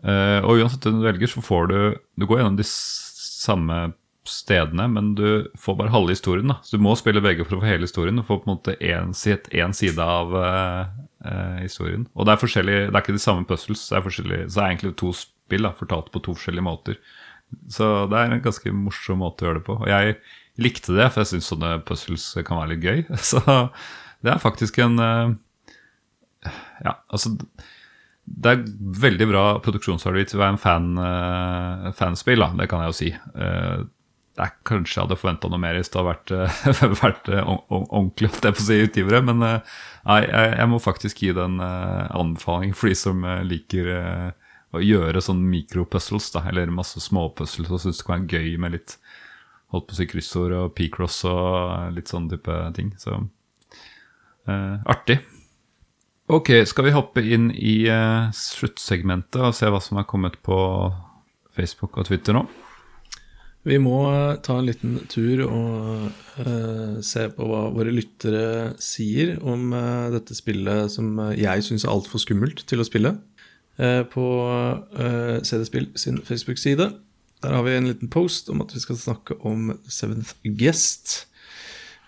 [0.06, 1.78] Eh, og uansett hvem du velger, så får du
[2.16, 3.78] Du går gjennom de samme
[4.26, 6.48] stedene, men du får bare halve historien.
[6.48, 8.16] da Så du må spille begge for å få hele historien.
[8.16, 12.08] Du får på en måte én side av eh, historien.
[12.14, 13.88] Og det er forskjellig Det er ikke de samme puzzles.
[13.88, 16.98] Det er, forskjellig, så det er egentlig to spill da fortalt på to forskjellige måter.
[17.70, 19.78] Så det er en ganske morsom måte å gjøre det på.
[19.78, 20.18] Og jeg
[20.58, 23.02] likte det, for jeg syns sånne puzzles kan være litt gøy.
[23.30, 23.42] Så
[24.24, 25.34] det er faktisk en uh,
[26.82, 27.36] Ja, altså
[28.26, 28.62] det er
[29.06, 32.48] veldig bra produksjonsarbeid til å være en fan, uh, fanspill, da.
[32.58, 33.10] det kan jeg jo si.
[33.38, 33.84] Uh,
[34.36, 37.70] det er Kanskje jeg hadde forventa noe mer hvis det hadde vært, eh, vært ord-
[37.72, 39.20] ord- ordentlig holdt jeg på å si, utgivere.
[39.24, 43.88] Men nei, jeg, jeg må faktisk gi den anbefaling for de som liker
[44.76, 48.76] å gjøre sånn mikropuzzles, da, eller masse småpuzzles, og syns det kan være gøy med
[48.76, 48.98] litt
[49.72, 52.92] holdt på å si kryssord og p-cross og litt sånn type ting.
[53.00, 55.22] Så uh, artig.
[56.26, 60.56] Ok, skal vi hoppe inn i uh, sluttsegmentet og se hva som er kommet på
[61.54, 62.42] Facebook og Twitter nå?
[63.66, 66.08] Vi må uh, ta en liten tur og
[66.42, 69.70] uh, se på hva våre lyttere sier om
[70.16, 73.14] dette spillet som jeg syns er altfor skummelt til å spille.
[73.76, 74.26] På
[74.96, 76.86] eh, CD-spill sin Facebook-side.
[77.44, 81.26] Der har vi en liten post om at vi skal snakke om Seventh Guest.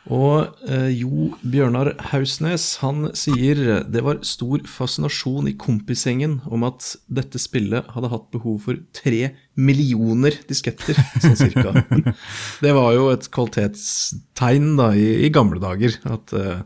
[0.09, 6.95] Og eh, Jo Bjørnar Hausnes han sier det var stor fascinasjon i kompisgjengen om at
[7.13, 11.75] dette spillet hadde hatt behov for tre millioner disketter, sånn cirka.
[12.65, 15.99] det var jo et kvalitetstegn da i, i gamle dager.
[16.09, 16.63] At eh,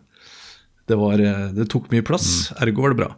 [0.86, 3.10] det, var, eh, det tok mye plass, ergo var det bra.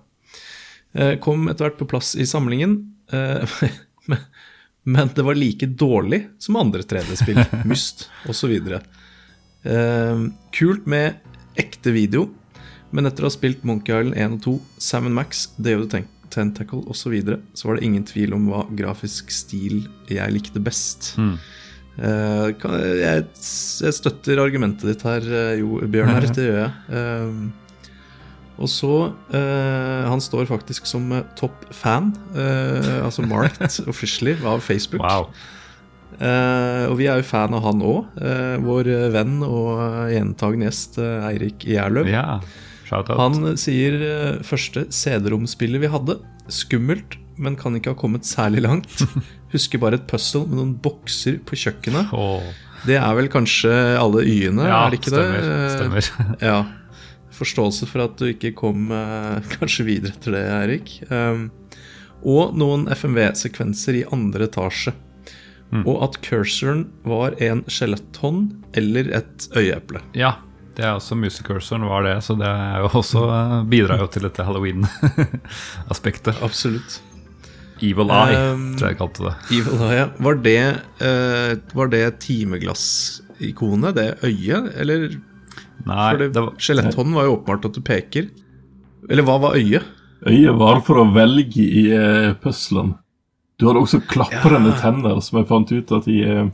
[0.94, 2.78] Eh, kom etter hvert på plass i samlingen.
[3.12, 3.58] eh,
[4.08, 4.24] men-
[4.84, 7.38] men det var like dårlig som andre 3D-spill,
[7.68, 8.52] Myst osv.
[9.64, 10.24] Eh,
[10.54, 11.20] kult med
[11.60, 12.28] ekte video,
[12.94, 16.82] men etter å ha spilt Monkey Island 1 og 2, Sam Max, Day the Tentacle
[16.86, 21.14] osv., så, videre, så var det ingen tvil om hva grafisk stil jeg likte best.
[21.18, 21.34] Mm.
[21.94, 23.26] Eh, kan, jeg,
[23.86, 25.28] jeg støtter argumentet ditt her,
[25.60, 26.14] jo, Bjørn.
[26.16, 26.72] Her, Det gjør jeg.
[27.00, 27.60] Eh,
[28.54, 28.92] og så
[29.34, 35.02] eh, Han står faktisk som eh, topp fan, eh, altså marked officially, av Facebook.
[36.18, 38.20] Eh, og vi er jo fan av han òg.
[38.64, 42.08] vår venn og gjentagende gjest uh, Eirik Gjerløv.
[42.12, 42.40] Ja.
[42.92, 46.18] Han sier eh, første CD-romspillet vi hadde,
[46.52, 49.02] skummelt, men kan ikke ha kommet særlig langt.
[49.54, 52.12] Husker bare et puzzle med noen bokser på kjøkkenet.
[52.84, 55.70] Det er vel kanskje alle y-ene, Ja, er det ikke stemmer, det?
[55.74, 56.10] stemmer.
[56.50, 56.58] ja.
[57.34, 60.94] Forståelse for at du ikke kom eh, kanskje videre etter det, Eirik.
[61.10, 61.48] Um,
[62.24, 64.94] og noen FMV-sekvenser i andre etasje.
[65.72, 65.86] Mm.
[65.90, 70.02] Og at cursoren var en skjeletthånd eller et øyeeple.
[70.18, 70.36] Ja,
[70.74, 74.26] det er også musecursoren var det, så det er jo også eh, bidrar jo til
[74.26, 76.38] dette halloween-aspektet.
[76.42, 77.00] Absolutt.
[77.82, 79.34] Evil Eye, Um, tror jeg jeg kalte det.
[79.58, 80.06] Evil Eye, ja.
[80.26, 80.58] Var det,
[81.02, 85.08] uh, var det timeglassikonet, det øyet, eller?
[85.84, 88.30] Nei, For det, skjeletthånden var jo åpenbart at du peker.
[89.10, 89.86] Eller hva var øyet?
[90.24, 92.94] Øyet var for å velge i uh, puzzlen.
[93.60, 96.48] Du hadde også klaprende tenner, som jeg fant ut at i, eh,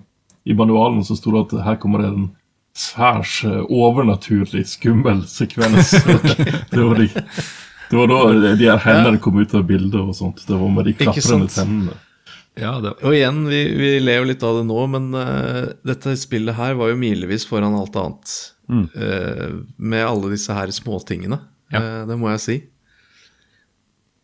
[0.44, 2.28] i manualen så sto det at her kommer det en
[2.76, 5.90] særs eh, overnaturlig skummel sekvens.
[6.70, 7.08] det, var de,
[7.90, 8.20] det var da
[8.60, 10.44] de her hendene kom ut av bildet og sånt.
[10.46, 11.96] Det var med de klaprende tennene.
[12.58, 12.96] Ja, tennene.
[13.00, 16.76] Og igjen, vi, vi ler jo litt av det nå, men uh, dette spillet her
[16.78, 18.34] var jo milevis foran alt annet.
[18.70, 18.84] Mm.
[18.92, 21.40] Uh, med alle disse her småtingene.
[21.72, 21.80] Ja.
[21.80, 22.58] uh, det må jeg si.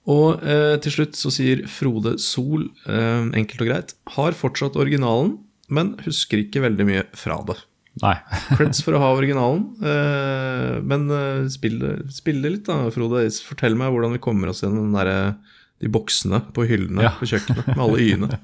[0.06, 5.32] Og eh, til slutt så sier Frode Sol, eh, enkelt og greit, har fortsatt originalen,
[5.68, 7.56] men husker ikke veldig mye fra det.
[8.04, 8.12] Nei.
[8.58, 11.80] Creds for å ha originalen, eh, men eh, spill,
[12.14, 13.24] spill det litt da, Frode.
[13.48, 15.36] Fortell meg hvordan vi kommer oss gjennom den derre-
[15.76, 17.10] de boksene på hyllene Ja.
[17.18, 18.38] på kjøkkenet med alle y-ene.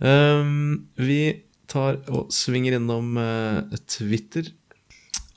[0.00, 1.18] um, vi
[1.68, 4.48] tar og svinger innom eh, Twitter.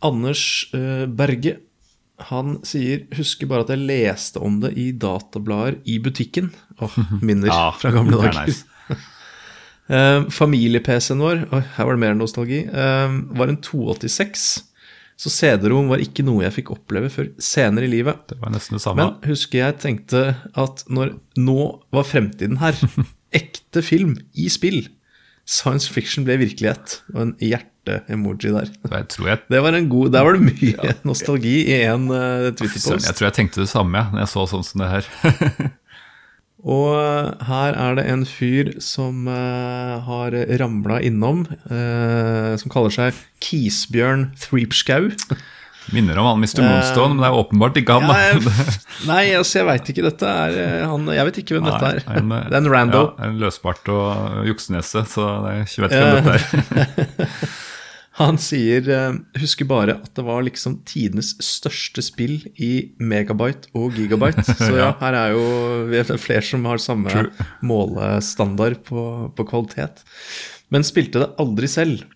[0.05, 0.43] Anders
[0.77, 1.57] eh, Berge
[2.19, 6.51] han sier 'husker bare at jeg leste om det i datablader i butikken'.
[6.81, 8.45] Åh, minner Ja, fra gamle er dager.
[8.47, 8.63] nice.
[9.89, 13.07] Eh, Familie-PC-en vår, oi, her var det mer nostalgi, eh,
[13.39, 14.63] var en 286.
[15.17, 18.19] Så CD-rom var ikke noe jeg fikk oppleve før senere i livet.
[18.27, 18.97] Det var nesten det samme.
[18.97, 21.55] Men husker jeg tenkte at når nå
[21.95, 22.75] var fremtiden her,
[23.31, 24.89] ekte film i spill,
[25.47, 28.69] science fiction ble virkelighet, og en hjerte-emoji der.
[28.91, 32.51] Jeg tror jeg Det var en god, Der var det mye nostalgi i én uh,
[32.51, 33.07] Twitter-post.
[33.07, 35.11] Jeg tror jeg tenkte det samme ja, når jeg så sånn som det her.
[36.67, 42.91] Og eh, her er det en fyr som uh, har ramla innom, uh, som kaller
[42.91, 45.13] seg Kisbjørn Threepskau.
[45.93, 46.61] Minner om han Mr.
[46.61, 48.09] Moonstone, men det er åpenbart ikke han.
[48.11, 48.73] Ja, jeg,
[49.11, 50.03] nei, altså, jeg veit ikke.
[50.03, 52.01] Dette er eh, han Jeg vet ikke hvem dette er.
[52.11, 53.03] En, det er en rando.
[53.13, 57.47] Ja, en løsbart og juksenese, så jeg vet ikke hvem dette er.
[58.17, 63.97] Han sier eh, Husker bare at det var liksom tidenes største spill i megabyte og
[63.97, 64.45] gigabyte.
[64.57, 65.45] Så ja, her er jo
[65.91, 67.47] vi er flere som har samme True.
[67.61, 69.05] målestandard på,
[69.37, 70.01] på kvalitet.
[70.73, 72.07] Men spilte det aldri selv.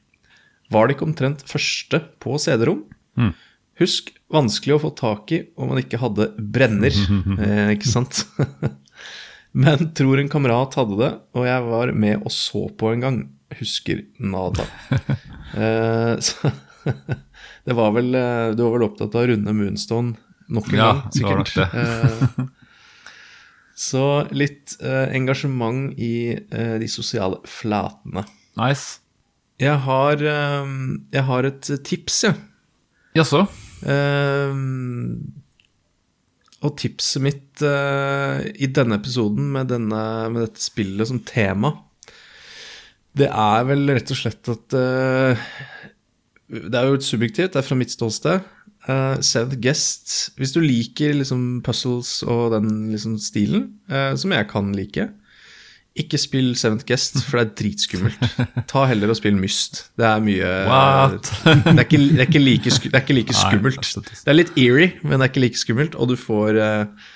[0.72, 2.86] Var det ikke omtrent første på CD-rom?
[3.20, 3.34] Mm.
[3.82, 6.96] Husk, vanskelig å få tak i om man ikke hadde brenner,
[7.46, 8.24] eh, ikke sant?
[9.62, 13.22] Men tror en kamerat hadde det, og jeg var med og så på en gang.
[13.60, 14.66] Husker nada.
[15.52, 16.52] Eh, så
[17.68, 20.16] det var vel eh, Du var vel opptatt av å runde Moonstone
[20.52, 21.68] nok en Ja, gang, det var nok det.
[21.82, 22.48] Eh,
[23.82, 24.06] så
[24.36, 28.26] litt eh, engasjement i eh, de sosiale flatene.
[28.60, 29.00] Nice.
[29.62, 30.74] Jeg har, eh,
[31.16, 32.40] jeg har et tips, jeg.
[33.18, 33.46] Jaså?
[33.84, 34.60] Eh,
[36.62, 41.74] og tipset mitt eh, i denne episoden med, denne, med dette spillet som tema,
[43.18, 45.46] det er vel rett og slett at uh,
[46.52, 48.46] Det er jo litt subjektivt, det er fra mitt ståsted.
[48.88, 54.48] Uh, Seventh Guest Hvis du liker liksom puzzles og den liksom stilen, uh, som jeg
[54.50, 55.10] kan like,
[56.02, 58.22] ikke spill Seventh Guest, for det er dritskummelt.
[58.72, 59.90] Ta heller og spill Myst.
[60.00, 61.32] Det er mye What?
[61.44, 63.98] det, er ikke, det, er ikke like, det er ikke like skummelt.
[64.08, 67.10] Det er litt eerie, men det er ikke like skummelt, og du får eh,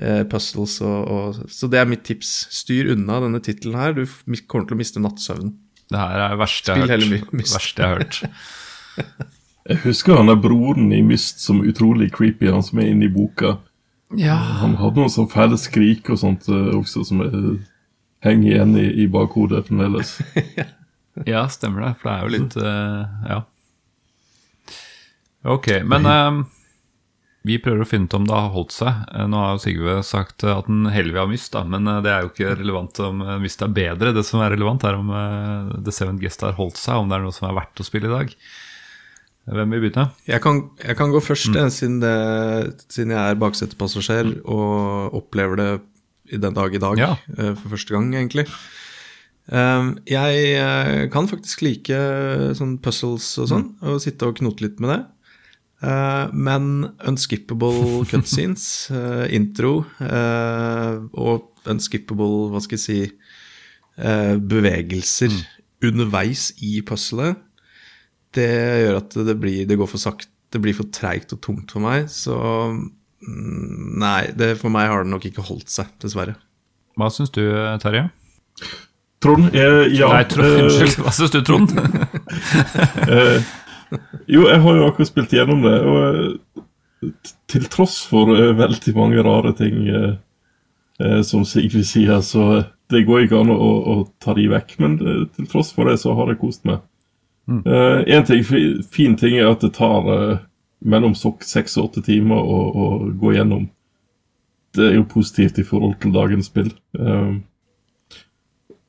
[0.00, 2.32] eh, puzzles og, og Så det er mitt tips.
[2.54, 3.94] Styr unna denne tittelen her.
[3.96, 4.04] Du
[4.50, 5.54] kommer til å miste nattsøvnen.
[5.90, 7.32] Det her er det verste jeg har hørt.
[7.40, 8.20] Verste jeg har hørt.
[9.70, 13.12] Jeg husker han der broren i Myst som utrolig creepy, han som er inne i
[13.12, 13.58] boka.
[14.18, 14.36] Ja.
[14.62, 17.52] Han hadde noen sånn fæle skrik og sånt eh, også, som eh,
[18.26, 20.18] henger igjen i, i bakhodet fremdeles.
[21.26, 21.88] Ja, stemmer det.
[22.00, 23.40] For det er jo litt uh, Ja.
[25.50, 26.38] Ok, men eh,
[27.48, 28.98] vi prøver å finne ut om det har holdt seg.
[29.14, 31.86] Eh, Nå har jo Sigve sagt eh, at den heller vil ha Myst, da, men
[31.88, 34.12] eh, det er jo ikke relevant om Myst er bedre.
[34.16, 35.08] Det som er relevant, er om
[35.84, 38.10] The Seven Guest har holdt seg, om det er noe som er verdt å spille
[38.10, 38.34] i dag.
[39.50, 40.10] Hvem vil begynne?
[40.28, 41.70] Jeg kan, jeg kan gå først, Mm.
[41.72, 42.12] siden, det,
[42.92, 45.70] siden jeg er baksetepassasjer og opplever det
[46.30, 47.14] i den dag i dag Ja.
[47.56, 48.44] for første gang, egentlig.
[49.50, 51.96] Um, jeg kan faktisk like
[52.54, 53.88] sånn puzzles og sånn, Mm.
[53.94, 55.00] og sitte og knote litt med det.
[55.80, 62.98] Eh, men unskippable cutscenes, eh, intro eh, og unskippable, hva skal jeg si,
[64.00, 65.88] eh, bevegelser Mm.
[65.88, 67.38] underveis i puzzlet,
[68.36, 68.50] det
[68.84, 71.80] gjør at det, blir, det går for sakte, det blir for treigt og tungt for
[71.80, 72.04] meg.
[72.12, 72.34] Så
[73.24, 76.36] mm, nei, det, for meg har det nok ikke holdt seg, dessverre.
[77.00, 77.40] Hva syns du,
[77.80, 78.10] Terje?
[79.24, 79.48] Trond?
[79.56, 80.08] Eh, ja.
[80.12, 81.00] Nei, Trond, unnskyld.
[81.04, 81.72] Hva syns du, Trond?
[84.34, 87.08] jo, jeg har jo akkurat spilt gjennom det, og eh,
[87.50, 90.12] til tross for eh, veldig mange rare ting eh,
[91.00, 94.76] eh, som Sigrid sier, så det går ikke an å, å, ta de vekk.
[94.82, 96.82] Men til tross for det så har jeg kost meg.
[97.50, 97.62] Mm.
[97.66, 98.44] Eh, en ting,
[98.92, 100.40] fin ting er at det tar eh,
[100.80, 102.88] mellom seks og åtte timer å, å
[103.20, 103.68] gå gjennom.
[104.76, 106.70] Det er jo positivt i forhold til dagens spill.
[106.98, 107.32] Eh,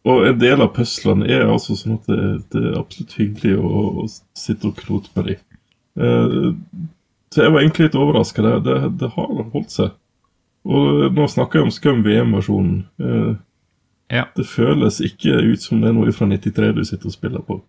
[0.07, 2.19] og en del av puslene er altså sånn at det,
[2.53, 4.05] det er absolutt hyggelig å, å
[4.37, 5.41] sitte og knote med dem.
[6.01, 6.47] Eh,
[7.31, 8.43] så jeg var egentlig litt overraska.
[8.43, 9.93] Det, det, det har holdt seg.
[10.65, 12.81] Og nå snakker jeg om Scum VM-versjonen.
[13.01, 13.31] Eh,
[14.35, 17.61] Det føles ikke ut som det er noe fra 93 du sitter og spiller på.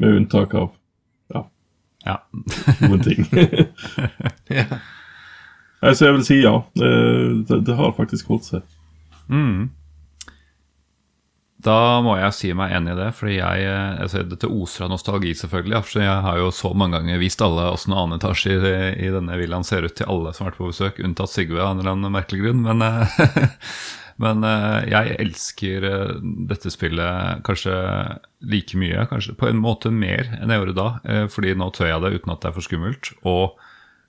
[0.00, 0.70] Med unntak av
[2.06, 2.16] ja,
[2.86, 3.26] noen ting.
[5.80, 5.92] Ja.
[5.96, 6.54] Så jeg vil si ja.
[6.76, 8.64] Eh, det, det har faktisk holdt seg.
[9.32, 9.70] Mm.
[11.60, 14.92] Da må jeg si meg enig i det, fordi jeg eh, altså Dette oser av
[14.94, 15.82] nostalgi, selvfølgelig.
[15.84, 18.76] For jeg har jo så mange ganger vist alle åssen annen etasje i,
[19.06, 21.74] i denne villaen ser ut til alle som har vært på besøk, unntatt Sigve av
[21.74, 22.62] en eller annen merkelig grunn.
[22.64, 23.66] Men, eh,
[24.24, 25.88] men eh, jeg elsker
[26.48, 27.76] dette spillet kanskje
[28.40, 31.26] like mye, kanskje på en måte mer enn jeg gjorde da.
[31.34, 33.12] Fordi nå tør jeg det uten at det er for skummelt.
[33.28, 33.60] Og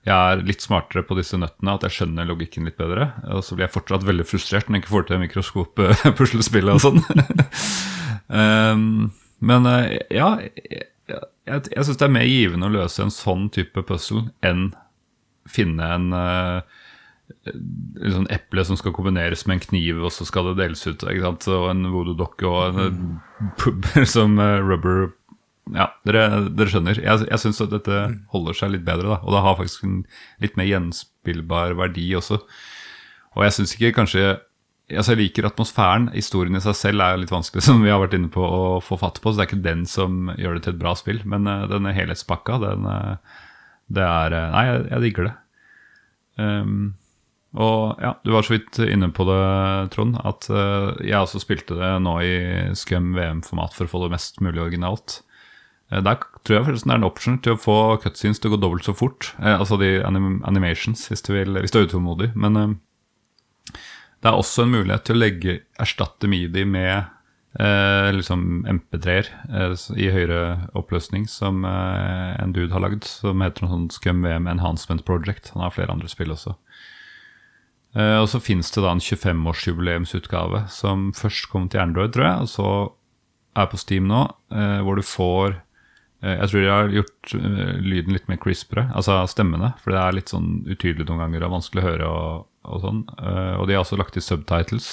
[0.02, 3.12] jeg er litt smartere på disse nøttene, at jeg skjønner logikken litt bedre.
[3.30, 7.02] Og så blir jeg fortsatt veldig frustrert når jeg ikke får til mikroskop-puslespillet og sånn.
[8.26, 8.86] um,
[9.42, 13.48] men eh, ja, jeg, jeg, jeg syns det er mer givende å løse en sånn
[13.54, 14.70] type puzzle enn
[15.50, 16.82] finne en uh,
[17.46, 21.02] en sånn eple som skal kombineres med en kniv, og så skal det deles ut.
[21.06, 23.00] Og en voodoo-dokke og en
[23.60, 25.12] pubber som eh, rubber
[25.70, 26.98] Ja, dere, dere skjønner.
[26.98, 27.98] Jeg, jeg syns at dette
[28.32, 29.18] holder seg litt bedre, da.
[29.22, 30.00] Og det har faktisk en
[30.42, 32.40] litt mer gjenspillbar verdi også.
[33.36, 34.24] Og jeg syns ikke kanskje
[34.92, 36.10] Altså Jeg liker atmosfæren.
[36.12, 38.98] Historien i seg selv er litt vanskelig, som vi har vært inne på å få
[39.00, 39.30] fatt på.
[39.30, 41.22] Så det er ikke den som gjør det til et bra spill.
[41.24, 43.38] Men uh, denne helhetspakka, den uh,
[43.88, 45.34] Det er uh, Nei, jeg, jeg digger det.
[46.42, 46.76] Um,
[47.62, 49.40] og ja, du var så vidt inne på det,
[49.92, 50.46] Trond, at
[51.04, 52.36] jeg også spilte det nå i
[52.80, 55.18] Scum VM-format for å få det mest mulig originalt.
[55.92, 58.62] Uh, der tror jeg det er en option til å få cutscenes til å gå
[58.64, 59.34] dobbelt så fort.
[59.38, 62.32] Eh, altså de anim animations, hvis du, vil, hvis du er utålmodig.
[62.34, 62.80] Men
[64.22, 67.10] det er også en mulighet til å legge, erstatte midi med
[67.58, 73.66] eh, liksom MP3-er eh, i høyere oppløsning som eh, en dude har lagd, som heter
[73.66, 75.50] noe sånt Scum VM Enhancement Project.
[75.56, 76.54] Han har flere andre spill også.
[77.98, 82.46] Eh, og så finnes det da en 25-årsjubileumsutgave som først kom til Android, tror jeg,
[82.46, 82.70] og så
[83.58, 84.22] er på Steam nå,
[84.54, 85.66] eh, hvor du får eh,
[86.22, 90.14] Jeg tror de har gjort eh, lyden litt mer crispere, altså stemmene, for det er
[90.14, 93.00] litt sånn utydelig noen ganger og vanskelig å høre og, og sånn.
[93.18, 94.92] Eh, og de har også lagt til subtitles.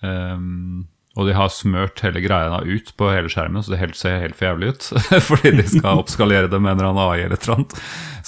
[0.00, 0.86] Um,
[1.18, 4.38] og de har smørt hele greia ut på hele skjermen, så det helt, ser helt
[4.38, 4.88] for jævlig ut.
[5.28, 7.80] Fordi de skal oppskalere det med en eller annen AI eller et eller annet.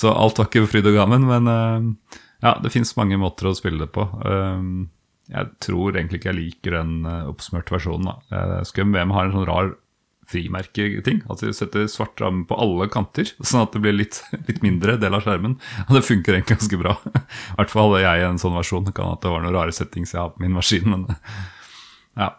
[0.02, 3.56] Så alt var ikke fryd og gammen, men eh, ja, det fins mange måter å
[3.56, 4.10] spille det på.
[5.30, 8.66] Jeg tror egentlig ikke jeg liker den eh, oppsmørte versjonen.
[8.66, 9.72] Scum VM har en sånn rar
[10.30, 11.22] frimerketing.
[11.30, 14.98] At de setter svart ramme på alle kanter, sånn at det blir litt, litt mindre
[15.00, 15.56] del av skjermen.
[15.88, 16.98] Og det funker egentlig ganske bra.
[17.54, 18.86] I hvert fall hadde jeg en sånn versjon.
[18.88, 21.08] Det kan at det var noen rare settings jeg har på min maskin, men
[22.20, 22.34] ja.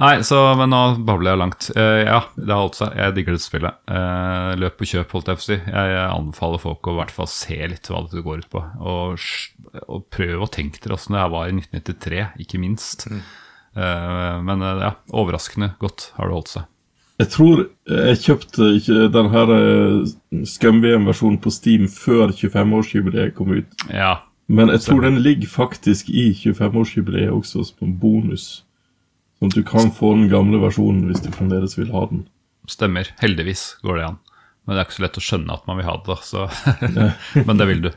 [0.00, 1.66] Nei, så, men nå babler jeg langt.
[1.76, 2.94] Uh, ja, det har holdt seg.
[2.96, 3.82] Jeg digger dette spillet.
[3.86, 5.58] Uh, løp og kjøp, holdt jeg på å si.
[5.60, 8.64] Jeg anbefaler folk å i hvert fall se litt hva det går ut på.
[8.80, 9.28] Og,
[9.84, 13.06] og prøv å tenke dere åssen det her var i 1993, ikke minst.
[13.74, 16.68] Eh, men eh, ja, overraskende godt har det holdt seg.
[17.22, 23.84] Jeg tror jeg kjøpte denne den her eh, Scum-VM-versjonen på Steam før 25-årsjubileet kom ut.
[23.92, 24.16] Ja.
[24.50, 28.64] Men jeg tror den ligger faktisk i 25-årsjubileet også som en bonus.
[29.38, 32.26] Sånn at du kan få den gamle versjonen hvis du fremdeles vil ha den.
[32.70, 33.08] Stemmer.
[33.22, 34.20] Heldigvis går det an.
[34.62, 36.46] Men det er ikke så lett å skjønne at man vil ha det, da, så
[37.48, 37.90] Men det vil du.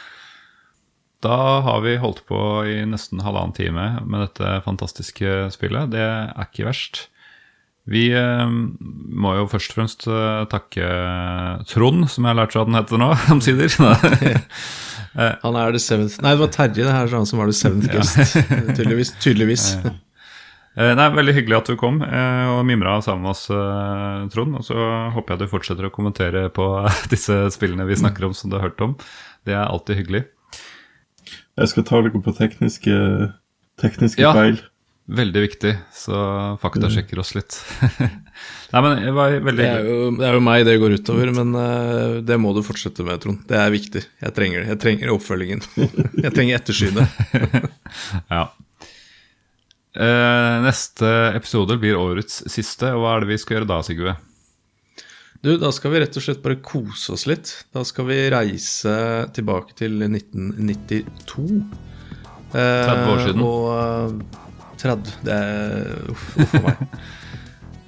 [1.26, 5.92] da har vi holdt på i nesten halvannen time med dette fantastiske spillet.
[5.94, 7.08] Det er ikke verst.
[7.90, 10.90] Vi eh, må jo først og fremst eh, takke
[11.70, 13.74] Trond, som jeg har lært seg at den heter nå, omsider.
[15.18, 17.54] Eh, Han er the seventh Nei, det var Terje det her sånn som var the
[17.58, 18.14] seventh guest.
[18.78, 19.08] Tydeligvis.
[19.18, 19.64] tydeligvis.
[20.78, 23.48] Eh, Nei, Veldig hyggelig at du kom eh, og mimra sammen med oss,
[24.30, 24.54] Trond.
[24.60, 24.76] Og så
[25.16, 26.68] håper jeg du fortsetter å kommentere på
[27.10, 28.94] disse spillene vi snakker om som du har hørt om.
[29.42, 30.22] Det er alltid hyggelig.
[31.58, 32.94] Jeg skal ta dere på tekniske,
[33.82, 34.30] tekniske Ja.
[34.38, 34.62] feil.
[35.10, 36.16] Veldig viktig, så
[36.62, 37.56] faktasjekker oss litt.
[38.70, 41.32] Nei, men det var veldig Det er, jo, det er jo meg det går utover,
[41.34, 43.40] men uh, det må du fortsette med, Trond.
[43.50, 44.04] Det er viktig.
[44.22, 44.68] Jeg trenger det.
[44.70, 45.64] Jeg trenger oppfølgingen.
[46.24, 47.18] Jeg trenger ettersynet.
[48.36, 48.44] ja.
[49.98, 54.14] Uh, neste episode blir årets siste, og hva er det vi skal gjøre da, Sigve?
[55.40, 57.50] Du, da skal vi rett og slett bare kose oss litt.
[57.74, 58.94] Da skal vi reise
[59.34, 61.48] tilbake til 1992.
[62.52, 63.42] Eh, 30 år siden.
[63.46, 64.39] Og eh,
[64.80, 66.86] 30 Det er Uff, uff for meg.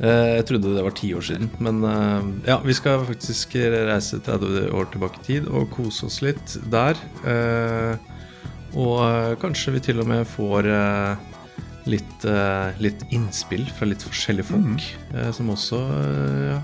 [0.03, 4.19] Eh, jeg trodde det var ti år siden, men eh, ja, vi skal faktisk reise
[4.19, 6.99] 30 år tilbake i tid og kose oss litt der.
[7.23, 8.09] Eh,
[8.83, 10.67] og kanskje vi til og med får
[11.93, 12.25] litt,
[12.81, 15.29] litt innspill fra litt forskjellige folk, mm.
[15.37, 15.83] som også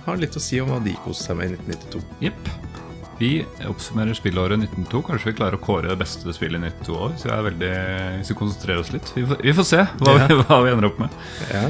[0.06, 2.00] har litt å si om hva de koste seg med i 1992.
[2.30, 2.87] Jepp.
[3.18, 3.32] Vi
[3.66, 5.02] oppsummerer spillåret 1902.
[5.08, 7.16] Kanskje vi klarer å kåre det beste spillet i 1902 år.
[7.18, 7.72] Så jeg er veldig,
[8.20, 9.12] hvis vi konsentrerer oss litt.
[9.16, 11.20] Vi får, vi får se hva, vi, hva vi ender opp med.
[11.50, 11.66] Ja.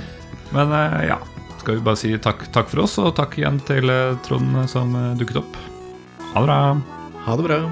[0.53, 1.19] Men eh, ja,
[1.63, 4.93] skal vi bare si takk, takk for oss, og takk igjen til eh, Trond som
[4.97, 5.61] eh, dukket opp.
[6.35, 6.63] Ha det bra.
[7.25, 7.63] Ha det bra.